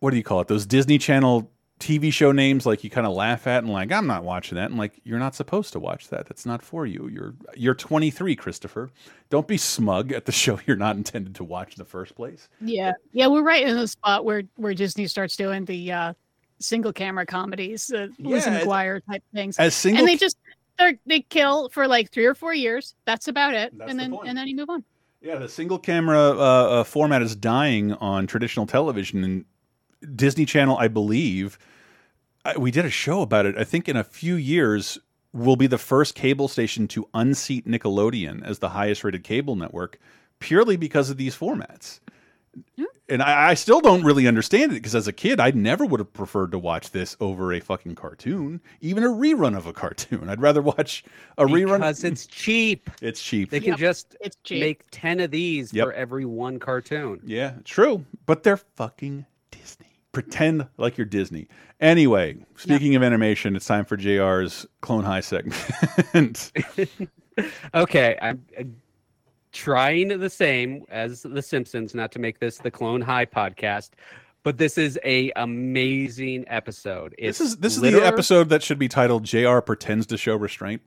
[0.00, 0.48] what do you call it?
[0.48, 1.50] Those Disney Channel
[1.80, 4.66] TV show names like you kind of laugh at and like I'm not watching that
[4.70, 6.26] and like you're not supposed to watch that.
[6.26, 7.08] That's not for you.
[7.08, 8.90] You're you're 23, Christopher.
[9.30, 12.48] Don't be smug at the show you're not intended to watch in the first place.
[12.60, 13.26] yeah, yeah.
[13.26, 16.12] We're right in the spot where where Disney starts doing the uh,
[16.60, 20.36] single camera comedies, uh, Yeah, it's- McGuire type things, As single and they just
[20.78, 22.94] they're, they kill for like three or four years.
[23.06, 24.84] That's about it, That's and the then and then you move on.
[25.22, 26.34] Yeah, the single camera uh,
[26.80, 29.44] uh, format is dying on traditional television and
[30.14, 31.58] Disney Channel, I believe.
[32.44, 33.56] I, we did a show about it.
[33.58, 34.98] I think in a few years
[35.32, 39.98] will be the first cable station to unseat Nickelodeon as the highest rated cable network
[40.40, 42.00] purely because of these formats.
[42.76, 42.84] Hmm?
[43.08, 46.00] And I, I still don't really understand it because as a kid, I never would
[46.00, 50.28] have preferred to watch this over a fucking cartoon, even a rerun of a cartoon.
[50.28, 51.04] I'd rather watch
[51.38, 52.90] a rerun because it's cheap.
[53.02, 53.50] It's cheap.
[53.50, 54.60] They can Yep, just it's cheap.
[54.60, 55.86] make 10 of these Yep.
[55.86, 57.20] for every one cartoon.
[57.24, 58.04] Yeah, true.
[58.26, 59.86] But they're fucking Disney.
[60.12, 61.48] Pretend like you're Disney.
[61.80, 66.52] Anyway, speaking of animation, it's time for JR's Clone High segment.
[67.74, 68.44] Okay, I'm
[69.52, 73.90] trying the same as The Simpsons, not to make this the Clone High podcast,
[74.42, 77.14] but this is a amazing episode.
[77.18, 80.36] It's this is this is the episode that should be titled JR pretends to show
[80.36, 80.82] restraint.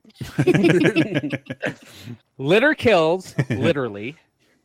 [2.38, 4.16] Litter Kills, literally.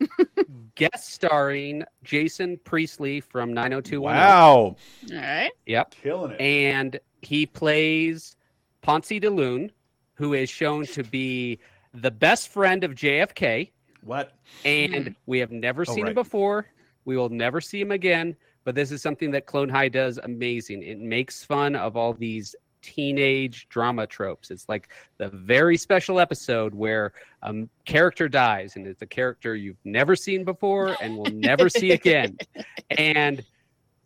[0.76, 4.02] Guest starring Jason Priestley from 90210.
[4.02, 4.56] Wow.
[4.56, 4.78] All
[5.12, 5.52] right.
[5.66, 5.96] Yep.
[6.02, 6.42] Killing it.
[6.42, 8.36] And he plays
[8.82, 9.72] Ponce de Leon,
[10.14, 11.60] who is shown to be
[11.94, 13.72] the best friend of JFK.
[14.04, 14.38] What?
[14.64, 15.14] And hmm.
[15.26, 16.10] we have never Oh, seen right.
[16.10, 16.68] him before.
[17.06, 18.36] We will never see him again.
[18.64, 20.84] But this is something that Clone High does amazing.
[20.84, 24.52] It makes fun of all these teenage drama tropes.
[24.52, 29.56] It's like the very special episode where a um, character dies, and it's a character
[29.56, 32.38] you've never seen before and will never see again.
[32.98, 33.44] And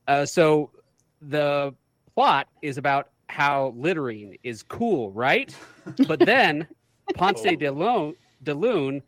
[0.10, 0.70] uh, so
[1.22, 1.74] the
[2.16, 5.56] plot is about how littering is cool, right?
[6.06, 6.68] But then
[7.16, 9.02] Ponce de Leon, de Leon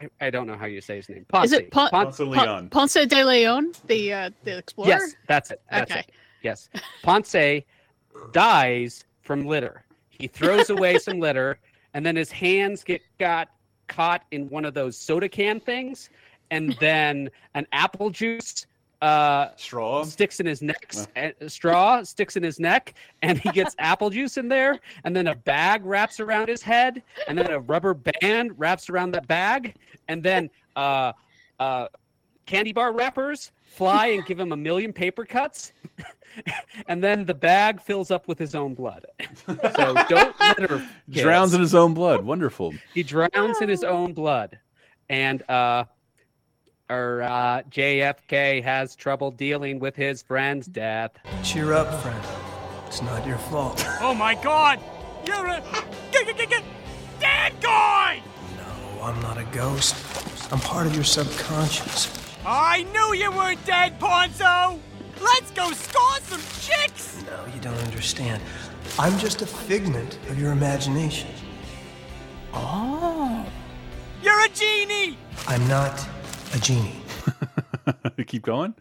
[0.00, 1.24] I, I don't know how you say his name.
[1.28, 1.46] Ponce.
[1.46, 2.68] Is it Pon- Ponce Pon- Leon.
[2.70, 4.88] Ponce de Leon, the uh, the explorer?
[4.88, 5.60] Yes, that's it.
[5.70, 6.00] That's Okay.
[6.00, 6.10] it.
[6.42, 6.68] Yes.
[7.02, 7.34] Ponce
[8.32, 9.84] dies from litter.
[10.08, 11.58] He throws away some litter,
[11.92, 13.50] and then his hands get got
[13.86, 16.08] caught in one of those soda can things,
[16.50, 18.66] and then an apple juice
[19.02, 20.92] uh, straw sticks in his neck.
[21.14, 25.26] uh, straw sticks in his neck, and he gets apple juice in there, and then
[25.26, 29.76] a bag wraps around his head, and then a rubber band wraps around that bag,
[30.08, 31.12] and then uh,
[31.60, 31.86] uh,
[32.46, 35.72] candy bar wrappers fly and give him a million paper cuts,
[36.88, 39.06] and then the bag fills up with his own blood.
[39.46, 40.78] so don't litter.
[40.78, 40.82] kids.
[41.22, 42.24] Drowns in his own blood.
[42.24, 42.74] Wonderful.
[42.94, 44.58] He drowns in his own blood,
[45.08, 45.84] and uh,
[46.90, 51.12] or uh, JFK has trouble dealing with his friend's death.
[51.44, 52.24] Cheer up, friend.
[52.86, 53.84] It's not your fault.
[54.00, 54.80] Oh my god!
[55.26, 55.62] You're a
[57.20, 58.22] dead guy!
[58.56, 59.94] No, I'm not a ghost.
[60.52, 62.27] I'm part of your subconscious.
[62.46, 64.78] I knew you weren't dead, Ponzo!
[65.20, 67.22] Let's go score some chicks!
[67.26, 68.42] No, you don't understand.
[68.98, 71.30] I'm just a figment of your imagination.
[72.54, 73.44] Oh.
[74.22, 75.16] You're a genie!
[75.46, 76.06] I'm not
[76.54, 77.00] a genie.
[78.26, 78.74] Keep going.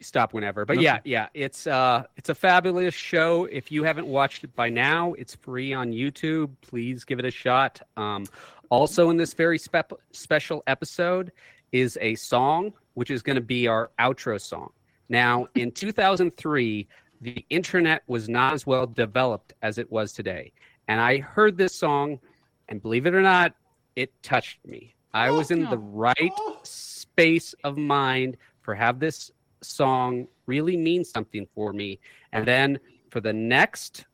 [0.00, 0.64] Stop whenever.
[0.66, 0.84] But Okay.
[0.84, 3.46] yeah, yeah, it's uh it's a fabulous show.
[3.46, 6.50] If you haven't watched it by now, it's free on YouTube.
[6.60, 7.80] Please give it a shot.
[7.96, 8.26] Um
[8.68, 11.32] also in this very spep- special episode
[11.74, 14.70] is a song which is going to be our outro song.
[15.08, 16.88] Now, in 2003,
[17.20, 20.52] the internet was not as well developed as it was today.
[20.86, 22.20] And I heard this song
[22.68, 23.54] and believe it or not,
[23.96, 24.94] it touched me.
[25.12, 26.32] I was in the right
[26.62, 31.98] space of mind for have this song really mean something for me.
[32.32, 32.78] And then
[33.10, 34.06] for the next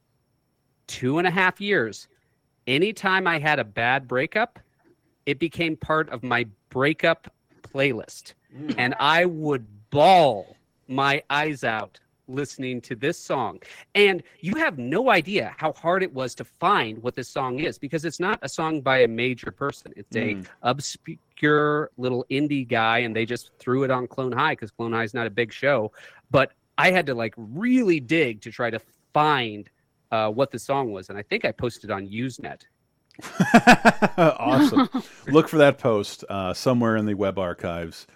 [0.87, 2.09] two and a half years,
[2.67, 4.59] anytime I had a bad breakup,
[5.27, 7.31] it became part of my breakup
[7.75, 8.35] playlist.
[8.79, 10.57] And I would bawl
[10.89, 13.59] my eyes out listening to this song.
[13.95, 17.77] And you have no idea how hard it was to find what this song is
[17.79, 19.93] because it's not a song by a major person.
[19.97, 20.47] It's a Mm.
[20.63, 25.05] obscure little indie guy and they just threw it on Clone High because Clone High
[25.05, 25.93] is not a big show.
[26.31, 28.81] But I had to like really dig to try to
[29.13, 29.69] find
[30.13, 31.09] uh, what the song was.
[31.09, 32.63] And I think I posted on Usenet.
[34.19, 34.89] awesome.
[35.29, 38.07] Look for that post uh, somewhere in the web archives.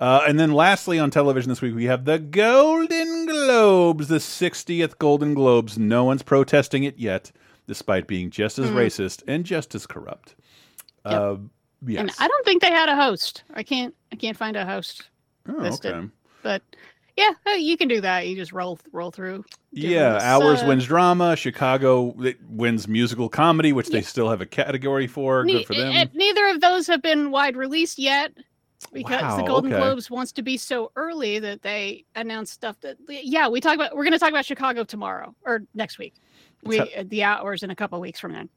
[0.00, 4.98] Uh, and then lastly on television this week, we have the Golden Globes, the 60th
[4.98, 5.78] Golden Globes.
[5.78, 7.30] No one's protesting it yet,
[7.68, 8.74] despite being just as Mm.
[8.74, 10.34] racist and just as corrupt.
[11.04, 11.36] Uh,
[11.86, 12.00] yes.
[12.00, 13.44] And I don't think they had a host.
[13.54, 13.94] I can't.
[14.12, 15.08] I can't find a host
[15.48, 15.94] Oh, listed.
[15.94, 16.08] okay.
[16.42, 16.62] But
[17.16, 18.26] yeah, you can do that.
[18.26, 19.44] You just roll roll through.
[19.72, 21.36] Yeah, Hours uh, wins drama.
[21.36, 22.14] Chicago
[22.48, 25.44] wins musical comedy, which they still have a category for.
[25.44, 25.92] ne- Good for them.
[25.92, 28.32] and neither of those have been wide released yet
[28.92, 29.80] because the Golden okay.
[29.80, 33.94] Globes wants to be so early that they announce stuff that yeah we talk about.
[33.96, 36.14] We're going to talk about Chicago tomorrow or next week.
[36.64, 38.48] We uh, the hours in a couple weeks from then.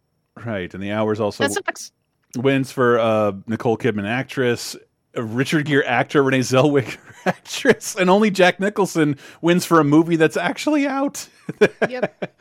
[0.46, 1.92] Right, and the hours also That sucks.
[2.36, 4.76] wins for uh, Nicole Kidman actress,
[5.18, 10.38] Richard Gere actor, Renee Zellweger actress, and only Jack Nicholson wins for a movie that's
[10.38, 11.28] actually out.
[11.90, 12.36] Yep.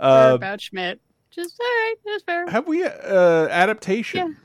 [0.00, 1.00] uh, about Schmidt.
[1.30, 1.94] Just all right.
[2.06, 2.46] That's fair.
[2.48, 4.36] have we uh, adaptation?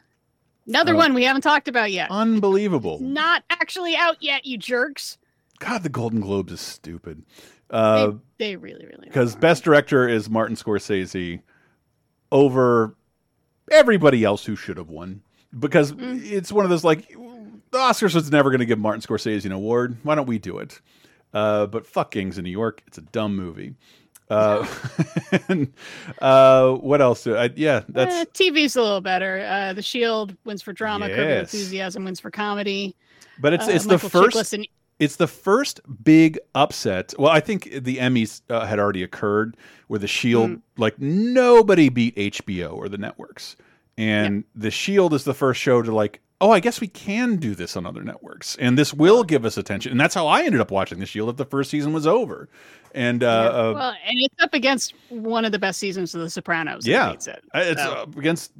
[0.67, 2.11] Another uh, one we haven't talked about yet.
[2.11, 2.99] Unbelievable.
[2.99, 5.17] Not actually out yet, you jerks.
[5.59, 7.23] God, the Golden Globes is stupid.
[7.69, 9.07] Uh, They really, really.
[9.07, 11.41] because best director is Martin Scorsese
[12.31, 12.95] over
[13.71, 15.21] everybody else who should have won.
[15.57, 16.23] Because Mm.
[16.29, 17.15] it's one of those like
[17.71, 19.97] the Oscars was never going to give Martin Scorsese an award.
[20.03, 20.79] Why don't we do it?
[21.33, 22.83] Uh, but fuck Gangs in New York.
[22.87, 23.75] It's a dumb movie.
[24.29, 24.65] Uh,
[25.49, 25.73] and,
[26.21, 27.25] uh, what else?
[27.27, 29.45] I, yeah, that's Eh, TV's a little better.
[29.49, 31.07] Uh, the Shield wins for drama.
[31.09, 31.53] Yes.
[31.53, 32.95] Enthusiasm wins for comedy.
[33.39, 34.67] But it's Uh, it's the first and-
[34.99, 37.13] it's the first big upset.
[37.17, 39.57] Well, I think the Emmys uh, had already occurred
[39.87, 40.61] where the Shield Mm.
[40.77, 43.55] like nobody beat HBO or the networks.
[43.97, 47.55] And the Shield is the first show to like, oh, I guess we can do
[47.55, 48.57] this on other networks.
[48.57, 49.91] And this will give us attention.
[49.91, 52.49] And that's how I ended up watching the Shield if the first season was over.
[52.93, 56.29] And uh, uh well, and it's up against one of the best seasons of The
[56.29, 56.85] Sopranos.
[56.85, 57.41] yeah, beats it.
[57.55, 58.51] Uh, it's So- up against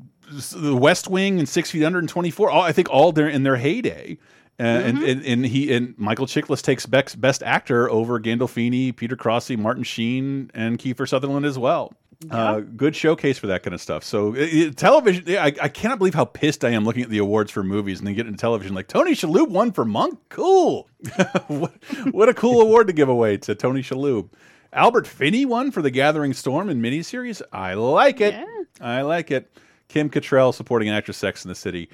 [0.56, 2.50] the West Wing and Six Feet Under and Twenty Four.
[2.50, 4.18] All I think all they're in their heyday.
[4.60, 5.08] Uh, and, Mm-hmm.
[5.10, 9.84] and and he and Michael Chiklis takes best best actor over Gandolfini, Peter Krause, Martin
[9.84, 11.94] Sheen, and Kiefer Sutherland as well.
[12.30, 14.04] Uh, good showcase for that kind of stuff.
[14.04, 17.18] So it, it- television, I, I cannot believe how pissed I am looking at the
[17.18, 20.20] awards for movies and then get into television like Tony Shalhoub won for Monk.
[20.30, 20.88] Cool,
[21.48, 21.74] what,
[22.12, 24.30] what a cool award to give away to Tony Shalhoub.
[24.74, 27.42] Albert Finney won for The Gathering Storm in miniseries.
[27.52, 28.36] I like it.
[28.80, 29.52] I like it.
[29.90, 31.90] Kim Cattrall supporting actress Sex in the City.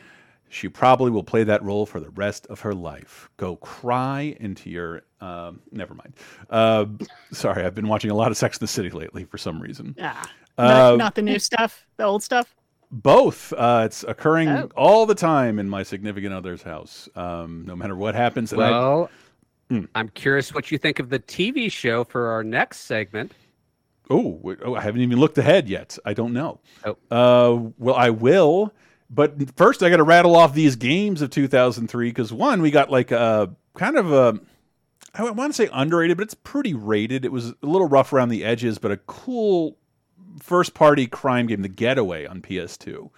[0.49, 3.29] She probably will play that role for the rest of her life.
[3.37, 5.01] Go cry into your.
[5.19, 6.13] Um, never mind.
[6.49, 6.85] Uh,
[7.31, 9.95] sorry, I've been watching a lot of Sex in the City lately for some reason.
[10.01, 12.55] Ah, Uh, not, not the new stuff, the old stuff.
[12.91, 13.51] Both.
[13.53, 14.69] Uh, it's occurring Oh.
[14.75, 18.53] all the time in my significant other's house, um, no matter what happens.
[18.53, 19.09] And I- Well,
[19.95, 23.33] I'm curious what you think of the TV show for our next segment.
[24.09, 25.97] Oh, oh, I haven't even looked ahead yet.
[26.05, 26.59] I don't know.
[26.85, 26.97] Oh.
[27.11, 28.73] Uh, well, I will
[29.09, 32.89] But first, I got to rattle off these games of 2003 because one, we got
[32.91, 34.37] like a kind of a,
[35.17, 37.25] I want to say underrated, but it's pretty rated.
[37.25, 39.77] It was a little rough around the edges, but a cool
[40.39, 43.09] first party crime game, The Getaway on PS2,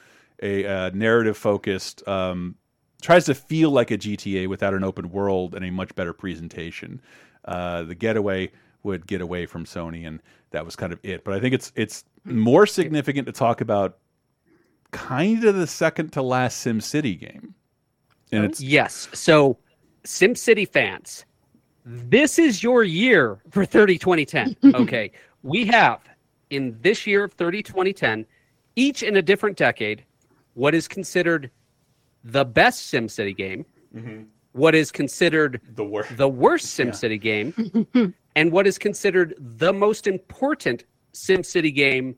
[0.42, 2.56] a uh, narrative focused, um,
[3.02, 7.02] tries to feel like a GTA without an open world and a much better presentation.
[7.46, 8.52] Uh, the Getaway
[8.84, 10.22] would get away from Sony, and
[10.52, 11.24] that was kind of it.
[11.24, 13.98] But I think it's it's more significant to talk about
[14.92, 17.56] kind of the second to last SimCity game.
[18.32, 19.10] And it's yes.
[19.14, 19.58] So,
[20.06, 21.26] SimCity fans,
[21.86, 24.56] this is your year for 30 2010.
[24.76, 25.12] Okay.
[25.44, 26.00] we have
[26.50, 28.26] in this year of 30 2010,
[28.76, 30.04] each in a different decade,
[30.54, 31.50] what is considered
[32.24, 33.66] the best SimCity game,
[34.54, 40.08] what is considered the worst the worst SimCity game, and what is considered the most
[40.08, 42.16] important SimCity game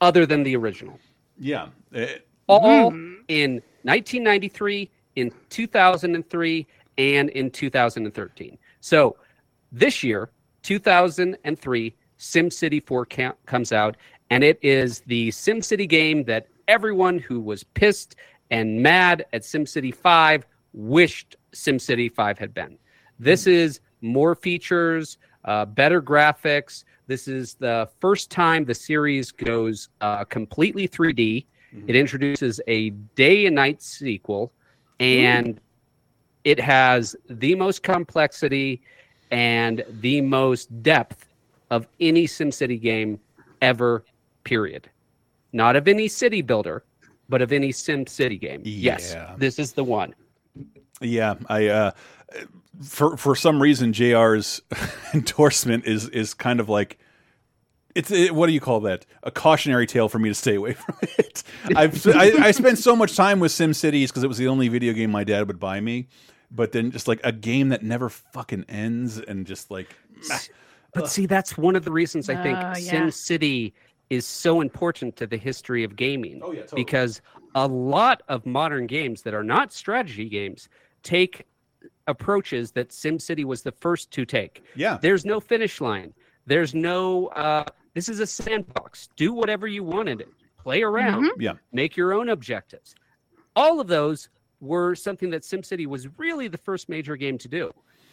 [0.00, 0.98] other than the original.
[1.38, 1.68] yeah.
[1.94, 2.06] Uh,
[2.48, 2.90] All
[3.28, 6.66] in 1993, in 2003,
[6.98, 8.58] and in 2013.
[8.84, 9.16] So
[9.72, 10.28] this year,
[10.62, 13.96] 2003, SimCity 4 ca- comes out,
[14.28, 18.16] and it is the SimCity game that everyone who was pissed
[18.50, 20.44] and mad at SimCity 5
[20.74, 22.76] wished SimCity 5 had been.
[23.18, 25.16] This is more features,
[25.46, 26.84] uh, better graphics.
[27.06, 31.46] This is the first time the series goes uh, completely 3D.
[31.86, 34.52] It introduces a day and night sequel,
[35.00, 35.58] and
[36.44, 38.80] it has the most complexity
[39.30, 41.26] and the most depth
[41.70, 43.18] of any SimCity game
[43.62, 44.04] ever,
[44.44, 44.88] period.
[45.52, 46.84] Not of any city builder,
[47.28, 48.62] but of any SimCity game.
[48.64, 50.14] Yes, this is the one.
[51.00, 51.90] Yeah, I uh
[52.82, 54.62] for for some reason JR's
[55.14, 56.98] endorsement is is kind of like
[57.94, 59.06] it's it, what do you call that?
[59.22, 61.42] A cautionary tale for me to stay away from it.
[61.76, 64.68] I've I, I spent so much time with Sim Cities because it was the only
[64.68, 66.08] video game my dad would buy me,
[66.54, 69.96] but then just like a game that never fucking ends and just like
[70.94, 73.02] But see, that's one of the reasons I think Oh, yeah.
[73.02, 73.72] SimCity
[74.10, 76.40] is so important to the history of gaming.
[76.42, 76.84] Oh, yeah, totally.
[76.84, 77.20] Because
[77.54, 80.68] a lot of modern games that are not strategy games
[81.02, 81.46] take
[82.06, 84.62] approaches that SimCity was the first to take.
[84.76, 84.98] Yeah.
[85.00, 86.14] There's no finish line.
[86.46, 87.64] There's no uh
[87.94, 89.08] this is a sandbox.
[89.16, 90.28] Do whatever you want in it.
[90.58, 91.30] Play around.
[91.38, 91.54] Yeah.
[91.72, 92.94] Make your own objectives.
[93.56, 94.28] All of those
[94.64, 97.72] were something that SimCity was really the first major game to do.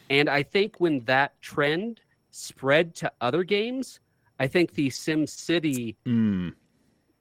[0.10, 2.02] And I think when that trend
[2.32, 4.00] spread to other games,
[4.40, 6.54] I think the SimCity Mm.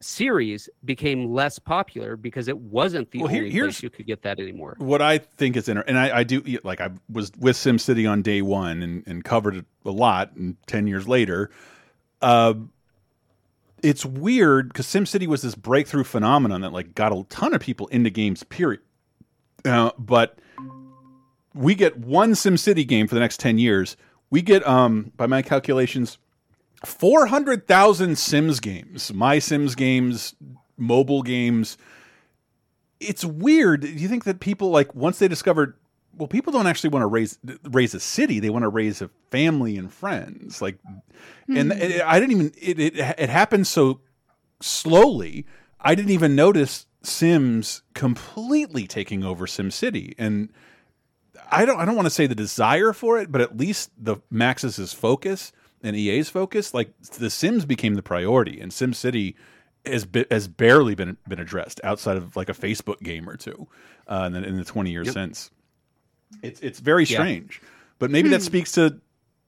[0.00, 4.22] series became less popular because it wasn't the Well, only here's- place you could get
[4.22, 4.74] that anymore.
[4.78, 8.22] What I think is interesting, and I, I do like I was with SimCity on
[8.22, 11.50] day one and, and covered it a lot, and ten years later,
[12.22, 12.54] uh,
[13.82, 17.86] it's weird because SimCity was this breakthrough phenomenon that like got a ton of people
[17.88, 18.42] into games.
[18.44, 18.80] Period.
[19.64, 20.38] Uh, but
[21.54, 23.96] we get one SimCity game for the next ten years.
[24.30, 26.18] We get, um, by my calculations,
[26.84, 30.34] four hundred thousand Sims games, My Sims games,
[30.76, 31.76] mobile games
[33.00, 33.80] it's weird.
[33.80, 35.74] Do you think that people like once they discovered
[36.16, 39.08] well, people don't actually want to raise raise a city; they want to raise a
[39.30, 40.60] family and friends.
[40.60, 40.78] Like,
[41.48, 41.78] and Hmm.
[41.80, 44.00] it, I didn't even it, it it happened so
[44.60, 45.46] slowly.
[45.80, 50.50] I didn't even notice Sims completely taking over SimCity, and
[51.50, 54.16] I don't I don't want to say the desire for it, but at least the
[54.30, 55.52] Maxis's focus
[55.82, 59.34] and EA's focus, like the Sims became the priority, and Sim City
[59.86, 63.66] has be, has barely been been addressed outside of like a Facebook game or two,
[64.06, 65.14] uh, in, the, in the twenty years Yep.
[65.14, 65.50] since.
[66.42, 67.18] It's it's very Yeah.
[67.20, 67.62] strange,
[67.98, 68.46] but maybe that Hmm.
[68.46, 69.00] speaks to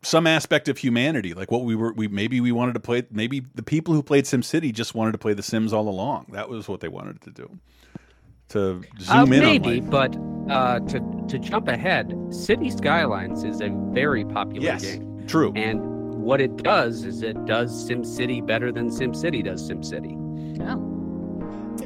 [0.03, 1.93] some aspect of humanity, like what we were.
[1.93, 3.05] We maybe we wanted to play.
[3.11, 6.27] Maybe the people who played Sim City just wanted to play The Sims all along.
[6.33, 7.59] That was what they wanted to do.
[8.49, 9.91] To zoom Uh, in maybe, on life.
[9.91, 15.24] but uh, to to jump ahead, City Skylines is a very popular Yes, game.
[15.27, 15.53] true.
[15.57, 15.81] And
[16.23, 20.19] what it does is it does sim city better than sim city does SimCity.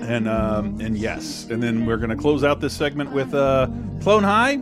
[0.01, 3.69] And um, and yes, and then we're gonna close out this segment with uh,
[4.03, 4.57] Clone High,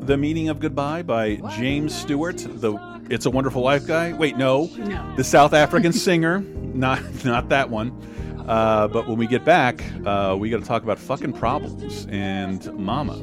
[0.00, 2.72] the meaning of goodbye by James Stewart, the
[3.10, 4.12] It's a Wonderful Life guy.
[4.12, 5.14] Wait, no, No.
[5.16, 7.92] the South African singer, not not that one.
[8.46, 12.72] Uh, but when we get back, uh, we got to talk about fucking problems and
[12.74, 13.14] Mama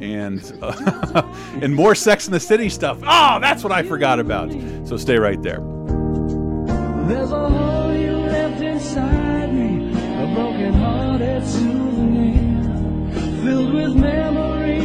[0.00, 1.22] and uh,
[1.62, 2.98] and more Sex in the City stuff.
[3.04, 4.50] Oh, that's what I forgot about.
[4.86, 5.60] So stay right there.
[7.08, 14.75] There's a hole you left inside me, a broken hearted souvenir, filled with memories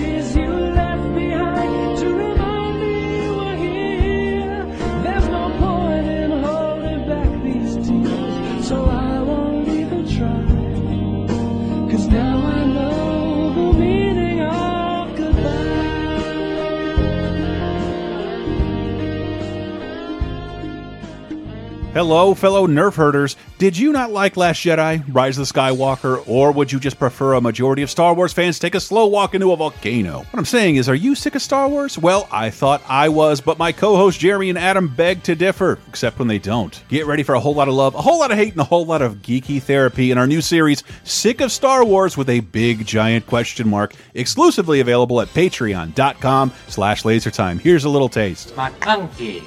[21.94, 23.36] Hello, fellow nerf herders.
[23.58, 27.34] Did you not like Last Jedi, Rise of the Skywalker, or would you just prefer
[27.34, 30.20] a majority of Star Wars fans take a slow walk into a volcano?
[30.20, 31.98] What I'm saying is, are you sick of Star Wars?
[31.98, 35.80] Well, I thought I was, but my co hosts Jeremy and Adam beg to differ,
[35.90, 36.82] except when they don't.
[36.88, 38.64] Get ready for a whole lot of love, a whole lot of hate, and a
[38.64, 42.40] whole lot of geeky therapy in our new series, Sick of Star Wars, with a
[42.40, 47.60] big giant question mark, exclusively available at patreon.com slash lasertime.
[47.60, 48.56] Here's a little taste.
[48.56, 49.44] McClunky.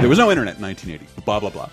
[0.00, 1.09] There was no internet in 1980.
[1.24, 1.68] Blah blah blah.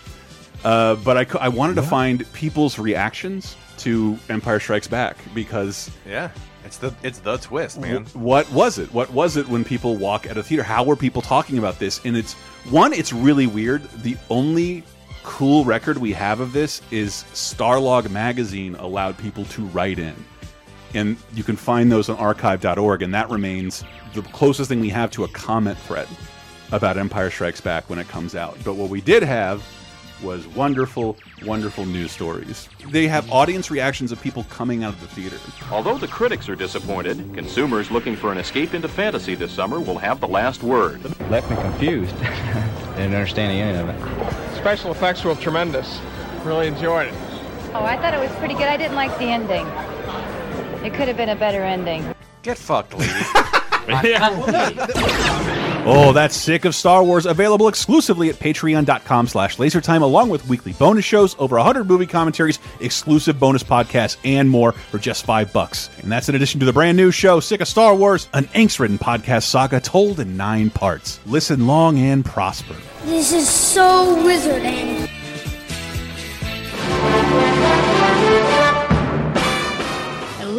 [0.63, 6.31] Uh, but I, I wanted to find people's reactions to Empire Strikes Back because Yeah,
[6.65, 8.05] it's the it's the twist, man.
[8.13, 8.91] what was it?
[8.93, 10.63] What was it when people walk at a theater?
[10.63, 12.01] How were people talking about this?
[12.05, 12.33] And it's
[12.69, 13.83] one, it's really weird.
[14.01, 14.83] The only
[15.23, 20.15] cool record we have of this is Starlog magazine allowed people to write in.
[20.93, 23.83] And you can find those on archive.org, and that remains
[24.13, 26.07] the closest thing we have to a comment thread
[26.71, 28.57] about Empire Strikes Back when it comes out.
[28.63, 29.63] But what we did have
[30.23, 32.67] was wonderful, wonderful news stories.
[32.89, 35.37] They have audience reactions of people coming out of the theater.
[35.71, 39.97] Although the critics are disappointed, consumers looking for an escape into fantasy this summer will
[39.97, 41.03] have the last word.
[41.29, 42.17] Left me confused.
[42.19, 44.55] Didn't understand any of it.
[44.55, 45.99] Special effects were tremendous.
[46.43, 47.13] Really enjoyed it.
[47.73, 48.63] Oh, I thought it was pretty good.
[48.63, 49.67] I didn't like the ending.
[50.83, 52.15] It could have been a better ending.
[52.41, 53.13] Get fucked, lady.
[55.89, 57.25] Oh, that's sick of Star Wars.
[57.25, 62.59] Available exclusively at patreon.com slash lasertime, along with weekly bonus shows, over 100 movie commentaries,
[62.81, 65.89] exclusive bonus podcasts, and more for just five bucks.
[66.01, 68.97] And that's in addition to the brand new show, Sick of Star Wars, an angst-ridden
[68.97, 71.21] podcast saga told in nine parts.
[71.25, 72.75] Listen long and prosper.
[73.05, 75.09] This is so wizarding.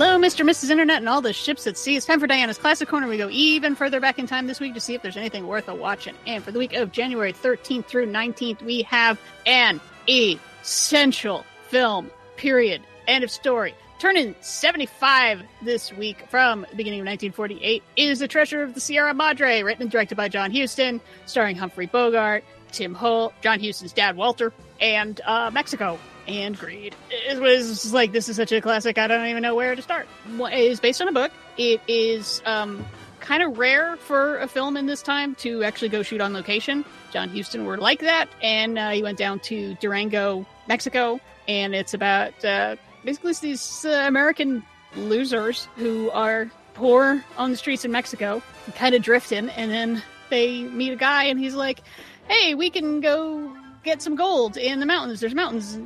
[0.01, 0.49] Hello, Mr.
[0.49, 0.71] Mrs.
[0.71, 1.97] Internet and all the ships at sea.
[1.97, 3.09] It's time for Diana's Classic Corner.
[3.09, 5.67] We go even further back in time this week to see if there's anything worth
[5.67, 6.15] a watching.
[6.25, 12.13] And for the week of January 13th through 19th, we have an essential film.
[12.37, 12.81] Period.
[13.09, 13.75] End of story.
[13.99, 19.13] Turning 75 this week from the beginning of 1948 is The Treasure of the Sierra
[19.15, 24.17] Madre, written and directed by John Huston, starring Humphrey Bogart, Tim Holt, John Huston's dad
[24.17, 26.95] Walter, and uh, Mexico and Greed.
[27.11, 28.99] It was like this is such a classic.
[28.99, 30.07] I don't even know where to start.
[30.29, 31.33] It is based on a book.
[31.57, 32.85] It is um,
[33.21, 36.85] kind of rare for a film in this time to actually go shoot on location.
[37.11, 41.19] John Huston were like that, and uh, he went down to Durango, Mexico,
[41.49, 44.63] and it's about uh, basically these uh, American
[44.97, 48.43] losers who are poor on the streets in Mexico,
[48.75, 51.81] kind of drifting, and then they meet a guy, and he's like,
[52.29, 53.51] "Hey, we can go
[53.83, 55.21] get some gold in the mountains.
[55.21, 55.79] There's mountains,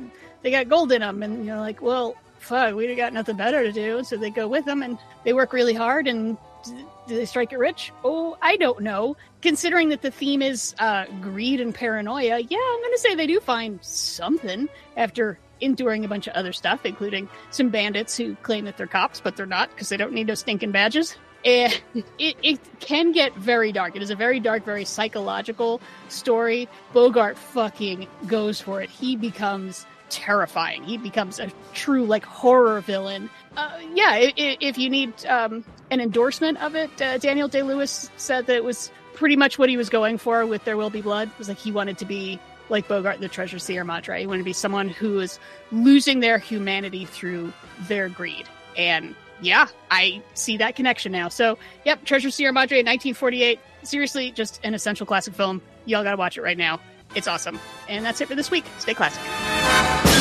[0.43, 3.71] they got gold in them." And you're like, "Well, fuck, we got nothing better to
[3.71, 6.07] do." So they go with them, and they work really hard.
[6.07, 7.91] And do they strike it rich?
[8.03, 9.17] Oh, I don't know.
[9.41, 13.27] Considering that the theme is uh, greed and paranoia, yeah, I'm going to say they
[13.27, 18.65] do find something after enduring a bunch of other stuff, including some bandits who claim
[18.65, 21.15] that they're cops, but they're not because they don't need no stinking badges.
[21.45, 21.81] And
[22.19, 23.95] it, it can get very dark.
[23.95, 26.67] It is a very dark, very psychological story.
[26.93, 28.89] Bogart fucking goes for it.
[28.89, 30.83] He becomes terrifying.
[30.83, 33.29] He becomes a true like horror villain.
[33.57, 37.61] Uh, yeah, i- i- if you need um, an endorsement of it, uh, Daniel Day
[37.63, 40.89] Lewis said that it was pretty much what he was going for with There Will
[40.89, 41.29] Be Blood.
[41.29, 44.21] It was like he wanted to be like Bogart, the Treasure Sierra Madre.
[44.21, 45.39] He wanted to be someone who is
[45.71, 47.51] losing their humanity through
[47.87, 48.47] their greed.
[48.77, 51.27] And yeah, I see that connection now.
[51.29, 53.59] So, yep, Treasure Sierra Madre, 1948.
[53.83, 55.61] Seriously, just an essential classic film.
[55.85, 56.79] Y'all gotta watch it right now.
[57.15, 57.59] It's awesome.
[57.87, 58.65] And that's it for this week.
[58.79, 60.12] Stay classic.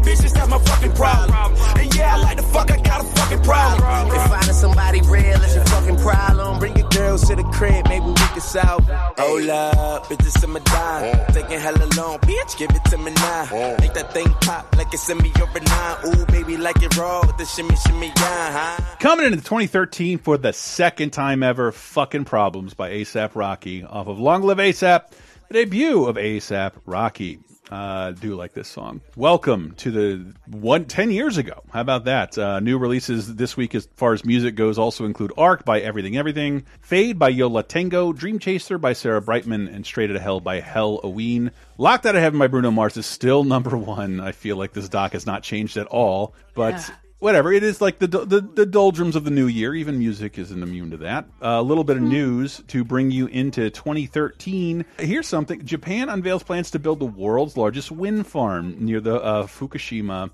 [0.00, 1.56] Bad bitches, that's my fucking problem.
[1.78, 4.16] And yeah, I like the fuck, I got a fucking problem.
[4.16, 8.06] If finding somebody real is your fucking problem, bring your girls to the crib, maybe
[8.06, 8.84] we can solve.
[9.18, 11.32] Hold up, bitches in my dime.
[11.32, 13.76] Taking hella long, bitch, give it to me now.
[13.80, 15.96] Make that thing pop like it's in me over nine.
[16.06, 18.96] Ooh, baby, like it raw with the shimmy, shimmy, yeah, huh?
[18.98, 24.18] Coming into 2013 for the second time ever, fucking problems by ASAP Rocky off of
[24.18, 25.10] Long Live ASAP,
[25.48, 27.40] the debut of ASAP Rocky.
[27.70, 29.00] Uh, do like this song.
[29.14, 31.62] Welcome to the one ten years ago.
[31.70, 32.36] How about that?
[32.36, 36.16] Uh, new releases this week, as far as music goes, also include "Arc" by Everything
[36.16, 40.40] Everything, "Fade" by Yo La Tengo, "Dream Chaser" by Sarah Brightman, and "Straight Outta Hell"
[40.40, 41.52] by Helloween.
[41.78, 44.18] "Locked Out of Heaven" by Bruno Mars is still number one.
[44.18, 46.94] I feel like this doc has not changed at all, but Yeah.
[47.20, 47.52] Whatever.
[47.52, 49.74] It is like the, the the doldrums of the new year.
[49.74, 51.26] Even music isn't immune to that.
[51.40, 54.84] Uh, a little bit of news to bring you into 2013.
[54.98, 59.46] Here's something: Japan unveils plans to build the world's largest wind farm near the uh,
[59.46, 60.30] Fukushima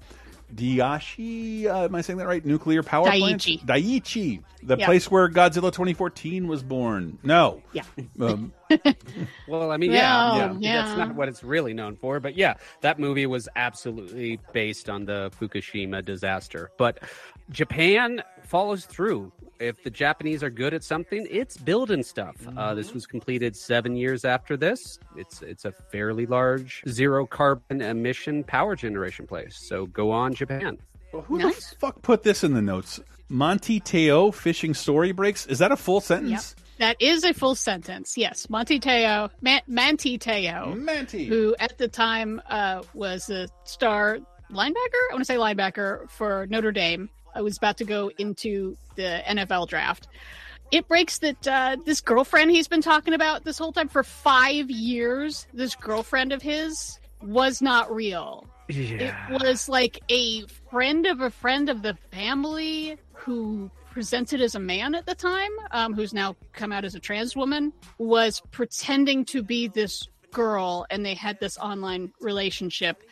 [0.55, 2.45] Daiichi, uh, am I saying that right?
[2.45, 3.19] Nuclear power Daiichi.
[3.19, 3.43] plant?
[3.67, 4.43] Daiichi.
[4.63, 4.87] The Yeah.
[4.87, 7.19] place where Godzilla 2014 was born.
[7.23, 7.63] No.
[7.73, 7.83] Yeah.
[8.21, 8.53] Um,
[9.49, 12.55] Well, I mean, yeah, No, yeah, that's not what it's really known for, but yeah,
[12.81, 16.71] that movie was absolutely based on the Fukushima disaster.
[16.79, 16.99] But
[17.51, 19.33] Japan follows through.
[19.59, 22.37] If the Japanese are good at something, it's building stuff.
[22.57, 24.99] Uh, this was completed seven years after this.
[25.17, 29.57] It's it's a fairly large zero carbon emission power generation place.
[29.59, 30.79] So go on, Japan.
[31.13, 33.01] who the fuck put this in the notes?
[33.29, 35.47] Monty Te'o fishing story breaks.
[35.47, 36.55] Is that a full sentence?
[36.79, 38.19] That is a full sentence.
[38.19, 44.19] Yes, Monty Te'o, Man- Manti Te'o, Manti, who at the time uh, was a star
[44.53, 45.03] linebacker.
[45.11, 47.09] I want to say linebacker for Notre Dame.
[47.37, 50.09] I was about to go into the NFL draft.
[50.73, 54.71] It breaks that uh, this girlfriend he's been talking about this whole time for five
[54.71, 55.47] years.
[55.53, 58.47] This girlfriend of his was not real.
[58.69, 59.29] Yeah.
[59.31, 64.61] It was like a friend of a friend of the family who presented as a
[64.61, 69.25] man at the time, um, who's now come out as a trans woman, was pretending
[69.27, 73.03] to be this girl, and they had this online relationship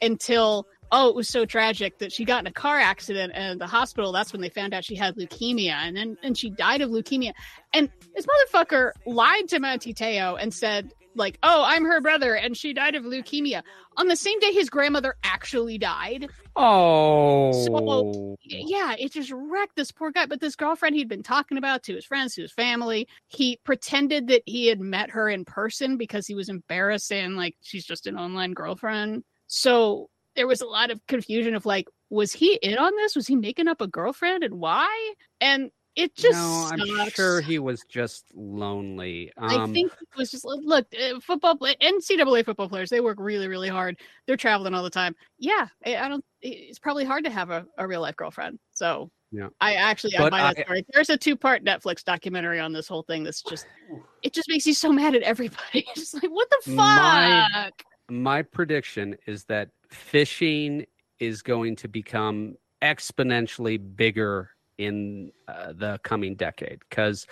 [0.00, 3.66] until oh, it was so tragic that she got in a car accident and the
[3.66, 4.12] hospital.
[4.12, 7.32] That's when they found out she had leukemia, and then and she died of leukemia.
[7.72, 12.56] And this motherfucker lied to Monty Te'o and said like, "Oh, I'm her brother, and
[12.56, 13.62] she died of leukemia."
[13.96, 16.28] On the same day, his grandmother actually died.
[16.56, 20.26] Oh, So yeah, it just wrecked this poor guy.
[20.26, 24.28] But this girlfriend he'd been talking about to his friends, to his family, he pretended
[24.28, 28.16] that he had met her in person because he was embarrassed like she's just an
[28.16, 29.24] online girlfriend.
[29.46, 33.16] So there was a lot of confusion of like, was he in on this?
[33.16, 35.14] Was he making up a girlfriend and why?
[35.40, 37.12] And it just no, I'm sucks.
[37.14, 39.32] sure he was just lonely.
[39.36, 42.90] I Um, think it was just look uh, football play NCAA football players.
[42.90, 43.98] They work really, really hard.
[44.26, 45.16] They're traveling all the time.
[45.38, 46.24] Yeah, I, I don't.
[46.42, 48.60] It's probably hard to have a, a real life girlfriend.
[48.72, 49.48] So Yeah.
[49.60, 50.86] I actually I buy that I- story.
[50.92, 53.24] There's a two part Netflix documentary on this whole thing.
[53.24, 53.66] That's just
[54.22, 55.60] it just makes you so mad at everybody.
[55.88, 56.76] It's just like what the fuck.
[56.76, 57.70] My-
[58.10, 60.86] my prediction is that fishing
[61.18, 66.80] is going to become exponentially bigger in uh, the coming decade.
[66.88, 67.26] Because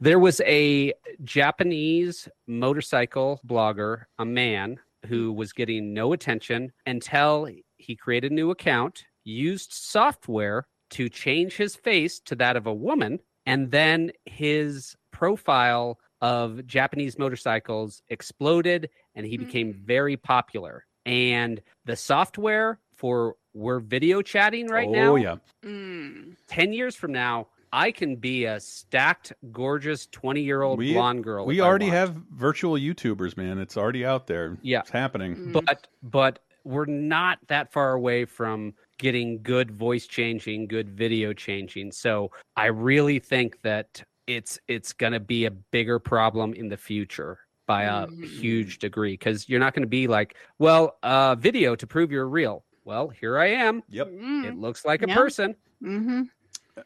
[0.00, 0.92] there was a
[1.24, 8.50] Japanese motorcycle blogger, a man who was getting no attention until he created a new
[8.50, 14.94] account, used software to change his face to that of a woman, and then his
[15.10, 19.84] profile of Japanese motorcycles exploded and he became mm.
[19.84, 20.84] very popular.
[21.04, 25.16] And the software for we're video chatting right oh, now.
[25.16, 25.36] yeah.
[25.64, 26.36] Mm.
[26.48, 31.46] 10 years from now, I can be a stacked, gorgeous 20 year old blonde girl.
[31.46, 33.58] we already have virtual YouTubers, man.
[33.58, 34.58] It's already out there.
[34.62, 34.80] Yeah.
[34.80, 35.36] It's happening.
[35.36, 35.64] Mm.
[35.64, 41.90] But but we're not that far away from getting good voice changing, good video changing.
[41.90, 46.76] So I really think that it's it's going to be a bigger problem in the
[46.76, 47.38] future
[47.72, 51.86] by a huge degree because you're not going to be like, well, uh, video to
[51.86, 52.64] prove you're real.
[52.84, 53.82] Well, here I am.
[53.88, 54.08] Yep.
[54.10, 55.14] It looks like a Yeah.
[55.14, 55.54] person.
[55.82, 56.22] Mm-hmm.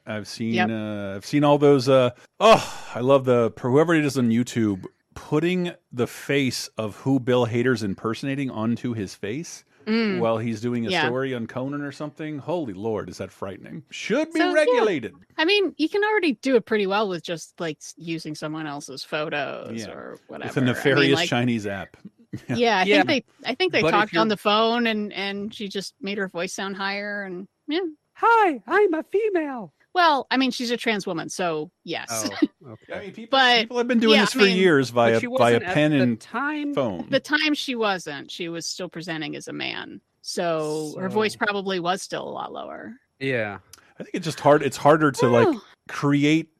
[0.06, 0.70] I've seen Yep.
[0.70, 2.10] uh, I've seen all those uh
[2.40, 4.84] oh I love the whoever it is on YouTube
[5.14, 10.18] putting the face of who Bill Hader's impersonating onto his face Mm.
[10.18, 11.06] while he's doing a Yeah.
[11.06, 12.38] story on Conan or something.
[12.38, 13.84] Holy Lord, is that frightening?
[13.90, 14.52] Should be So, yeah.
[14.52, 15.14] regulated.
[15.38, 19.04] I mean, you can already do it pretty well with just like using someone else's
[19.04, 19.92] photos Yeah.
[19.92, 20.48] or whatever.
[20.48, 21.96] It's a I mean, nefarious like- Chinese app.
[22.48, 23.02] Yeah, I Yeah.
[23.04, 26.18] think they I think they But talked on the phone and and she just made
[26.18, 27.80] her voice sound higher and yeah.
[28.14, 29.72] Hi, I'm a female.
[29.96, 32.06] Well, I mean, she's a trans woman, so yes.
[32.10, 32.92] Oh, okay.
[32.94, 35.18] I mean, people, but people have been doing yeah, this I for mean, years via
[35.20, 36.74] via pen and time.
[36.74, 37.06] phone.
[37.08, 38.30] The time she wasn't.
[38.30, 40.02] She was still presenting as a man.
[40.20, 42.92] So, her voice probably was still a lot lower.
[43.20, 43.58] Yeah.
[43.98, 44.62] I think it's just hard.
[44.62, 45.56] It's harder to like
[45.88, 46.50] create.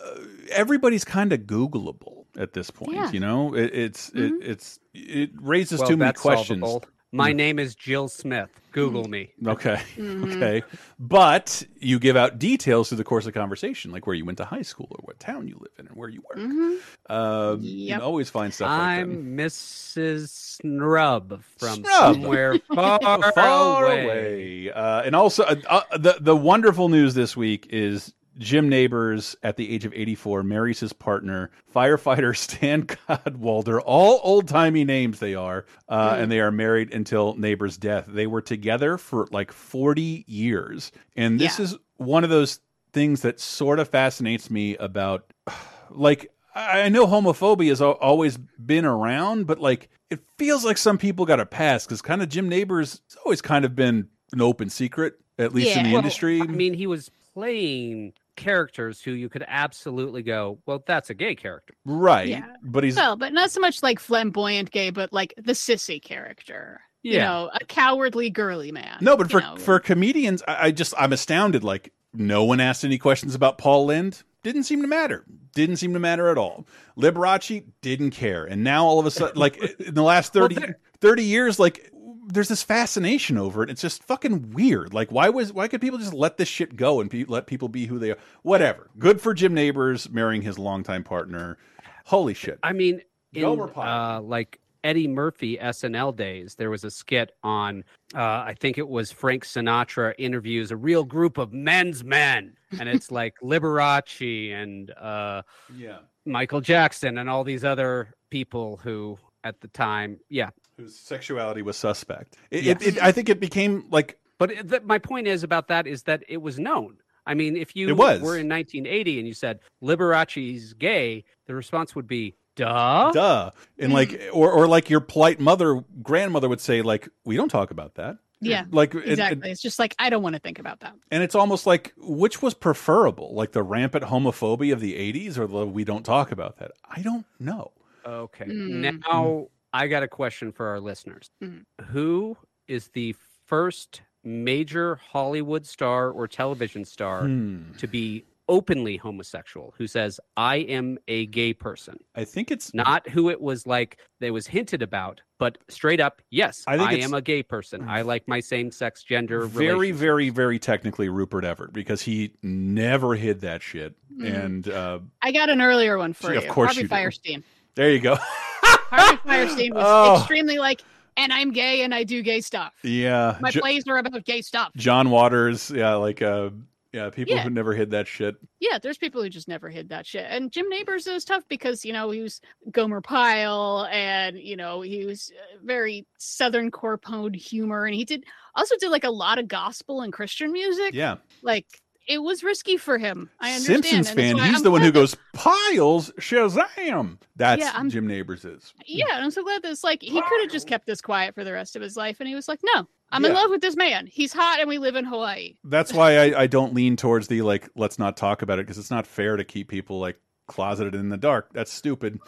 [0.00, 0.20] Uh,
[0.52, 2.92] everybody's kind of Googleable at this point.
[2.92, 3.10] Yeah.
[3.10, 4.40] You know, it, it's Mhm.
[4.40, 6.60] it, it's it raises Well, too many questions.
[6.60, 6.88] solvable.
[7.10, 7.36] My Mm.
[7.36, 8.50] name is Jill Smith.
[8.72, 9.32] Google me.
[9.46, 9.80] Okay.
[9.96, 10.34] Mhm.
[10.36, 10.62] Okay.
[11.00, 14.44] But you give out details through the course of conversation, like where you went to
[14.44, 16.38] high school or what town you live in and where you work.
[16.38, 16.78] Mhm.
[17.08, 17.94] Um, You Yep.
[17.98, 19.00] can always find stuff like that.
[19.00, 20.28] I'm Mrs.
[20.28, 22.14] Snrub from Snrub.
[22.14, 24.04] somewhere far, far away.
[24.04, 24.70] away.
[24.72, 29.56] Uh, and also, uh, uh, the the wonderful news this week is Jim Nabors, at
[29.56, 33.80] the age of 84, marries his partner, firefighter Stan Cadwallader.
[33.80, 36.22] All old timey names they are, uh, Mm.
[36.22, 38.06] and they are married until Nabors' death.
[38.08, 41.64] They were together for like 40 years, and this Yeah.
[41.64, 42.60] is one of those
[42.92, 45.32] things that sort of fascinates me about,
[45.90, 46.30] like.
[46.54, 51.38] I know homophobia has always been around, but like it feels like some people got
[51.38, 55.20] a pass because kind of Jim Nabors has always kind of been an open secret,
[55.38, 56.40] at least in the Well, industry.
[56.40, 61.34] I mean, he was playing characters who you could absolutely go, well, that's a gay
[61.34, 61.74] character.
[61.84, 62.28] right.
[62.28, 62.46] Yeah.
[62.62, 66.80] But he's well, but not so much like flamboyant gay, but like the sissy character.
[67.02, 67.12] Yeah.
[67.12, 68.98] You know, a cowardly girly man.
[69.00, 69.56] No, but for know.
[69.56, 71.62] for comedians, I, I just I'm astounded.
[71.62, 74.22] Like no one asked any questions about Paul Lynde.
[74.42, 75.24] Didn't seem to matter.
[75.54, 76.66] Didn't seem to matter at all.
[76.96, 80.56] Liberace didn't care, and now all of a sudden, like in the last 30,
[81.00, 81.90] 30 years, like
[82.28, 83.70] there's this fascination over it.
[83.70, 84.94] It's just fucking weird.
[84.94, 87.68] Like why was why could people just let this shit go and pe let people
[87.68, 88.18] be who they are?
[88.42, 88.90] Whatever.
[88.98, 91.58] Good for Jim Nabors marrying his longtime partner.
[92.04, 92.58] Holy shit.
[92.62, 93.02] I mean,
[93.34, 97.84] in uh, like Eddie Murphy SNL days, there was a skit on,
[98.14, 102.56] uh, I think it was Frank Sinatra interviews a real group of men's men.
[102.78, 105.42] And it's like Liberace and uh,
[105.76, 105.98] Yeah.
[106.24, 110.50] Michael Jackson and all these other people who at the time, yeah.
[110.78, 112.36] Whose sexuality was suspect.
[112.50, 112.82] It, Yes.
[112.82, 116.04] it, it, I think it became like But th- my point is about that is
[116.04, 116.98] that it was known.
[117.26, 118.20] I mean, if you was.
[118.22, 123.10] were in 1980 and you said Liberace's gay, the response would be, duh.
[123.12, 127.50] duh and like or or like your polite mother grandmother would say like we don't
[127.50, 129.50] talk about that yeah, like it- it- exactly.
[129.50, 130.94] it's just like I don't want to think about that.
[131.10, 135.46] and it's almost like which was preferable like the rampant homophobia of the 80s or
[135.46, 137.72] the we don't talk about that i don't know
[138.06, 138.46] Okay.
[138.46, 139.02] Mm.
[139.06, 141.30] Now I got a question for our listeners.
[141.42, 141.64] Mhm.
[141.88, 142.36] Who
[142.66, 143.14] is the
[143.46, 147.72] first major Hollywood star or television star Hmm.
[147.78, 151.98] to be openly homosexual who says I am a gay person?
[152.14, 156.22] i think it's Not who it was like they was hinted about, but straight up,
[156.30, 157.86] yes, I I, think it's- am a gay person.
[157.86, 163.14] I like my same sex gender very very very technically rupert everett because he never
[163.14, 164.44] hid that shit Mhm.
[164.44, 166.38] and uh I got an earlier one for Gee, you.
[166.38, 166.94] of course Harvey you do.
[166.94, 167.42] Fierstein.
[167.74, 168.16] there you go
[168.90, 170.18] Harvey Fierstein was Oh.
[170.18, 170.82] extremely like,
[171.16, 172.72] and I'm gay and I do gay stuff.
[172.82, 174.70] yeah My Jo- plays are about gay stuff.
[174.76, 176.50] john waters yeah like uh
[176.92, 177.42] yeah people Yeah.
[177.42, 180.24] who never hid that shit Yeah, there's people who just never hid that shit.
[180.28, 182.40] And Jim Nabors is tough because, you know, he was
[182.72, 187.84] Gomer Pyle and, you know, he was uh, very Southern corpone humor.
[187.84, 188.24] And he did
[188.54, 190.94] also did like a lot of gospel and Christian music.
[190.94, 191.66] yeah Like
[192.08, 193.30] it was risky for him.
[193.38, 193.84] I understand.
[193.84, 194.38] Simpsons fan.
[194.38, 197.18] He's I'm the one who that- goes Piles Shazam.
[197.36, 198.72] That's Yeah, I'm- Jim Nabors is.
[198.86, 201.34] Yeah, and I'm so glad that it's like he could have just kept this quiet
[201.34, 202.16] for the rest of his life.
[202.20, 204.06] And he was like, no, I'm in love with this man.
[204.06, 205.54] He's hot and we live in Hawaii.
[205.64, 207.68] That's why I, I don't lean towards the like.
[207.76, 211.08] Let's not talk about it because it's not fair to keep people like closeted in
[211.10, 211.50] the dark.
[211.52, 212.18] That's stupid.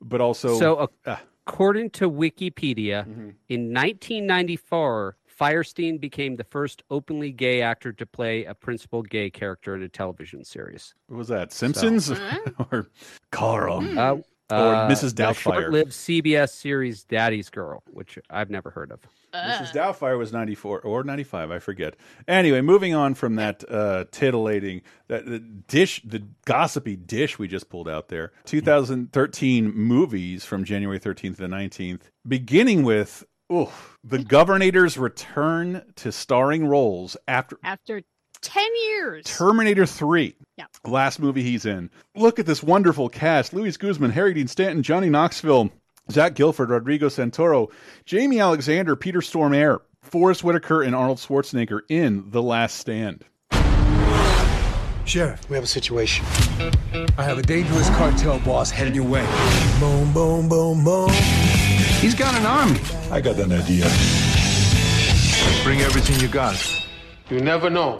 [0.00, 3.30] But also, So, uh, according to Wikipedia, Mm-hmm.
[3.48, 9.74] in 1994, Fierstein became the first openly gay actor to play a principal gay character
[9.74, 10.94] in a television series.
[11.06, 11.52] what was that?
[11.52, 12.10] Simpsons
[12.70, 12.88] or
[13.32, 14.16] Carl Uh,
[14.52, 15.14] or uh, Mrs.
[15.14, 15.34] the Doubtfire?
[15.36, 18.98] short-lived CBS series Daddy's Girl, which I've never heard of.
[19.32, 19.70] Mrs.
[19.72, 21.94] Doubtfire was 94 or 95, I forget.
[22.26, 27.68] Anyway, moving on from that uh, titillating, that the dish, the gossipy dish we just
[27.70, 28.32] pulled out there.
[28.46, 36.12] 2013 movies from January 13th to the 19th, beginning with oof, The Governor's return to
[36.12, 38.02] starring roles after After
[38.42, 39.24] 10 years.
[39.26, 40.34] Terminator 3.
[40.56, 40.66] Yeah.
[40.84, 41.90] Last movie he's in.
[42.14, 43.52] Look at this wonderful cast.
[43.52, 45.70] Luis Guzman, Harry Dean Stanton, Johnny Knoxville,
[46.10, 47.70] Zach Gilford, Rodrigo Santoro,
[48.06, 53.24] Jaimie Alexander, Peter Stormare, Forest Whitaker, and Arnold Schwarzenegger in The Last Stand.
[55.04, 56.24] Sheriff, we have a situation.
[57.18, 59.26] I have a dangerous cartel boss headed your way.
[59.80, 61.10] Boom, boom, boom, boom.
[62.00, 62.80] He's got an army.
[63.10, 63.84] I got an idea.
[65.62, 66.56] Bring everything you got.
[67.28, 67.98] You never know.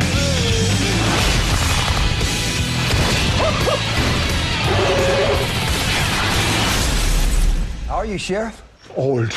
[7.87, 8.63] How are you, Sheriff?
[8.97, 9.37] Old.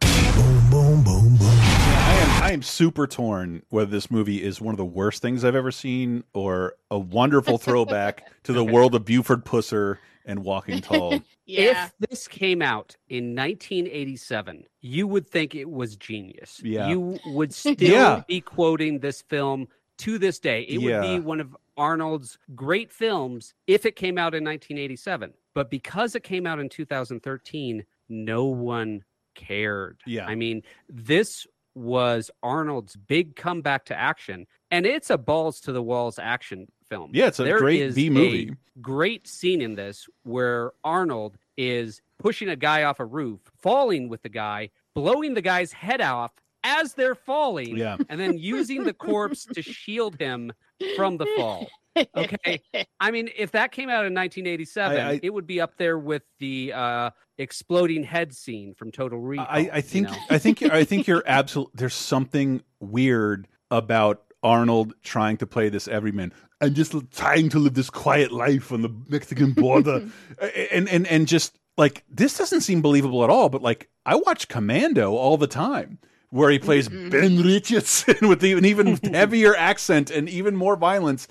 [0.00, 1.38] Boom, boom, boom, boom.
[1.40, 5.44] I am I am super torn whether this movie is one of the worst things
[5.44, 10.80] I've ever seen or a wonderful throwback to the world of Buford Pusser and Walking
[10.82, 11.20] Tall.
[11.46, 11.86] Yeah.
[11.86, 16.60] If this came out in 1987, you would think it was genius.
[16.62, 16.88] Yeah.
[16.88, 18.22] You would still Yeah.
[18.26, 19.68] be quoting this film
[19.98, 20.62] to this day.
[20.62, 25.32] It would be one of Arnold's great films if it came out in 1987.
[25.54, 30.00] But because it came out in 2013, no one cared.
[30.06, 30.26] Yeah.
[30.26, 35.82] I mean, this was Arnold's big comeback to action, and it's a balls to the
[35.82, 37.10] walls action film.
[37.14, 38.54] Yeah, it's a There great B a movie.
[38.80, 44.22] great scene in this where Arnold is pushing a guy off a roof, falling with
[44.22, 46.32] the guy, blowing the guy's head off
[46.64, 47.96] as they're falling, Yeah.
[48.08, 50.52] and then using the corpse to shield him
[50.96, 51.68] from the fall.
[52.16, 52.60] Okay.
[52.98, 55.96] I mean, if that came out in 1987, I- I- it would be up there
[55.96, 59.46] with the uh, exploding head scene from Total Recall.
[59.48, 60.16] I, I you think know?
[60.28, 61.70] I think you're, I think you're absolute.
[61.74, 66.32] There's something weird about Arnold trying to play this everyman.
[66.60, 70.06] I'm just trying to live this quiet life on the Mexican border,
[70.70, 73.48] and and and just like this doesn't seem believable at all.
[73.48, 75.98] But like I watch Commando all the time,
[76.30, 77.08] where he plays mm-hmm.
[77.08, 81.26] Ben Richardson with an even heavier accent and even more violence.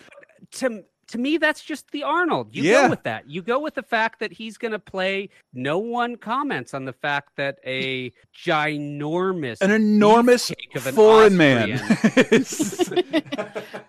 [0.53, 0.83] to
[1.13, 2.55] to me that's just the Arnold.
[2.55, 2.83] You Yeah.
[2.83, 3.29] go with that.
[3.29, 5.29] You go with the fact that he's going to play.
[5.53, 11.73] No one comments on the fact that a ginormous, An enormous of an foreign man.
[12.31, 13.23] Austrian-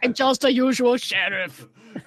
[0.02, 1.66] I'm just a usual sheriff.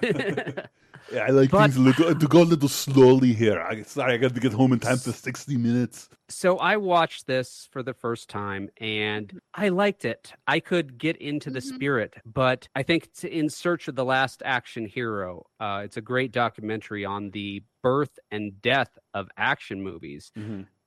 [1.12, 3.60] Yeah, I like things a little, to go a little slowly here.
[3.60, 6.08] I, sorry, I got to get home in time for 60 minutes.
[6.28, 10.32] so I watched this for the first time and I liked it.
[10.46, 14.42] I could get into the spirit, but I think it's in search of the last
[14.44, 15.46] action hero.
[15.58, 20.30] Uh, it's a great documentary on the birth and death of action movies.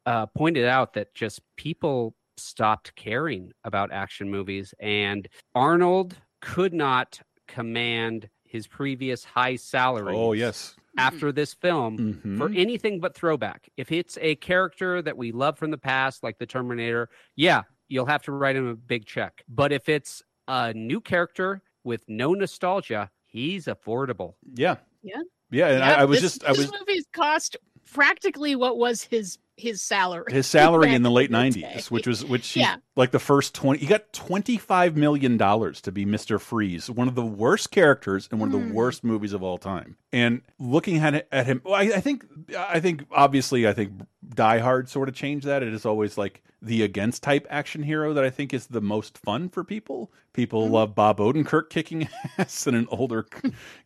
[0.06, 7.20] Uh, pointed out that just people stopped caring about action movies, and Arnold could not
[7.48, 10.76] command his previous high salary Oh, yes.
[10.98, 12.58] after this film for Mhm.
[12.58, 13.70] anything but throwback.
[13.78, 18.06] If it's a character that we love from the past, like the Terminator, yeah, you'll
[18.08, 19.42] have to write him a big check.
[19.48, 24.36] But if it's a new character with no nostalgia, he's affordable.
[24.54, 24.76] Yeah.
[25.02, 25.22] Yeah.
[25.50, 27.56] Yeah, and Yeah, I, I was this- just, I this was movie's cost
[27.94, 30.32] practically what was his his salary.
[30.34, 31.82] his salary in the late the '90s, day.
[31.90, 32.78] which was which he, Yeah.
[32.96, 33.80] like the first twenty.
[33.80, 38.28] He got twenty five million dollars to be Mister Freeze, one of the worst characters
[38.32, 38.70] in one of Hmm.
[38.70, 39.98] the worst movies of all time.
[40.12, 42.26] And looking at at him, well, I, I think
[42.58, 43.92] I think obviously I think
[44.34, 45.62] Die Hard sort of changed that.
[45.62, 49.18] It is always like the against type action hero that I think is the most
[49.18, 50.12] fun for people.
[50.34, 50.74] People Hmm.
[50.74, 52.08] love Bob Odenkirk kicking
[52.38, 53.24] ass and an older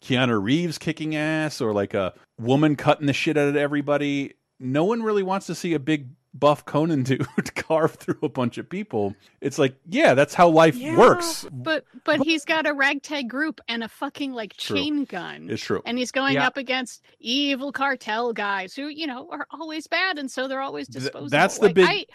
[0.02, 4.34] Keanu Reeves kicking ass, or like a woman cutting the shit out of everybody.
[4.60, 7.26] No one really wants to see a big buff Conan dude
[7.56, 9.16] carve through a bunch of people.
[9.42, 11.48] It's like, yeah, that's how life works.
[11.52, 14.76] But but he's got a ragtag group and a fucking like True.
[14.78, 15.50] chain gun.
[15.50, 15.82] It's true.
[15.86, 16.48] And he's going Yeah.
[16.48, 20.88] up against evil cartel guys who, you know, are always bad and so they're always
[20.88, 21.30] Th- disposable.
[21.30, 22.06] that's the Like, big- I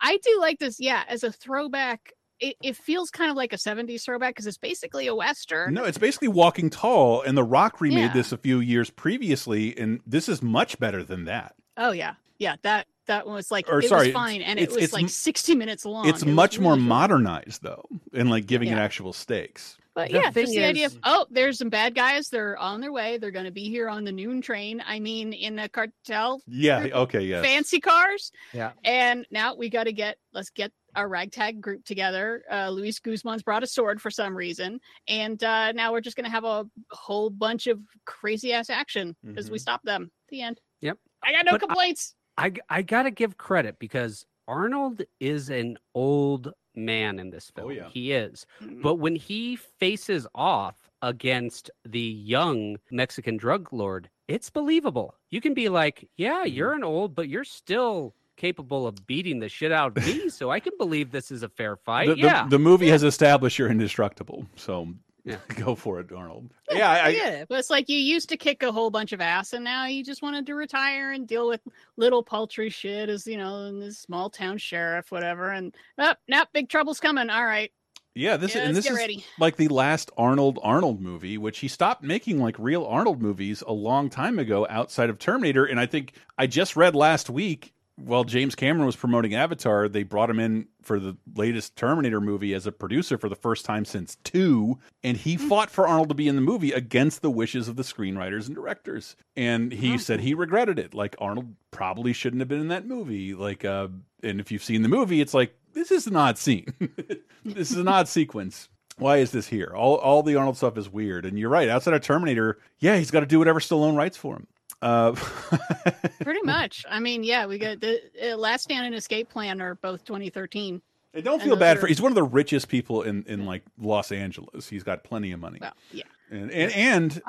[0.00, 2.12] I do like this, yeah, as a throwback.
[2.42, 5.74] It, it feels kind of like a 70s throwback because it's basically a western.
[5.74, 8.12] No, it's basically Walking Tall, and The Rock remade Yeah.
[8.14, 11.54] this a few years previously, and this is much better than that.
[11.76, 12.14] Oh yeah.
[12.38, 14.92] Yeah, that that one was like Or, it sorry, was fine and it was it's
[14.92, 16.08] like 60 minutes long.
[16.08, 19.76] it's It was much more really modernized, though, and like giving it actual stakes.
[19.94, 22.28] But The yeah, thing just the idea of oh, there's some bad guys.
[22.28, 23.18] They're on their way.
[23.18, 24.80] They're going to be here on the noon train.
[24.86, 26.40] I mean, in a cartel.
[26.46, 27.44] Yeah, okay, yes.
[27.44, 28.30] Fancy cars.
[28.54, 28.70] Yeah.
[28.84, 30.16] And now we got to get.
[30.32, 32.44] Let's get our ragtag group together.
[32.50, 34.78] Uh, Luis Guzman's brought a sword for some reason,
[35.08, 39.16] and uh, now we're just going to have a whole bunch of crazy ass action
[39.24, 39.62] because we Mhm.
[39.62, 40.04] stopped them.
[40.04, 40.60] At the end.
[40.82, 40.98] Yep.
[41.24, 42.14] I got no But I- complaints.
[42.40, 47.68] I I gotta give credit because Arnold is an old man in this film.
[47.68, 47.88] Oh, yeah.
[47.92, 48.46] He is.
[48.62, 48.82] Mm-hmm.
[48.82, 55.14] But when he faces off against the young Mexican drug lord, it's believable.
[55.30, 56.54] You can be like, yeah, Mm-hmm.
[56.56, 60.50] you're an old, but you're still capable of beating the shit out of me, so
[60.50, 62.08] I can believe this is a fair fight.
[62.08, 62.46] the, the- yeah.
[62.48, 64.88] the movie has established you're indestructible, so
[65.24, 65.36] Yeah.
[65.56, 66.50] go for it, Arnold.
[66.70, 69.52] Yeah, I, yeah, but it's like you used to kick a whole bunch of ass,
[69.52, 71.60] and now you just wanted to retire and deal with
[71.96, 75.50] little paltry shit as you know, in this small town sheriff, whatever.
[75.50, 77.30] And oh, now big trouble's coming.
[77.30, 77.70] All right,
[78.14, 79.24] Yeah, this Yeah, and this is ready.
[79.38, 83.72] like the last Arnold Arnold movie, which he stopped making like real Arnold movies a
[83.72, 85.64] long time ago outside of Terminator.
[85.64, 87.72] And I think I just read last week
[88.04, 92.54] while James Cameron was promoting Avatar, they brought him in for the latest Terminator movie
[92.54, 95.48] as a producer for the first time since two, and he Hmm.
[95.48, 98.54] fought for Arnold to be in the movie against the wishes of the screenwriters and
[98.54, 99.16] directors.
[99.36, 100.94] And he said he regretted it.
[100.94, 103.34] Like Arnold probably shouldn't have been in that movie.
[103.34, 103.88] Like, uh,
[104.22, 106.72] and if you've seen the movie, it's like this is an odd scene.
[107.44, 108.68] this is an odd sequence.
[108.98, 109.72] Why is this here?
[109.74, 111.24] All all the Arnold stuff is weird.
[111.24, 111.68] And you're right.
[111.68, 114.46] Outside of Terminator, yeah, he's got to do whatever Stallone writes for him.
[114.82, 115.12] Uh,
[116.22, 116.84] pretty much.
[116.88, 118.00] I mean, yeah, we got the
[118.32, 120.80] uh, Last Stand and Escape Plan are both 2013.
[121.14, 121.86] I don't feel those bad are- for.
[121.86, 124.68] He's one of the richest people in in like Los Angeles.
[124.68, 125.58] He's got plenty of money.
[125.60, 126.04] Well, yeah.
[126.30, 127.22] And and, and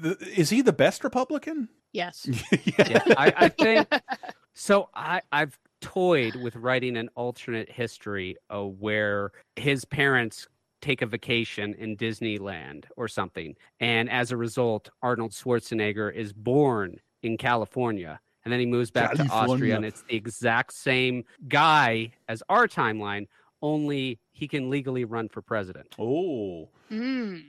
[0.00, 1.68] the, is he the best Republican?
[1.92, 2.26] Yes.
[2.78, 3.88] yeah, I, I think
[4.54, 4.88] so.
[4.94, 10.46] I I've toyed with writing an alternate history uh, where his parents
[10.84, 16.96] take a vacation in Disneyland or something, and as a result, Arnold Schwarzenegger is born
[17.22, 18.20] in California.
[18.44, 22.68] And then he moves back to Austria, and it's the exact same guy as our
[22.68, 23.26] timeline,
[23.62, 25.94] only he can legally run for president.
[25.98, 27.42] Oh, Mm.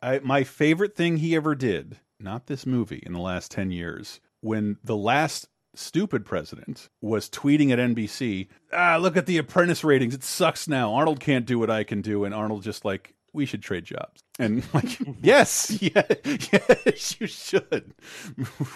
[0.00, 4.20] I, my favorite thing he ever did, not this movie, in the last 10 years,
[4.40, 5.48] when the last
[5.78, 10.14] stupid president was tweeting at NBC, ah, look at the apprentice ratings.
[10.14, 10.94] It sucks now.
[10.94, 12.24] Arnold can't do what I can do.
[12.24, 14.22] And Arnold just like, we should trade jobs.
[14.38, 17.94] And like, yes, yeah, yes, you should.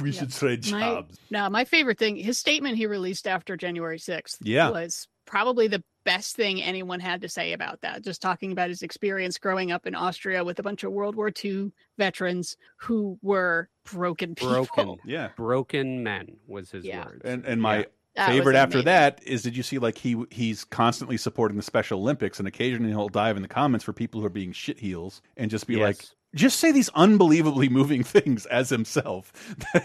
[0.01, 1.19] We should trade My, jobs.
[1.31, 4.71] no, my favorite thing, his statement he released after January 6th Yeah.
[4.71, 8.03] was probably the best thing anyone had to say about that.
[8.03, 11.31] Just talking about his experience growing up in Austria with a bunch of World War
[11.45, 14.53] II veterans who were broken people.
[14.67, 14.99] Broken.
[15.05, 15.29] Yeah.
[15.37, 17.05] Broken men was his Yeah.
[17.07, 17.23] words.
[17.25, 20.65] And and my That was favorite after that is did you see like he he's
[20.65, 24.27] constantly supporting the Special Olympics and occasionally he'll dive in the comments for people who
[24.27, 26.15] are being shit heels and just be like Yes.
[26.35, 29.33] Just say these unbelievably moving things as himself.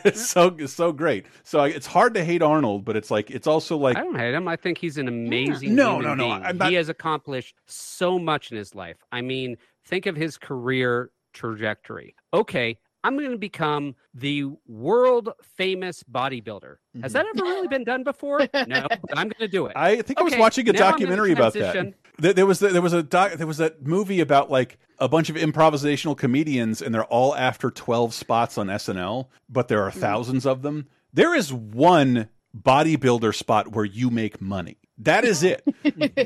[0.06, 1.26] it's so it's so great.
[1.44, 4.15] So I- it's hard to hate Arnold, but it's like it's also like I don't
[4.18, 4.48] hate him.
[4.48, 5.76] I think he's an amazing.
[5.76, 6.57] No, human no, no, being.
[6.57, 8.98] Not- He has accomplished so much in his life.
[9.11, 12.15] I mean, think of his career trajectory.
[12.34, 16.76] Okay, I'm going to become the world famous bodybuilder.
[17.02, 18.40] Has that ever really been done before?
[18.40, 19.76] No, but I'm going to do it.
[19.76, 19.78] Mm-hmm.
[19.99, 21.94] I think I was watching a now I'm gonna documentary about that.
[22.19, 25.30] There, there was there was a doc, there was that movie about like a bunch
[25.30, 29.99] of improvisational comedians, and they're all after twelve spots on SNL, but there are Hmm.
[29.99, 30.88] thousands of them.
[31.14, 34.77] There is one bodybuilder spot where you make money.
[34.99, 35.64] That is it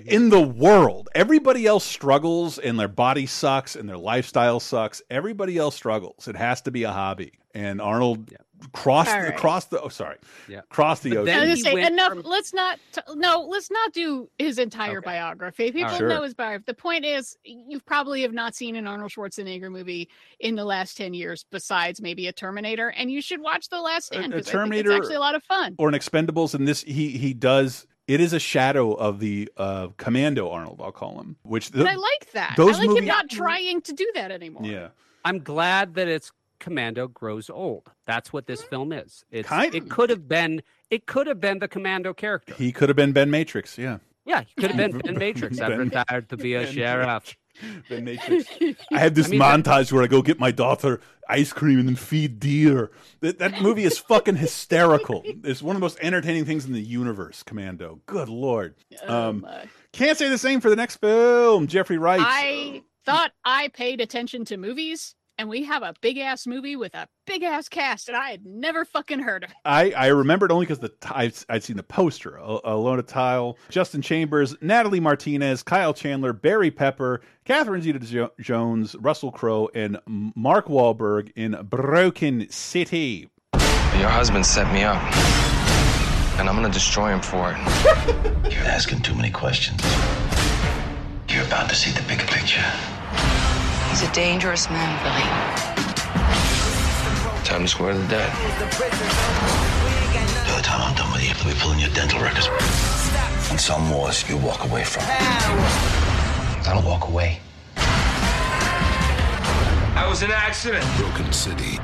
[0.07, 1.09] in the world.
[1.13, 5.01] Everybody else struggles, and their body sucks, and their lifestyle sucks.
[5.09, 6.27] Everybody else struggles.
[6.27, 7.33] It has to be a hobby.
[7.53, 8.33] And Arnold
[8.71, 9.37] crossed All the right.
[9.37, 10.17] crossed the oh sorry
[10.47, 10.61] Yeah.
[10.69, 11.25] crossed the But ocean.
[11.25, 12.09] then I was say enough.
[12.13, 12.79] from- Let's not.
[12.93, 15.71] T- no, let's not do his entire biography.
[15.71, 15.97] People right.
[15.97, 16.07] Sure.
[16.07, 16.63] know his biography.
[16.67, 20.07] The point is, you probably have not seen an Arnold Schwarzenegger movie
[20.39, 24.05] in the last ten years, besides maybe a Terminator, and you should watch The Last
[24.05, 25.75] Stand a because Terminator- it's actually a lot of fun.
[25.77, 27.85] or an Expendables, and this he he does.
[28.11, 31.37] It is a shadow of the uh, Commando Arnold, I'll call him.
[31.43, 32.55] Which the, But I like that.
[32.57, 34.63] those I like movies- him not trying to do that anymore.
[34.65, 34.89] yeah,
[35.23, 37.89] I'm glad that it's Commando grows old.
[38.05, 39.23] That's what this film is.
[39.31, 42.53] It's Kind- it could have been it could have been the Commando character.
[42.55, 43.77] he could have been Ben Matrix.
[43.77, 45.59] Yeah, Yeah, he could have been Ben Matrix.
[45.61, 47.37] I've retired to be a Ben sheriff.
[47.89, 48.47] Ben Matrix.
[48.91, 50.99] I have this I mean, that- montage where I go get my daughter
[51.29, 52.91] ice cream and then feed deer.
[53.21, 55.23] That that movie is fucking hysterical.
[55.43, 57.41] It's one of the most entertaining things in the universe.
[57.43, 58.01] Commando.
[58.05, 58.75] Good lord.
[59.07, 59.47] Oh Um,
[59.93, 61.67] can't say the same for the next film.
[61.67, 62.21] Jeffrey Wright.
[62.23, 66.93] I thought I paid attention to movies, and we have a big ass movie with
[66.93, 69.55] a big ass cast, and I had never fucking heard of it.
[69.65, 72.37] I, I remembered only because the I'd, I'd seen the poster.
[72.37, 79.67] Al- Alona Tal, Justin Chambers, Natalie Martinez, Kyle Chandler, Barry Pepper, Catherine Zeta-Jones, Russell Crowe,
[79.73, 83.27] and Mark Wahlberg in Broken City.
[83.97, 85.01] Your husband set me up,
[86.39, 87.57] and I'm gonna destroy him for it.
[88.53, 89.81] You're asking too many questions.
[91.27, 92.63] You're about to see the bigger picture.
[93.91, 95.21] He's a dangerous man, Billy.
[97.43, 98.33] Time to square the debt.
[100.47, 102.47] By the time I'm done with you, they'll be pulling your dental records.
[103.51, 105.03] And some wars you walk away from.
[105.05, 107.39] I don't walk away.
[109.95, 110.85] That was an accident.
[110.97, 111.77] Broken City.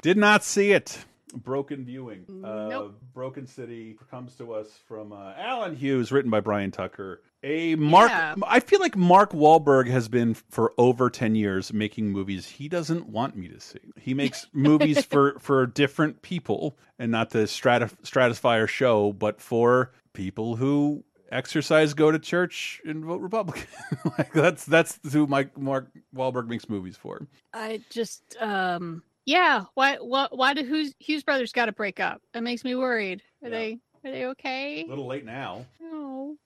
[0.00, 0.96] Did not see it.
[1.34, 2.24] Broken viewing.
[2.44, 3.00] Uh, Nope.
[3.12, 7.20] Broken City comes to us from uh, Allen Hughes, written by Brian Tucker.
[7.42, 8.10] A Mark.
[8.10, 8.34] Yeah.
[8.46, 13.08] I feel like Mark Wahlberg has been for over ten years making movies he doesn't
[13.08, 13.78] want me to see.
[13.96, 19.40] He makes movies for for different people, and not to stratif stratify our show, but
[19.40, 23.66] for people who exercise, go to church, and vote Republican.
[24.18, 27.26] like that's that's who Mike Mark Wahlberg makes movies for.
[27.52, 29.64] I just, um, yeah.
[29.74, 32.20] Why, why, why do Hughes, Hughes brothers got to break up?
[32.34, 33.22] It makes me worried.
[33.44, 34.84] Are they, are they okay?
[34.84, 35.66] A little late now.
[35.80, 36.36] No.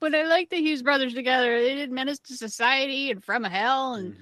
[0.00, 1.60] But I like the Hughes brothers together.
[1.60, 4.16] They did Menace to Society and From Hell, and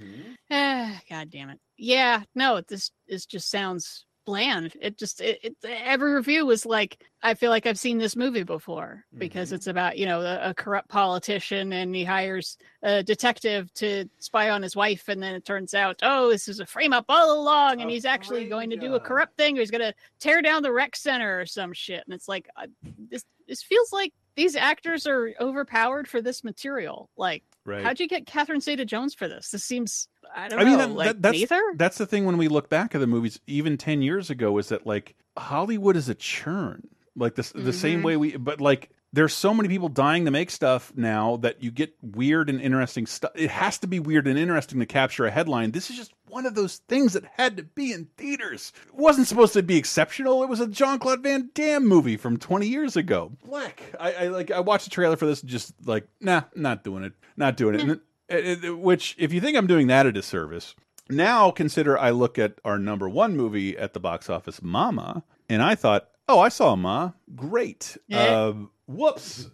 [0.50, 1.60] ah, God damn it.
[1.76, 4.76] Yeah, no, this this just sounds bland.
[4.82, 8.42] It just it, it every review was like, I feel like I've seen this movie
[8.42, 13.72] before because it's about you know a, a corrupt politician and he hires a detective
[13.74, 16.92] to spy on his wife, and then it turns out, oh, this is a frame
[16.92, 19.56] up all along, and he's actually going to do a corrupt thing.
[19.56, 22.48] Or he's going to tear down the rec center or some shit, and it's like
[22.55, 22.66] uh,
[23.10, 27.10] this this feels like these actors are overpowered for this material.
[27.16, 27.82] Like, Right.
[27.82, 29.51] how'd you get Catherine Zeta Jones for this?
[29.51, 31.60] This seems I don't I mean, that, like that, that's neither.
[31.77, 34.69] that's the thing when we look back at the movies, even ten years ago, is
[34.69, 36.86] that like Hollywood is a churn,
[37.16, 38.05] like the the same Mhm.
[38.05, 41.70] way we, but like there's so many people dying to make stuff now that you
[41.70, 43.30] get weird and interesting stuff.
[43.35, 45.70] It has to be weird and interesting to capture a headline.
[45.70, 48.72] This is just one of those things that had to be in theaters.
[48.89, 50.43] It wasn't supposed to be exceptional.
[50.43, 53.32] It was a Jean Claude Van Damme movie from 20 years ago.
[53.47, 53.82] Black.
[53.98, 54.51] I, I like.
[54.51, 57.76] I watched the trailer for this, and just like, nah, not doing it, not doing
[57.76, 57.80] it.
[57.80, 60.74] And it- it- it- which, if you think I'm doing that a disservice,
[61.09, 65.62] now consider I look at our number one movie at the box office, Mama, and
[65.62, 67.12] I thought Oh, I saw Ma.
[67.34, 67.96] Great.
[68.06, 68.18] Yeah.
[68.18, 68.55] Uh,
[68.86, 69.48] whoops.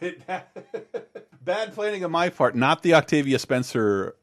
[1.42, 2.54] Bad planning on my part.
[2.54, 4.16] Not the Octavia Spencer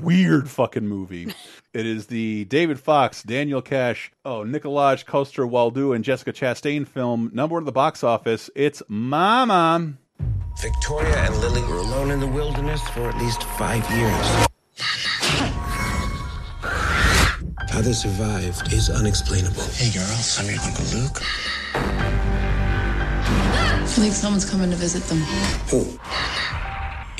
[0.00, 1.32] weird fucking movie.
[1.72, 7.30] it is the David Fox, Daniel Kash, oh, Nikolaj Coster Waldau, and Jessica Chastain film,
[7.32, 8.50] number one at the box office.
[8.56, 9.94] It's Mama.
[10.60, 14.48] Victoria and Lily were alone in the wilderness for at least five years.
[17.74, 19.64] How they survived is unexplainable.
[19.64, 21.20] Hey, girls, I'm your Uncle Luke.
[21.74, 25.18] I think someone's coming to visit them.
[25.70, 25.98] Who?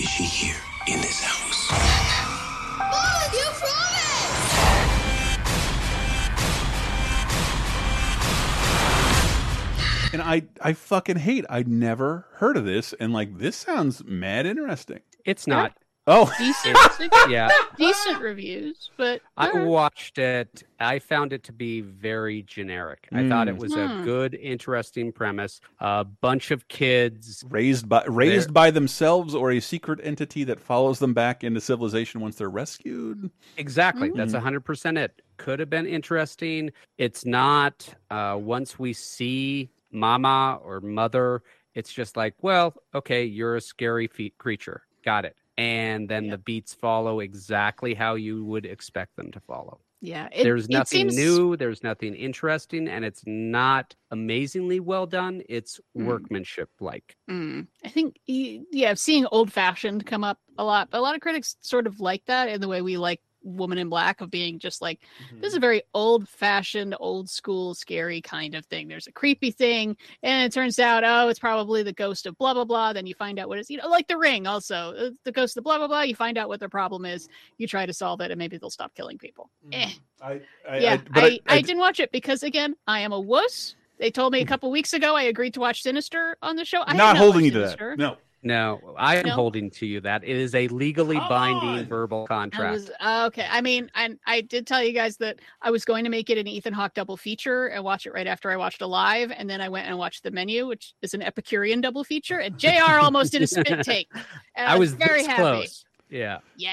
[0.01, 0.55] Is she here
[0.87, 1.71] in this house?
[2.79, 3.73] Mom, you promised!
[10.13, 11.45] And I, I fucking hate.
[11.51, 15.01] I'd never heard of this, and like this sounds mad interesting.
[15.25, 15.73] It's not.
[16.07, 16.77] Oh, Decent,
[17.31, 17.49] yeah.
[17.79, 20.63] decent reviews, but I watched it.
[20.79, 23.09] I found it to be very generic.
[23.11, 23.61] I thought it Mm.
[23.61, 24.05] was a Hmm.
[24.05, 25.63] good, interesting premise.
[25.81, 30.99] A bunch of kids raised by raised by themselves or a secret entity that follows
[30.99, 33.31] them back into civilization once they're rescued.
[33.57, 34.11] Exactly.
[34.15, 34.39] That's Mm.
[34.39, 35.23] a hundred percent it.
[35.39, 36.71] Could have been interesting.
[36.99, 37.89] It's not.
[38.11, 41.43] Uh, once we see Mama or Mother,
[41.75, 44.83] it's just like, well, okay, you're a scary fe- creature.
[45.03, 45.35] Got it.
[45.57, 49.81] And then the beats follow exactly how you would expect them to follow.
[50.01, 51.57] yeah, it, there's nothing seems- new.
[51.57, 55.43] There's nothing interesting, and it's not amazingly well done.
[55.49, 56.05] It's Mm.
[56.05, 57.17] workmanship like.
[57.31, 61.57] Mm, I think, yeah, seeing old fashioned come up a lot, a lot of critics
[61.63, 64.83] sort of like that in the way we like Woman in Black of being just
[64.83, 65.01] like,
[65.41, 68.89] this is a very old fashioned, old school, scary kind of thing.
[68.89, 72.55] There's a creepy thing, and it turns out, oh, it's probably the ghost of blah,
[72.55, 72.93] blah, blah.
[72.93, 75.57] Then you find out what it's, you know, like the ring also, uh, the ghost
[75.57, 76.03] of blah, blah, blah.
[76.03, 78.71] You find out what their problem is, you try to solve it, and maybe they'll
[78.71, 79.51] stop killing people.
[79.73, 79.91] Eh.
[80.23, 83.77] I, I yeah, I- I, I- didn't watch it because, again, I am a wuss.
[83.99, 86.83] They told me a couple weeks ago I agreed to watch Sinister on the show.
[86.85, 87.91] I not holding you to Sinister.
[87.91, 87.99] that.
[88.03, 88.17] No.
[88.45, 89.33] No, I am No.
[89.33, 92.73] holding to you that it is a legally binding verbal I contract.
[92.75, 93.47] was uh, okay.
[93.51, 96.37] I mean, I I did tell you guys that I was going to make it
[96.37, 99.63] an Ethan Hawke double feature and watch it right after I watched Alive, and then
[99.63, 102.39] I went and watched The Menu, which is an Epicurean double feature.
[102.39, 102.69] And Jr.
[103.01, 104.09] almost did a spit take.
[104.55, 105.41] And I, I was, was very happy.
[105.41, 105.85] close.
[106.11, 106.41] Yeah.
[106.57, 106.71] Yeah,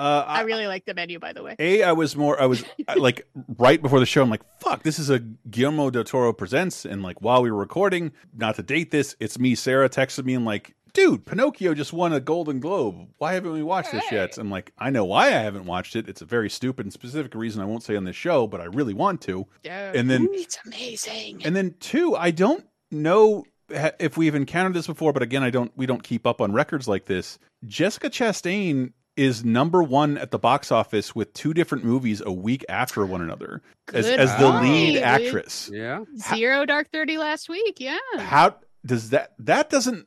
[0.00, 1.54] Uh, I, really like The Menu, by the way.
[1.60, 2.64] A, I was more, I was
[2.96, 3.24] like
[3.58, 4.20] right before the show.
[4.22, 6.84] I'm like, fuck, this is a Guillermo del Toro presents.
[6.84, 9.54] And like while we were recording, not to date this, it's me.
[9.54, 13.08] Sarah texted me and like, dude, Pinocchio just won a Golden Globe.
[13.18, 14.38] Why haven't we watched this yet?
[14.38, 16.08] I'm like, I know why I haven't watched it.
[16.08, 18.64] It's a very stupid and specific reason I won't say on this show, but I
[18.64, 19.46] really want to.
[19.62, 19.92] Yeah.
[19.94, 21.42] And then it's amazing.
[21.44, 25.72] and then two, I don't know if we've encountered this before, but again, I don't.
[25.76, 27.38] We don't keep up on records like this.
[27.66, 32.64] Jessica Chastain is number one at the box office with two different movies a week
[32.68, 33.60] after one another
[33.92, 35.70] as Good as the lead actress.
[35.72, 36.04] Yeah.
[36.34, 37.78] Zero Dark Thirty last week.
[37.78, 37.98] Yeah.
[38.16, 39.34] How does that?
[39.38, 40.06] That doesn't.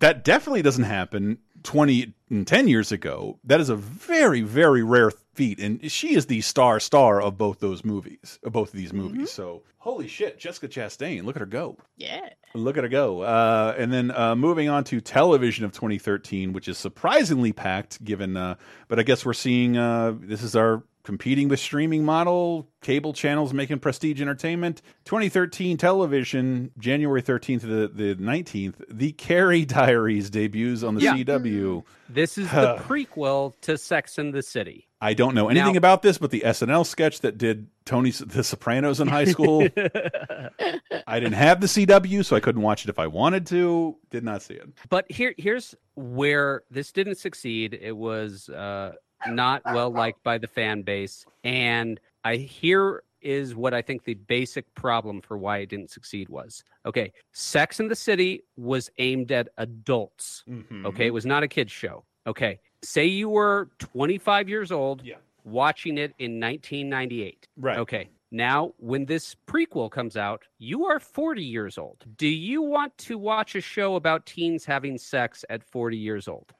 [0.00, 1.38] That definitely doesn't happen.
[1.62, 6.26] 20 and 10 years ago that is a very very rare feat and she is
[6.26, 10.38] the star star of both those movies of both of these movies so holy shit
[10.38, 12.28] jessica chastain look at her go Yeah.
[12.54, 13.20] Look at her go.
[13.20, 18.34] Uh, and then uh, moving on to television of 2013, which is surprisingly packed, given,
[18.34, 18.54] uh,
[18.88, 23.54] but I guess we're seeing uh, this is our competing with streaming model, cable channels
[23.54, 24.82] making prestige entertainment.
[25.04, 31.14] 2013 television, January 13th to the, the 19th, The Carrie Diaries debuts on the Yeah.
[31.14, 31.84] CW.
[32.08, 34.88] This is the prequel to Sex and the City.
[35.00, 38.42] I don't know anything Now- about this, but the SNL sketch that did Tony The
[38.42, 39.60] Sopranos in high school.
[41.06, 43.96] I didn't have the CW, so I couldn't watch it if I wanted to.
[44.10, 44.68] Did not see it.
[44.88, 47.78] But here, here's where this didn't succeed.
[47.80, 48.94] It was uh,
[49.28, 54.14] not well liked by the fan base, and I here is what I think the
[54.14, 56.62] basic problem for why it didn't succeed was.
[56.84, 60.44] Okay, Sex in the City was aimed at adults.
[60.48, 60.86] Mm-hmm.
[60.86, 62.04] Okay, it was not a kids show.
[62.26, 65.02] Okay, say you were 25 years old,
[65.44, 67.48] watching it in 1998.
[67.56, 67.78] Right.
[67.78, 68.08] Okay.
[68.32, 72.04] Now, when this prequel comes out, you are 40 years old.
[72.16, 76.52] Do you want to watch a show about teens having sex at 40 years old?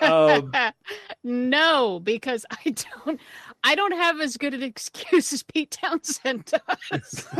[0.00, 0.52] Um,
[1.24, 3.20] no, because I don't
[3.64, 7.26] I don't have as good an excuse as Pete Townshend does.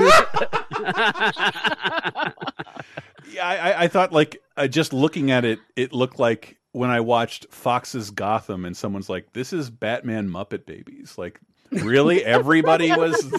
[3.32, 6.90] Yeah, I, I- I thought like uh, just looking at it, it looked like when
[6.90, 11.40] I watched Fox's Gotham, and someone's like, "This is Batman Muppet Babies." Like,
[11.70, 13.32] really, everybody was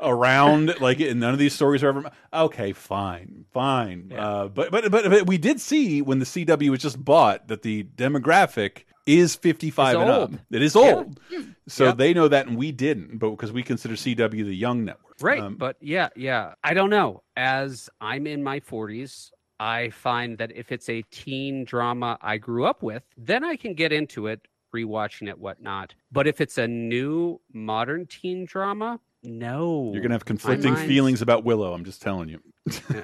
[0.00, 0.80] around.
[0.80, 2.10] Like, none of these stories are ever.
[2.32, 4.12] Okay, fine, fine.
[4.16, 7.62] Uh, but, but but but we did see when the CW was just bought that
[7.62, 10.34] the demographic is 55 It's and old.
[10.34, 10.40] up.
[10.50, 10.80] It is Yeah.
[10.94, 11.18] old.
[11.66, 11.96] So Yep.
[11.96, 15.16] they know that and we didn't, but because we consider CW the young network.
[15.20, 15.40] Right.
[15.40, 16.54] Um, but yeah, yeah.
[16.62, 17.22] I don't know.
[17.36, 22.64] As I'm in my 40s, I find that if it's a teen drama I grew
[22.66, 25.94] up with, then I can get into it, rewatching it, whatnot.
[26.12, 29.90] But if it's a new modern teen drama, no.
[29.92, 31.72] You're going to have conflicting feelings about Willow.
[31.74, 32.40] I'm just telling you.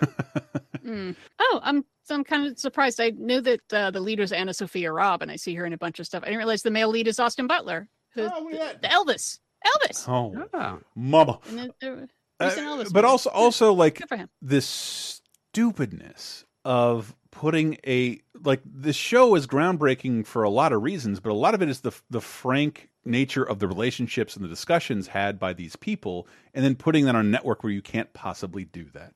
[0.84, 1.16] Mm.
[1.38, 3.00] Oh, I'm so I'm kind of surprised.
[3.00, 5.98] I knew that uh, the leader's AnnaSophia Robb, and I see her in a bunch
[5.98, 6.22] of stuff.
[6.22, 10.06] I didn't realize the male lead is Austin Butler, who the, the Elvis, Elvis.
[10.06, 11.38] Oh, mama.
[11.48, 12.08] And then the
[12.38, 13.06] Uh, Elvis but movie.
[13.06, 14.28] also, also like Good for him.
[14.42, 15.22] this
[15.54, 21.30] stupidness of putting a like this show is groundbreaking for a lot of reasons, but
[21.30, 25.06] a lot of it is the the frank nature of the relationships and the discussions
[25.08, 28.64] had by these people, and then putting that on a network where you can't possibly
[28.64, 29.12] do that.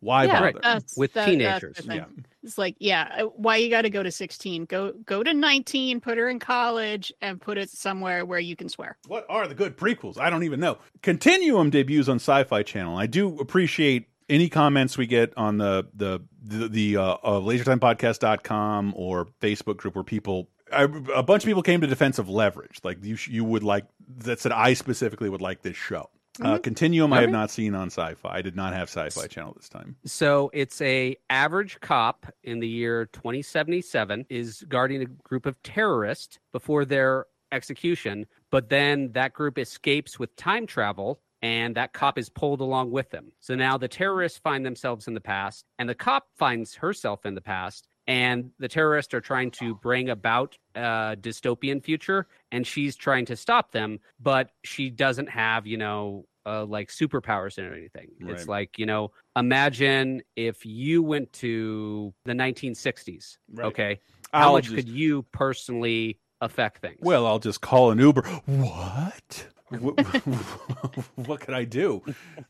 [0.00, 0.60] Why yeah, bother?
[0.62, 1.76] that's- With that- teenagers.
[1.78, 1.94] the.
[1.96, 2.04] Yeah.
[2.44, 4.64] It's like, yeah, uh, why you got to go to 16?
[4.66, 8.68] Go go to 19, put her in college, and put it somewhere where you can
[8.68, 8.96] swear.
[9.08, 10.16] What are the good prequels?
[10.16, 10.78] I don't even know.
[11.02, 12.96] Continuum debuts on Sci-Fi Channel.
[12.96, 18.94] I do appreciate any comments we get on the the the, the uh, uh, LaserTimePodcast.com
[18.96, 20.48] or Facebook group where people.
[20.70, 20.82] I,
[21.14, 23.16] a bunch of people came to defense of leverage, like you.
[23.26, 23.86] You would like
[24.18, 24.52] that said.
[24.52, 26.10] I specifically would like this show.
[26.40, 26.62] Uh, Mhm.
[26.62, 28.28] Continuum, I have not seen on Sci-Fi.
[28.28, 29.96] I did not have Sci-Fi Channel this time.
[30.04, 36.38] So it's a average cop in the year 2077 is guarding a group of terrorists
[36.52, 42.28] before their execution, but then that group escapes with time travel and that cop is
[42.28, 43.32] pulled along with them.
[43.40, 47.34] So now the terrorists find themselves in the past and the cop finds herself in
[47.34, 52.96] the past and the terrorists are trying to bring about a dystopian future and she's
[52.96, 58.08] trying to stop them but she doesn't have you know uh, like superpowers or anything
[58.20, 63.66] it's like you know imagine if you went to the 1960s Right.
[63.66, 64.00] okay
[64.32, 68.22] how I'll much just- could you personally affect things Well, I'll just call an Uber.
[68.22, 69.46] What?
[69.70, 69.98] What,
[71.16, 72.02] what could I do?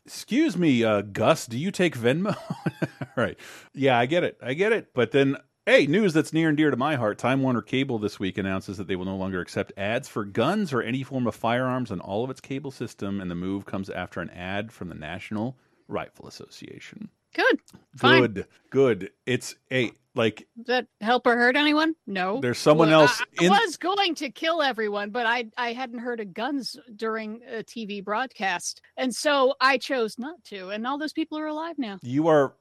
[0.05, 1.45] Excuse me, uh, Gus.
[1.45, 2.35] Do you take Venmo?
[3.15, 3.37] right.
[3.73, 4.37] Yeah, I get it.
[4.41, 4.93] I get it.
[4.93, 7.17] But then, hey, news that's near and dear to my heart.
[7.17, 10.73] Time Warner Cable this week announces that they will no longer accept ads for guns
[10.73, 13.89] or any form of firearms on all of its cable system, and the move comes
[13.89, 17.09] after an ad from the National Rifle Association.
[17.35, 17.59] Good.
[17.97, 18.21] Fine.
[18.21, 18.45] Good.
[18.69, 19.11] Good.
[19.25, 21.95] It's a like Does that help or hurt anyone?
[22.07, 22.39] No.
[22.41, 25.99] There's someone Well, else I, I was going to kill everyone, but I I hadn't
[25.99, 30.69] heard of guns during a TV broadcast, and so I chose not to.
[30.69, 31.99] And all those people are alive now.
[32.01, 32.53] you are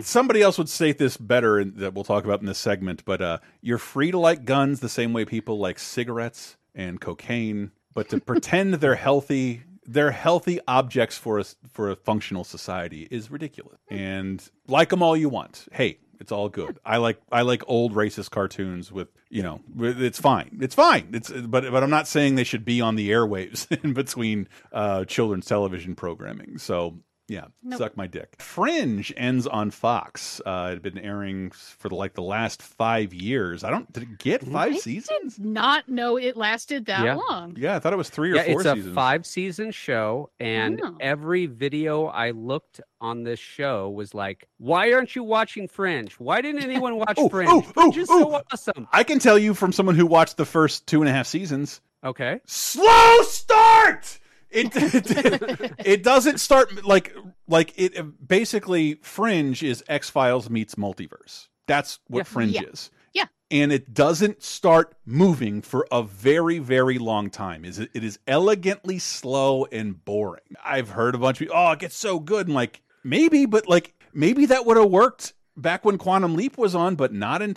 [0.00, 3.20] somebody else would state this better and that we'll talk about in this segment but
[3.20, 8.08] uh you're free to like guns the same way people like cigarettes and cocaine but
[8.08, 13.78] to pretend they're healthy they're healthy objects for us for a functional society is ridiculous.
[13.88, 15.66] And like them all you want.
[15.72, 16.78] Hey it's all good.
[16.84, 20.58] I like i like old racist cartoons with you know it's fine.
[20.60, 21.10] It's fine.
[21.12, 25.04] It's but but i'm not saying they should be on the airwaves in between uh
[25.04, 26.58] children's television programming.
[26.58, 26.98] So
[27.28, 27.78] yeah, Nope.
[27.78, 28.36] suck my dick.
[28.40, 30.40] Fringe ends on Fox.
[30.46, 33.64] Uh, it had been airing for like the last five years.
[33.64, 35.38] I don't did it get five seasons?
[35.38, 37.16] Not know it lasted that Yeah.
[37.16, 37.54] long.
[37.58, 38.86] Yeah, I thought it was three or yeah, four it's seasons.
[38.92, 40.96] a five season show, and Oh.
[41.00, 46.12] every video I looked on this show was like, "Why aren't you watching Fringe?
[46.18, 47.50] Why didn't anyone watch Oh, Fringe?
[47.50, 50.46] oh, Fringe oh, is so awesome." I can tell you from someone who watched the
[50.46, 51.80] first two and a half seasons.
[52.04, 54.20] Okay, Slow start.
[54.56, 57.14] It it, it doesn't start like
[57.46, 58.26] like it.
[58.26, 61.48] Basically, Fringe is X Files meets multiverse.
[61.66, 62.24] That's what Yeah.
[62.24, 62.62] Fringe Yeah.
[62.72, 62.90] is.
[63.12, 63.24] Yeah.
[63.50, 68.18] and it doesn't start moving for a very very long time is it, it is
[68.26, 72.46] elegantly slow and boring i've heard a bunch of people oh it gets so good
[72.46, 76.74] and like maybe but like maybe that would have worked back when quantum leap was
[76.74, 77.54] on but not in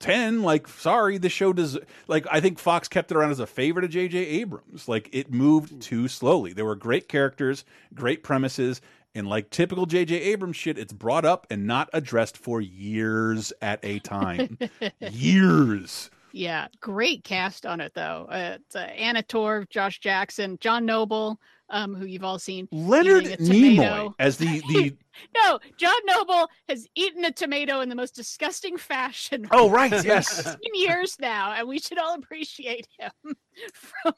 [0.00, 3.46] 2010 like sorry the show does like i think fox kept it around as a
[3.46, 7.64] favorite of jj abrams like it moved too slowly there were great characters
[7.94, 8.80] great premises
[9.14, 10.14] and like typical J.J.
[10.14, 14.58] Abrams shit, it's brought up and not addressed for years at a time.
[15.00, 16.10] years.
[16.32, 18.28] Yeah, great cast on it though.
[18.30, 22.68] Uh, it's uh, Anna Torv, Josh Jackson, John Noble, um, who you've all seen.
[22.72, 23.82] Leonard eating a tomato.
[23.82, 24.96] Nimoy as the the
[25.34, 29.46] No, John Noble has eaten a tomato in the most disgusting fashion.
[29.50, 30.42] Oh, right, yes.
[30.42, 33.10] 15 years now, and we should all appreciate him
[33.72, 34.12] from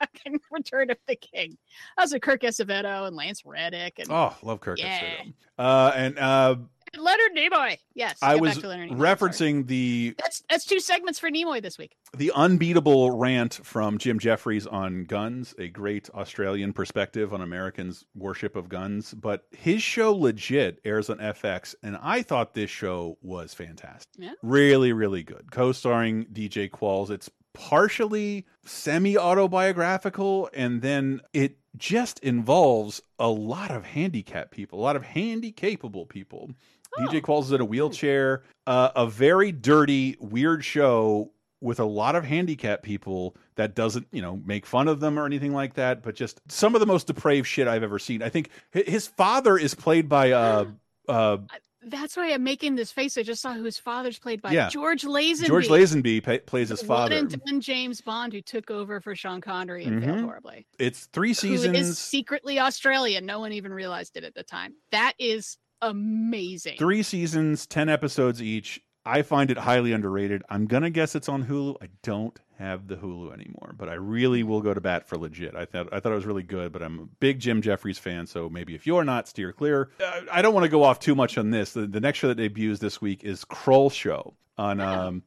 [0.00, 1.56] fucking Return of the King.
[1.98, 4.78] Also, Kirk Acevedo and Lance Reddick and oh, love Kirk.
[4.78, 5.00] Yeah.
[5.00, 5.32] Acevedo.
[5.58, 6.56] Uh, and uh,
[6.98, 7.78] Leonard Nimoy.
[7.94, 8.88] Yes, I was to sorry.
[8.90, 11.96] referencing the That's that's two segments for Nimoy this week.
[12.16, 18.56] the unbeatable rant from Jim Jefferies on guns, a great Australian perspective on Americans' worship
[18.56, 19.14] of guns.
[19.14, 24.08] But his show legit airs on FX, and I thought this show was fantastic.
[24.18, 24.32] Yeah.
[24.42, 25.50] Really, really good.
[25.52, 27.10] Co-starring DJ Qualls.
[27.10, 34.82] It's partially semi autobiographical, and then it just involves a lot of handicapped people, a
[34.82, 36.50] lot of handy capable people.
[36.98, 41.30] DJ Qualls is in a wheelchair, uh, a very dirty, weird show
[41.62, 45.26] with a lot of handicapped people that doesn't, you know, make fun of them or
[45.26, 48.22] anything like that, but just some of the most depraved shit I've ever seen.
[48.22, 50.64] I think his father is played by uh
[51.08, 51.36] uh
[51.82, 53.18] That's why I'm making this face.
[53.18, 54.70] I just saw who his father's played by Yeah.
[54.70, 55.46] George Lazenby.
[55.46, 57.14] George Lazenby pa plays his father.
[57.14, 60.24] One and done James Bond who took over for Sean Connery and failed Mhm.
[60.24, 60.66] horribly.
[60.78, 61.76] It's three seasons.
[61.78, 63.26] is secretly Australian.
[63.26, 64.74] No one even realized it at the time.
[64.92, 66.76] That is amazing.
[66.78, 68.80] Three seasons, 10 episodes each.
[69.04, 70.42] I find it highly underrated.
[70.50, 71.76] I'm going to guess it's on Hulu.
[71.82, 75.56] I don't have the Hulu anymore, but I really will go to bat for legit.
[75.56, 78.26] I thought I thought it was really good, but I'm a big Jim Jefferies fan,
[78.26, 79.90] so maybe if you're not, steer clear.
[79.98, 81.72] Uh, I don't want to go off too much on this.
[81.72, 85.22] The, the next show that debuts this week is Kroll Show on um,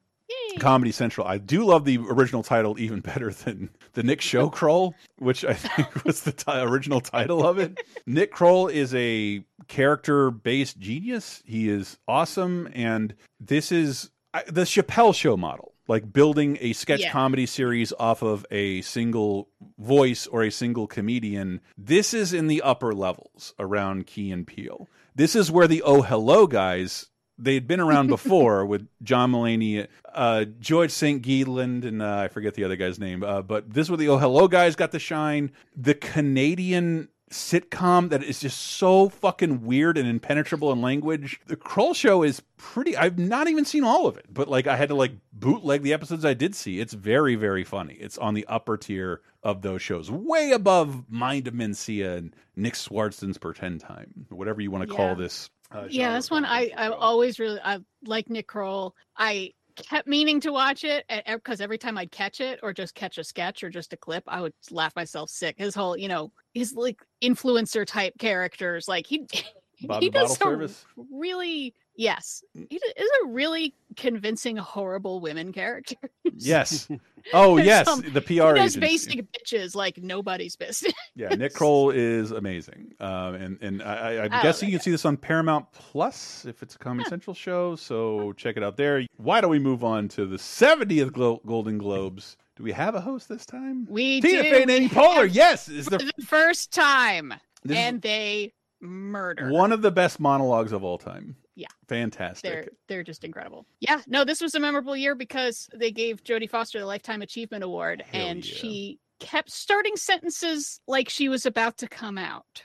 [0.60, 1.26] Comedy Central.
[1.28, 5.54] I do love the original title even better than the Nick Show Kroll, which I
[5.54, 6.34] think was the
[6.64, 7.80] original title of it.
[8.06, 11.42] Nick Kroll is a character based genius.
[11.46, 12.70] He is awesome.
[12.74, 14.12] And this is
[14.48, 17.12] the Chappelle Show model, like building a sketch Yeah.
[17.12, 19.50] comedy series off of a single
[19.80, 21.62] voice or a single comedian.
[21.78, 24.88] This is in the upper levels around Key and Peele.
[25.16, 30.46] This is where the Oh Hello guys they'd been around before with John Mulaney, uh,
[30.60, 31.22] George St.
[31.22, 33.24] Geegland, and uh, I forget the other guy's name.
[33.24, 35.52] Uh, but this was the Oh Hello guys got the shine.
[35.76, 41.40] The Canadian sitcom that is just so fucking weird and impenetrable in language.
[41.48, 42.96] The Kroll Show is pretty.
[42.96, 45.94] I've not even seen all of it, but like I had to like bootleg the
[45.94, 46.80] episodes I did see.
[46.80, 47.96] It's very very funny.
[47.96, 52.76] It's on the upper tier of those shows, way above Mind of Mencia and Nick
[52.76, 54.98] Swardson's Pretend Time, whatever you want to Yeah.
[54.98, 55.50] call this.
[55.72, 58.96] Uh, yeah, this one I I always really I like Nick Kroll.
[59.18, 63.18] I kept meaning to watch it because every time I'd catch it or just catch
[63.18, 65.56] a sketch or just a clip, I would laugh myself sick.
[65.58, 69.26] His whole, you know, his like influencer type characters, like he
[69.88, 70.86] Bobby he does some Service?
[71.12, 75.96] really yes, he is a really convincing horrible women character.
[76.36, 76.88] Yes.
[77.32, 78.82] Oh yes, some- the PR agency.
[78.82, 80.92] basic bitches like nobody's business.
[81.16, 85.06] Yeah, Nick Kroll is amazing, um, and and I, Oh, guessing you can see this
[85.06, 87.78] on Paramount Plus if it's a Comedy Central show.
[87.78, 89.04] So check it out there.
[89.16, 92.36] Why don't we move on to the 70th Glo Golden Globes?
[92.58, 93.88] Do we have a host this time?
[93.90, 94.50] We Tina do.
[94.50, 95.30] Fey and Amy Poehler.
[95.32, 97.34] Yes, is the the first time,
[97.64, 98.52] This is- and they
[98.82, 99.50] murder.
[99.50, 101.38] one of the best monologues of all time.
[101.56, 101.68] Yeah.
[101.88, 102.52] Fantastic.
[102.52, 103.66] They're they're just incredible.
[103.80, 107.64] Yeah, no, this was a memorable year because they gave Jodie Foster the Lifetime Achievement
[107.64, 112.64] Award, and she kept starting sentences like she was about to come out,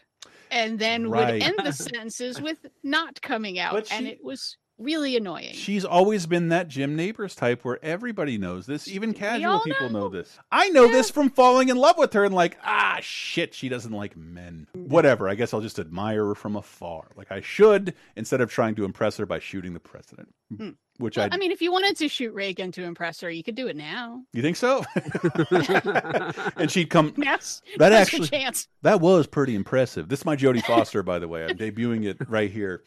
[0.50, 1.34] and then Right.
[1.34, 5.52] would end the sentences with not coming out, But and it was really annoying.
[5.52, 8.88] She's always been that Jim Nabors type where everybody knows this.
[8.88, 10.08] Even casual people know.
[10.08, 10.38] this.
[10.50, 13.92] I know this from falling in love with her and like, ah, shit, she doesn't
[13.92, 14.66] like men.
[14.74, 15.28] Whatever.
[15.28, 17.08] I guess I'll just admire her from afar.
[17.16, 20.34] Like I should, instead of trying to impress her by shooting the president.
[20.56, 20.70] Hmm.
[20.98, 23.44] Which Well, I, I mean, if you wanted to shoot Reagan to impress her, you
[23.44, 24.22] could do it now.
[24.32, 24.84] you think so?
[26.56, 27.14] and she'd come.
[27.16, 28.66] Yes, That actually, chance.
[28.82, 30.08] that was pretty impressive.
[30.08, 31.44] This is my Jodie Foster, by the way.
[31.44, 32.82] I'm debuting it right here.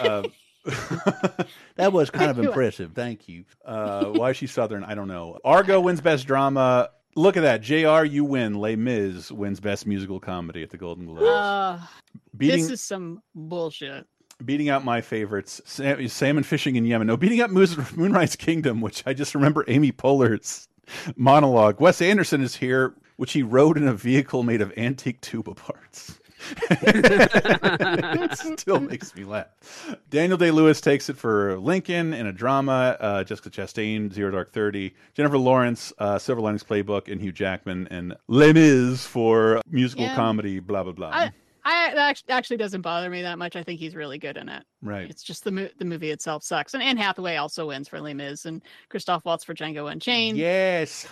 [0.00, 0.24] Uh,
[1.76, 2.92] that was kind of impressive.
[2.94, 3.44] Thank you.
[3.64, 4.84] Uh, why is she Southern?
[4.84, 5.38] I don't know.
[5.44, 6.90] Argo wins Best Drama.
[7.14, 7.62] Look at that.
[7.62, 8.54] JR, you win.
[8.54, 11.22] Les Mis wins Best Musical Comedy at the Golden Globes.
[11.22, 11.80] Uh,
[12.36, 14.06] Beating- this is some bullshit.
[14.44, 17.06] beating out my favorites, Sa- salmon fishing in Yemen.
[17.06, 20.68] No, beating out Moos- Moonrise Kingdom, which I just remember Amy Poehler's
[21.16, 21.80] monologue.
[21.80, 26.15] Wes Anderson is here, which he rode in a vehicle made of antique tuba parts.
[26.70, 29.46] it still makes me laugh.
[30.10, 32.96] Daniel Day Lewis takes it for Lincoln in a drama.
[33.00, 34.94] Uh, Jessica Chastain, Zero Dark Thirty.
[35.14, 40.14] Jennifer Lawrence, uh, Silver Linings Playbook, and Hugh Jackman and Les Mis for musical Yeah.
[40.16, 40.60] comedy.
[40.60, 41.08] Blah blah blah.
[41.12, 41.32] I,
[41.68, 43.56] I that actually doesn't bother me that much.
[43.56, 44.62] I think he's really good in it.
[44.82, 45.10] right.
[45.10, 46.74] It's just the mo- the movie itself sucks.
[46.74, 50.38] And Anne Hathaway also wins for Les Mis, and Christoph Waltz for Django Unchained.
[50.38, 51.06] Yes.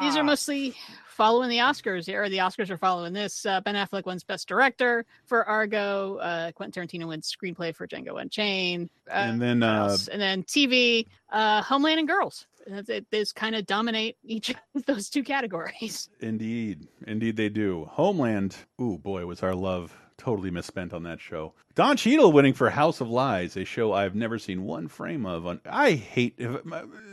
[0.00, 0.74] These are mostly
[1.08, 3.44] following the Oscars, or the Oscars are following this.
[3.44, 6.16] Uh, ben Affleck wins Best Director for Argo.
[6.18, 8.88] Uh, Quentin Tarantino wins Screenplay for Django Unchained.
[9.10, 12.46] Uh, And then, uh, and then TV, uh, Homeland and Girls.
[12.70, 16.08] Uh, They, kind of dominate each of those two categories.
[16.20, 16.88] Indeed.
[17.06, 17.86] Indeed, they do.
[17.90, 18.56] Homeland.
[18.80, 21.54] Ooh, boy, was our love totally misspent on that show.
[21.74, 25.46] Don Cheadle winning for House of Lies, a show I've never seen one frame of.
[25.46, 26.34] On I hate.
[26.36, 26.50] If,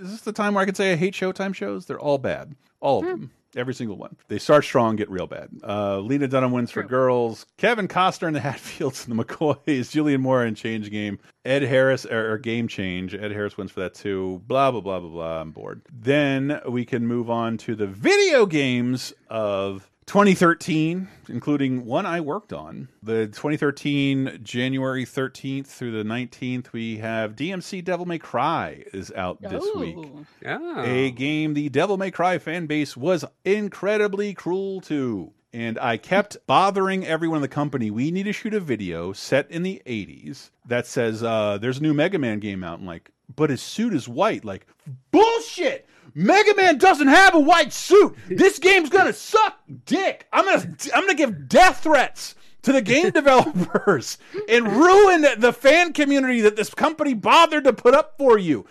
[0.02, 1.86] is this the time where I can say I hate Showtime shows?
[1.86, 2.56] They're all bad.
[2.82, 3.32] All of them.
[3.56, 4.18] Every single one.
[4.28, 5.50] They start strong, get real bad.
[5.64, 7.46] Uh, Lena Dunham wins for girls.
[7.58, 9.92] Kevin Costner and the Hatfields and the McCoys.
[9.92, 11.20] Julianne Moore in Change Game.
[11.46, 13.16] Ed Harris or, or Game Change.
[13.16, 14.42] Ed Harris wins for that too.
[14.48, 15.42] Blah blah blah blah blah.
[15.42, 15.82] I'm bored.
[15.92, 22.54] Then we can move on to the video games of 2013, including one I worked
[22.54, 22.90] on.
[23.02, 29.42] The 2013 January 13th through the 19th, we have DMC Devil May Cry is out
[29.42, 29.98] this week.
[30.46, 30.82] Oh.
[30.84, 35.34] A game the Devil May Cry fan base was incredibly cruel to.
[35.52, 37.90] And I kept bothering everyone in the company.
[37.90, 41.82] We need to shoot a video set in the 80s that says uh, there's a
[41.82, 42.78] new Mega Man game out.
[42.78, 44.46] And like, but his suit is white.
[44.46, 44.68] Like,
[45.10, 45.88] bullshit!
[46.16, 48.16] Mega Man doesn't have a white suit.
[48.28, 50.28] This game's gonna suck dick.
[50.32, 50.66] I'm gonna
[50.96, 54.18] I'm gonna give death threats to the game developers
[54.48, 58.66] and ruin the fan community that this company bothered to put up for you,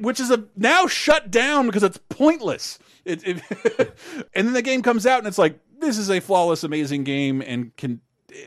[0.00, 2.80] which is a now shut down because it's pointless.
[3.04, 3.96] It, it
[4.34, 7.40] and then the game comes out and it's like this is a flawless, amazing game
[7.40, 8.00] and can.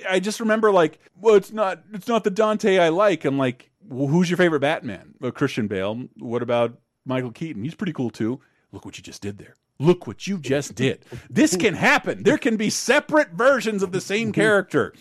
[0.09, 3.23] I just remember like, well, it's not it's not the Dante I like.
[3.23, 5.15] I'm like, well, who's your favorite Batman?
[5.19, 6.07] Well, Christian Bale.
[6.19, 7.63] What about Michael Keaton?
[7.63, 8.39] He's pretty cool too.
[8.71, 9.55] Look what you just did there.
[9.79, 11.03] Look what you just did.
[11.29, 12.23] This can happen.
[12.23, 14.93] There can be separate versions of the same character.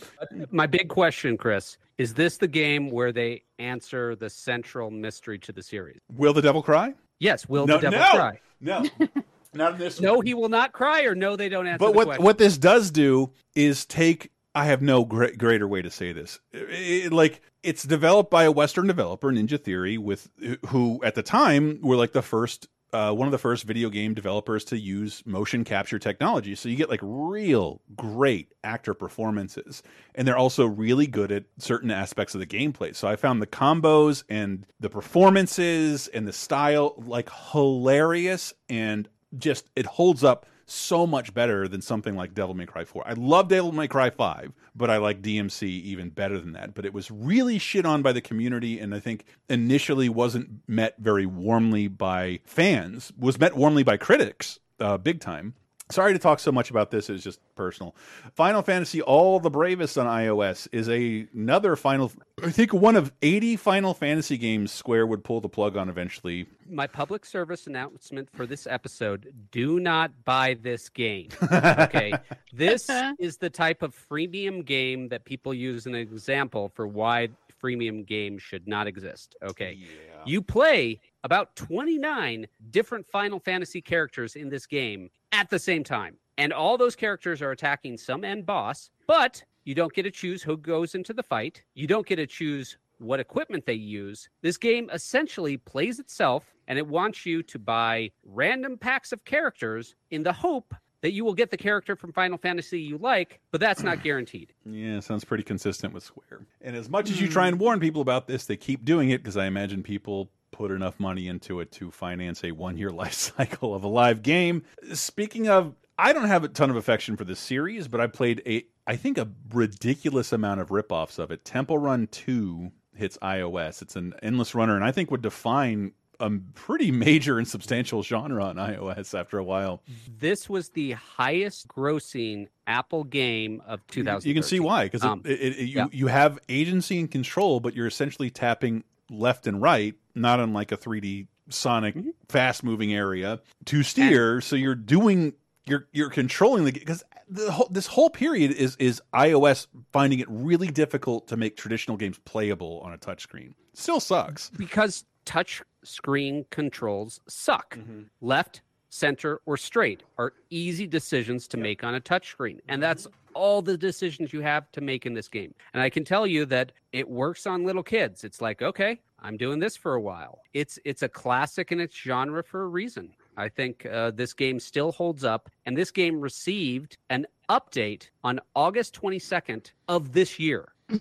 [0.50, 5.52] My big question, Chris, is this the game where they answer the central mystery to
[5.52, 6.00] the series?
[6.16, 6.94] Will the devil cry?
[7.18, 8.40] Yes, will No, the devil no, cry?
[8.60, 8.84] No.
[9.54, 11.96] Not in this No, he will not cry, or no, they don't answer But the
[11.98, 12.24] what question.
[12.24, 14.30] what this does do is take.
[14.54, 16.40] I have no great, greater way to say this.
[16.52, 16.70] It-
[17.06, 20.28] it- like it's developed by a Western developer, Ninja Theory, with
[20.66, 22.68] who at the time were like the first.
[22.94, 26.54] Uh, one of the first video game developers to use motion capture technology.
[26.54, 29.82] So you get like real great actor performances.
[30.14, 32.94] And they're also really good at certain aspects of the gameplay.
[32.94, 39.08] So I found the combos and the performances and the style like hilarious and
[39.38, 43.06] just it holds up so much better than something like Devil May Cry 4.
[43.06, 46.74] I love Devil May Cry 5, but I like DMC even better than that.
[46.74, 50.96] But it was really shit on by the community and I think initially wasn't met
[50.98, 55.54] very warmly by fans, was met warmly by critics, uh, big time.
[55.92, 57.10] Sorry to talk so much about this.
[57.10, 57.94] It's just personal.
[58.34, 62.10] Final Fantasy All the Bravest on iOS is a, another Final.
[62.42, 66.46] I think one of 80 Final Fantasy games Square would pull the plug on eventually.
[66.68, 71.28] My public service announcement for this episode do not buy this game.
[71.82, 72.12] Okay.
[72.52, 72.88] this
[73.18, 77.28] is the type of freemium game that people use an example for why
[77.62, 79.36] freemium games should not exist.
[79.42, 79.78] Okay.
[80.24, 86.16] You play about 29 different Final Fantasy characters in this game at the same time.
[86.38, 90.42] And all those characters are attacking some end boss, but you don't get to choose
[90.42, 91.62] who goes into the fight.
[91.74, 94.28] You don't get to choose what equipment they use.
[94.42, 99.94] This game essentially plays itself and it wants you to buy random packs of characters
[100.10, 103.60] in the hope that you will get the character from Final Fantasy you like, but
[103.60, 104.52] that's not guaranteed.
[104.64, 106.46] Yeah, sounds pretty consistent with Square.
[106.60, 107.32] And as much as you hmm.
[107.32, 110.70] try and warn people about this, they keep doing it because I imagine people put
[110.70, 114.62] enough money into it to finance a one year life cycle of a live game.
[114.92, 118.42] Speaking of, I don't have a ton of affection for this series, but I played
[118.46, 121.44] a, I think, a ridiculous amount of ripoffs of it.
[121.44, 123.82] Temple Run 2 hits iOS.
[123.82, 128.44] It's an endless runner, and I think would define a pretty major and substantial genre
[128.44, 129.82] on iOS after a while.
[130.20, 134.28] This was the highest grossing Apple game of 2000.
[134.28, 135.86] You can see why because Um, you yeah.
[135.90, 140.76] you have agency and control, but you're essentially tapping left and right, not unlike a
[140.76, 142.10] 3D Sonic Mm-hmm.
[142.28, 144.40] fast moving area to steer.
[144.40, 145.34] so you're doing
[145.66, 150.26] you're you're controlling the because the whole, this whole period is is iOS finding it
[150.30, 153.52] really difficult to make traditional games playable on a touchscreen.
[153.74, 154.50] Still sucks.
[154.50, 157.76] because touch screen controls suck.
[157.76, 158.02] Mm-hmm.
[158.20, 162.60] Left, center, or straight are easy decisions to make on a touchscreen.
[162.68, 165.54] And that's all the decisions you have to make in this game.
[165.74, 168.24] And I can tell you that it works on little kids.
[168.24, 170.40] It's like, okay, I'm doing this for a while.
[170.52, 173.14] It's it's a classic in its genre for a reason.
[173.36, 178.40] I think uh, this game still holds up, and this game received an update on
[178.54, 180.72] August 22nd of this year.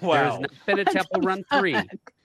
[0.00, 1.76] There has not been a Temple Run 3.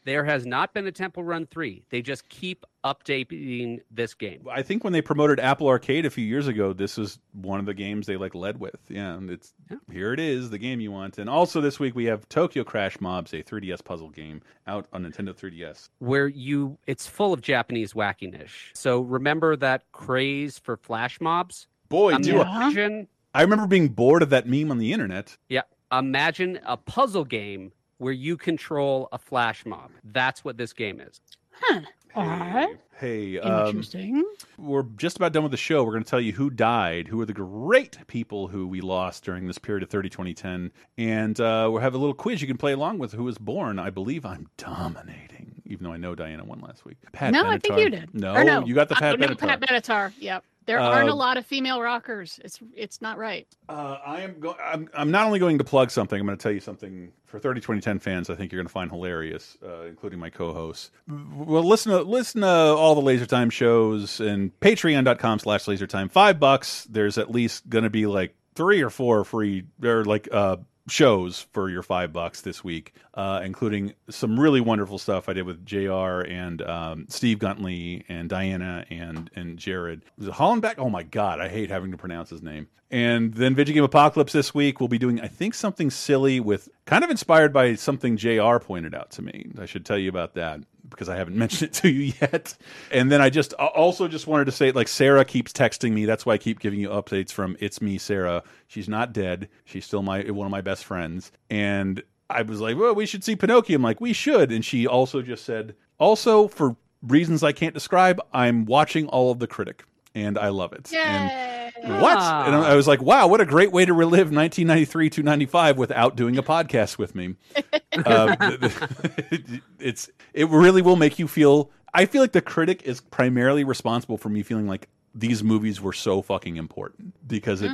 [0.03, 1.83] There has not been a Temple Run 3.
[1.89, 4.45] They just keep updating this game.
[4.49, 7.65] I think when they promoted Apple Arcade a few years ago, this was one of
[7.65, 8.79] the games they like led with.
[8.89, 9.53] Yeah, and it's
[9.91, 11.17] here it is, the game you want.
[11.17, 15.03] And also this week we have Tokyo Crash Mobs, a 3DS puzzle game out on
[15.03, 15.89] Nintendo 3DS.
[15.99, 18.49] Where you, it's full of Japanese wackiness.
[18.73, 21.67] So remember that craze for flash mobs?
[21.89, 25.37] Boy, do I- imagine, I remember being bored of that meme on the internet.
[25.49, 27.71] yeah, imagine a puzzle game
[28.01, 29.91] where you control a flash mob.
[30.03, 31.21] That's what this game is.
[31.51, 32.67] Huh.
[32.99, 34.25] Hey, um, Interesting.
[34.57, 35.83] we're just about done with the show.
[35.83, 39.23] We're going to tell you who died, who are the great people who we lost
[39.23, 40.71] during this period of 30 2010.
[40.97, 43.77] And uh, we'll have a little quiz you can play along with who was born.
[43.77, 46.97] I believe I'm dominating, even though I know Diana won last week.
[47.11, 48.13] Pat no, I think you did.
[48.15, 49.37] No, no you got the uh, Pat no, Benatar.
[49.37, 50.13] Pat Benatar.
[50.17, 50.43] Yep.
[50.71, 52.39] There aren't a Uh, lot of female rockers.
[52.43, 53.47] It's it's not right.
[53.67, 56.41] Uh, I am go I'm, I'm not only going to plug something, I'm going to
[56.41, 59.83] tell you something for 30 2010 fans I think you're going to find hilarious, uh,
[59.83, 60.91] including my co-hosts.
[61.07, 66.07] Well, listen to listen to all the Laser Time shows and patreon.com slash laser time.
[66.09, 66.85] Five bucks.
[66.89, 71.47] There's at least going to be like three or four free or like uh shows
[71.53, 75.65] for your five bucks this week, uh, including some really wonderful stuff I did with
[75.65, 76.21] Jr.
[76.21, 80.03] and um, Steve Guntley and Diana and and Jared.
[80.17, 80.75] Was it Hollenbeck?
[80.77, 82.67] Oh my god, I hate having to pronounce his name.
[82.91, 84.81] And then Video Game Apocalypse this week.
[84.81, 88.93] We'll be doing, I think, something silly with kind of inspired by something JR pointed
[88.93, 89.49] out to me.
[89.57, 90.59] I should tell you about that
[90.91, 92.55] because I haven't mentioned it to you yet.
[92.91, 96.05] And then I just also just wanted to say, like, Sarah keeps texting me.
[96.05, 98.43] That's why I keep giving you updates from It's Me, Sarah.
[98.67, 99.49] She's not dead.
[99.65, 101.31] She's still my one of my best friends.
[101.49, 103.75] And I was like, well, we should see Pinocchio.
[103.75, 104.51] I'm like, we should.
[104.51, 109.39] And she also just said, also, for reasons I can't describe, I'm watching all of
[109.39, 109.83] The Critic.
[110.13, 110.91] And I love it.
[110.93, 112.17] And what?
[112.17, 116.15] And I was like, wow, what a great way to relive 1993 to 95 without
[116.15, 117.35] doing a podcast with me.
[118.05, 118.35] um,
[119.79, 121.71] it's it really will make you feel.
[121.93, 125.93] I feel like the critic is primarily responsible for me feeling like these movies were
[125.93, 127.71] so fucking important because it.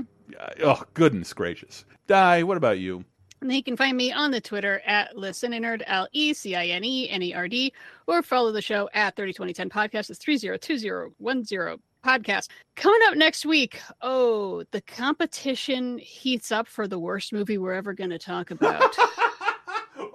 [0.64, 1.86] Oh goodness gracious!
[2.08, 2.44] Die.
[2.44, 3.06] What about you?
[3.42, 6.84] And you can find me on the Twitter at listenerd, L E C I N
[6.84, 7.72] E N E R D,
[8.08, 10.10] or follow the show at 302010 podcast.
[10.10, 11.78] It's 302010
[12.08, 12.48] podcast.
[12.76, 17.94] Coming up next week, oh, the competition heats up for the worst movie we're ever
[17.94, 18.96] going to talk about.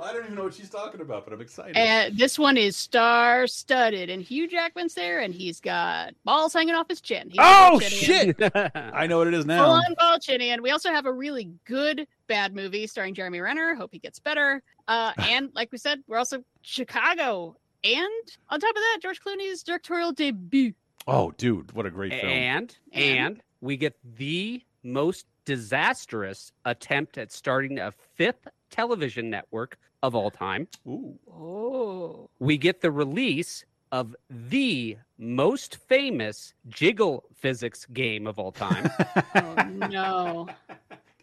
[0.03, 1.77] I don't even know what she's talking about, but I'm excited.
[1.77, 6.75] and this one is star studded, and Hugh Jackman's there, and he's got balls hanging
[6.75, 7.31] off his chin.
[7.31, 8.37] He's oh shit!
[8.75, 9.65] I know what it is now.
[9.65, 10.61] Full on Balchinian.
[10.61, 13.75] We also have a really good bad movie starring Jeremy Renner.
[13.75, 14.62] Hope he gets better.
[14.89, 17.57] Uh, and like we said, we're also Chicago.
[17.85, 18.05] And
[18.49, 20.73] on top of that, George Clooney's directorial debut.
[21.07, 22.33] Oh, dude, what a great film!
[22.33, 30.15] And and we get the most disastrous attempt at starting a fifth television network of
[30.15, 30.69] all time.
[30.87, 31.19] Ooh.
[31.31, 32.31] Oh.
[32.39, 38.91] We get the release of the most famous jiggle physics game of all time.
[39.35, 39.55] Oh
[39.89, 40.49] no.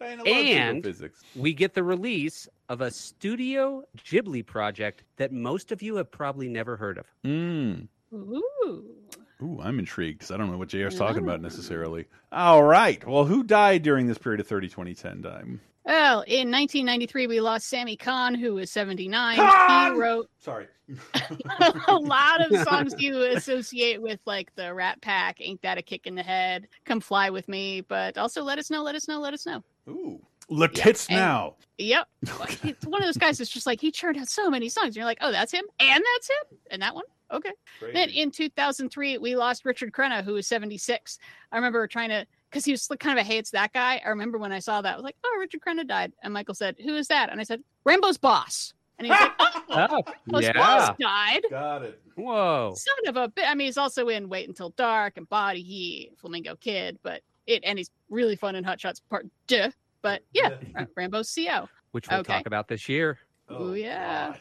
[0.26, 0.86] and
[1.36, 6.48] we get the release of a Studio Ghibli project that most of you have probably
[6.48, 7.06] never heard of.
[7.24, 7.88] Mm.
[8.12, 8.84] Ooh.
[9.42, 12.06] Ooh, I'm intrigued because I don't know what JR's talking about necessarily.
[12.30, 13.06] All right.
[13.06, 15.60] Well, who died during this period of 30 2010 time?
[15.86, 19.36] Well, in 1993, we lost Sammy Cahn, who was 79.
[19.36, 19.92] Kahn!
[19.94, 20.66] He wrote Sorry.
[21.88, 26.06] a lot of songs you associate with like the Rat Pack, Ain't That a Kick
[26.06, 29.20] in the Head, Come Fly With Me, but also Let It Snow, Let It Snow,
[29.20, 29.64] Let It Snow.
[29.88, 30.20] Ooh.
[30.50, 31.54] Look, tits and- now.
[31.78, 32.06] Yep.
[32.62, 34.88] It's one of those guys that's just like, he churned out so many songs.
[34.88, 35.64] And you're like, oh, that's him.
[35.78, 36.58] And that's him.
[36.70, 37.04] And that one.
[37.32, 37.52] Okay.
[37.92, 41.18] Then in 2003, we lost Richard Crenna, who was 76.
[41.52, 44.00] I remember trying to, because he was kind of a hey, it's that guy.
[44.04, 46.12] I remember when I saw that, I was like, oh, Richard Crenna died.
[46.22, 47.30] And Michael said, who is that?
[47.30, 48.74] And I said, Rambo's boss.
[48.98, 50.52] And he's like, oh, Oh, Rambo's yeah.
[50.54, 51.42] boss died.
[51.48, 52.02] Got it.
[52.16, 52.74] Whoa.
[52.76, 53.44] Son of a bit.
[53.48, 57.62] I mean, he's also in Wait Until Dark and Body Heat, Flamingo Kid, but it,
[57.64, 59.70] and he's really fun in Hot Shots Part Duh.
[60.02, 60.50] But yeah,
[60.96, 61.68] Rambo's CO.
[61.92, 62.32] Which we'll Okay.
[62.34, 63.18] talk about this year.
[63.48, 64.34] Oh, yeah.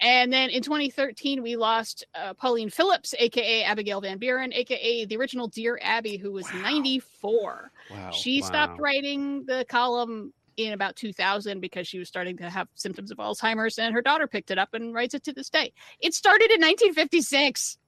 [0.00, 5.16] And then in 2013, we lost uh, Pauline Phillips, aka Abigail Van Buren, aka the
[5.16, 7.70] original Dear Abby, who was 94.
[7.90, 8.10] Wow.
[8.10, 13.10] She stopped writing the column in about 2000 because she was starting to have symptoms
[13.10, 15.72] of Alzheimer's, and her daughter picked it up and writes it to this day.
[16.00, 17.78] It started in 1956.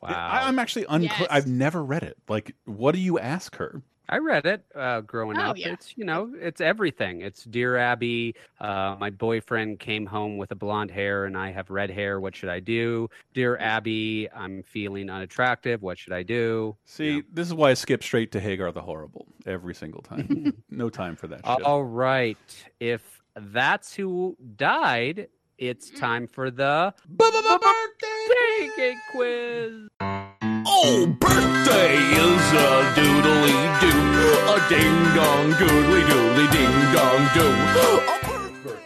[0.00, 0.08] Wow.
[0.08, 1.20] I, I'm actually unclear.
[1.20, 1.28] Yes.
[1.30, 2.16] I've never read it.
[2.28, 3.82] Like, what do you ask her?
[4.12, 5.56] I read it uh, growing Oh, up.
[5.58, 5.72] yeah.
[5.72, 7.22] It's you know, it's everything.
[7.22, 8.34] It's Dear Abby.
[8.60, 12.20] Uh, my boyfriend came home with a blonde hair, and I have red hair.
[12.20, 13.08] What should I do?
[13.32, 15.80] Dear Abby, I'm feeling unattractive.
[15.80, 16.76] What should I do?
[16.84, 20.62] See, this is why I skip straight to Hagar the Horrible every single time.
[20.70, 21.62] no time for that shit.
[21.64, 22.36] All right.
[22.80, 29.88] If that's who died, it's time for the birthday quiz.
[30.74, 34.00] Oh, birthday is a doodly doo,
[34.48, 38.76] a ding dong doodly doodly ding dong doo.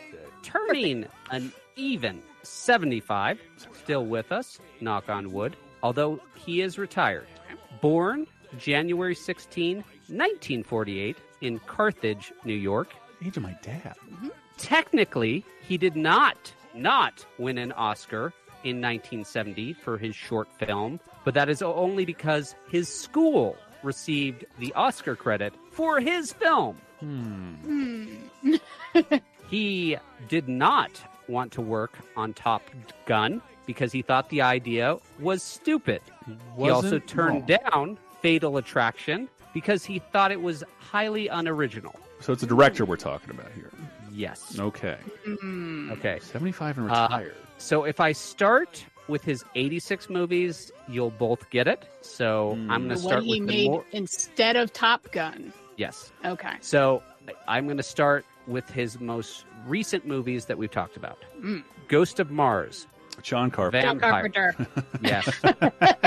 [0.43, 3.41] turning an even 75,
[3.73, 7.29] still with us, knock on wood, although he is retired.
[7.81, 8.27] Born
[8.59, 12.95] January 16, 1948, in Carthage, New York.
[13.25, 13.95] Age of my dad.
[14.11, 14.29] Mm-hmm.
[14.59, 18.33] Technically, he did not not win an Oscar
[18.65, 24.73] in 1970 for his short film, but that is only because his school received the
[24.75, 26.79] Oscar credit for his film.
[27.01, 28.15] Hmm.
[29.51, 29.97] He
[30.29, 30.91] did not
[31.29, 32.63] want to work on Top
[33.07, 36.01] Gun because he thought the idea was stupid.
[36.57, 41.95] he also Wasn't turned down Fatal Attraction because he thought it was highly unoriginal.
[42.21, 43.71] So it's a director we're talking about here.
[44.13, 44.59] Yes.
[44.59, 44.97] Okay.
[45.25, 45.91] Hmm.
[45.93, 46.19] Okay.
[46.21, 47.35] 75 and Uh, retired.
[47.59, 51.85] so if I start with his 86 movies, you'll both get it.
[52.03, 53.85] So I'm going to what start he with made the more.
[53.93, 55.53] instead of Top Gun.
[55.77, 56.13] Yes.
[56.25, 56.55] Okay.
[56.61, 57.03] So
[57.49, 61.19] I'm going to start with his most recent movies that we've talked about.
[61.41, 61.63] Mm.
[61.89, 62.87] Ghost of Mars.
[63.23, 63.87] John Carpenter.
[63.87, 64.53] John Vampire.
[64.53, 64.87] Carpenter.
[65.03, 65.41] Yes.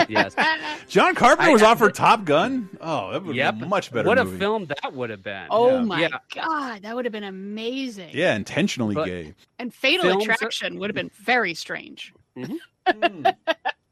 [0.09, 0.35] yes.
[0.87, 2.69] John Carpenter I- was offered Top Gun.
[2.81, 3.57] Oh, that would Yep.
[3.59, 4.35] be a much better What movie.
[4.35, 5.47] a film that would have been.
[5.49, 5.83] Oh Yeah.
[5.85, 6.09] my Yeah.
[6.35, 8.11] god, that would have been amazing.
[8.13, 9.33] Yeah, intentionally But- gay.
[9.57, 12.13] And Fatal Films are- Attraction would have been very strange.
[12.91, 13.25] Hmm.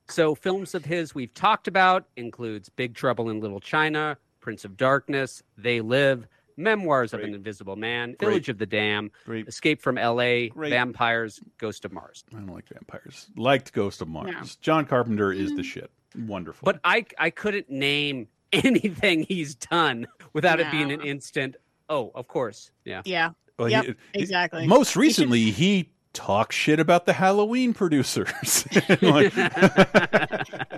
[0.09, 4.77] So films of his we've talked about includes Big Trouble in Little China, Prince of
[4.77, 8.29] Darkness, They Live, Memoirs of an Invisible Man, Great.
[8.29, 9.47] Village of the Damned, Great.
[9.47, 10.69] Escape from L.A., Great.
[10.71, 12.23] Vampires, Ghost of Mars.
[12.33, 13.27] I don't like vampires.
[13.35, 14.55] Liked Ghost of Mars.
[14.55, 15.61] John Carpenter is the mm-hmm.
[15.61, 15.91] shit.
[16.17, 16.65] Wonderful.
[16.65, 21.57] But I I couldn't name anything he's done without it being an instant.
[21.89, 23.01] Oh, of course, yeah.
[23.05, 23.31] Yeah.
[23.59, 24.67] Well, yep, he- exactly.
[24.67, 28.65] most He should- recently, he talks shit about the Halloween producers.
[29.01, 29.33] Like-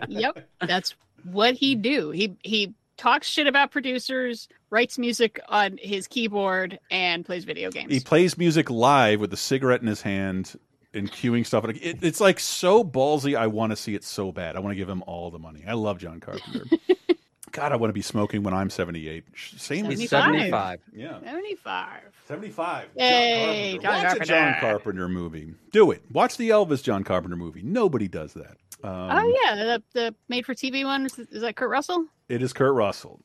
[0.07, 2.11] yep, that's what he do.
[2.11, 7.91] He he talks shit about producers, writes music on his keyboard, and plays video games.
[7.93, 10.55] he plays music live with a cigarette in his hand
[10.93, 11.65] and cueing stuff.
[11.65, 13.37] It, it's like so ballsy.
[13.37, 14.55] I want to see it so bad.
[14.55, 15.63] I want to give him all the money.
[15.67, 16.65] I love John Carpenter.
[17.51, 19.23] God, I want to be smoking when I'm 78.
[19.57, 20.41] Same with He's 75.
[20.41, 20.79] 75.
[20.93, 21.19] Yeah.
[21.31, 22.01] 75.
[22.27, 22.87] 75.
[22.95, 24.07] Yay, John John Carpenter.
[24.07, 24.59] Watch a John Carpenter.
[24.61, 25.53] Carpenter movie.
[25.71, 26.03] Do it.
[26.11, 27.61] Watch the Elvis John Carpenter movie.
[27.63, 28.57] Nobody does that.
[28.81, 32.05] Um, oh yeah, the, the made for TV one is, is that Kurt Russell?
[32.29, 33.19] It is Kurt Russell.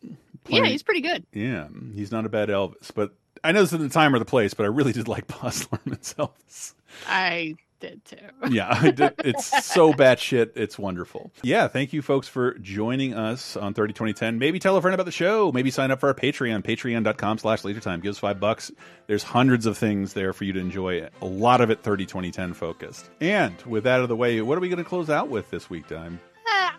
[0.48, 1.24] Yeah, he's pretty good.
[1.32, 4.24] Yeah, he's not a bad Elvis, but I know this isn't the time or the
[4.24, 6.74] place, but I really did like Baz Luhrmann's Elvis.
[7.06, 7.54] I
[7.84, 8.16] did too.
[8.50, 9.14] Yeah, did.
[9.18, 10.52] it's so batshit.
[10.54, 11.30] It's wonderful.
[11.42, 14.38] Yeah, thank you folks for joining us on 30 2010.
[14.38, 15.52] Maybe tell a friend about the show.
[15.52, 18.00] Maybe sign up for our Patreon, patreon.com slash time.
[18.00, 18.70] Give us five bucks.
[19.06, 21.08] There's hundreds of things there for you to enjoy.
[21.20, 23.10] A lot of it 30 2010 focused.
[23.20, 25.50] And with that out of the way, what are we going to close out with
[25.50, 26.20] this week, Dime?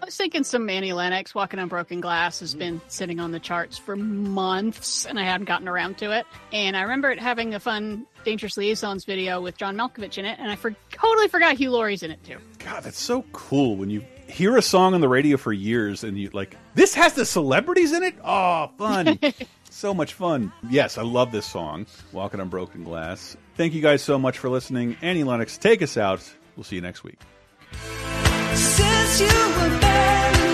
[0.02, 2.60] I was thinking some Annie Lennox, Walking on Broken Glass, has mm-hmm.
[2.60, 6.26] been sitting on the charts for months, and I hadn't gotten around to it.
[6.52, 10.38] And I remember it having a fun Dangerous Liaisons video with John Malkovich in it,
[10.40, 12.38] and I for- totally forgot Hugh Laurie's in it too.
[12.60, 16.18] God, that's so cool when you hear a song on the radio for years and
[16.18, 18.16] you like, this has the celebrities in it?
[18.24, 19.20] Oh, fun.
[19.70, 20.52] so much fun.
[20.70, 23.38] Yes, I love this song, Walking on Broken Glass.
[23.56, 24.98] Thank you guys so much for listening.
[25.02, 26.22] Annie Lennox, take us out.
[26.56, 27.20] We'll see you next week.
[28.76, 30.45] Since you were buried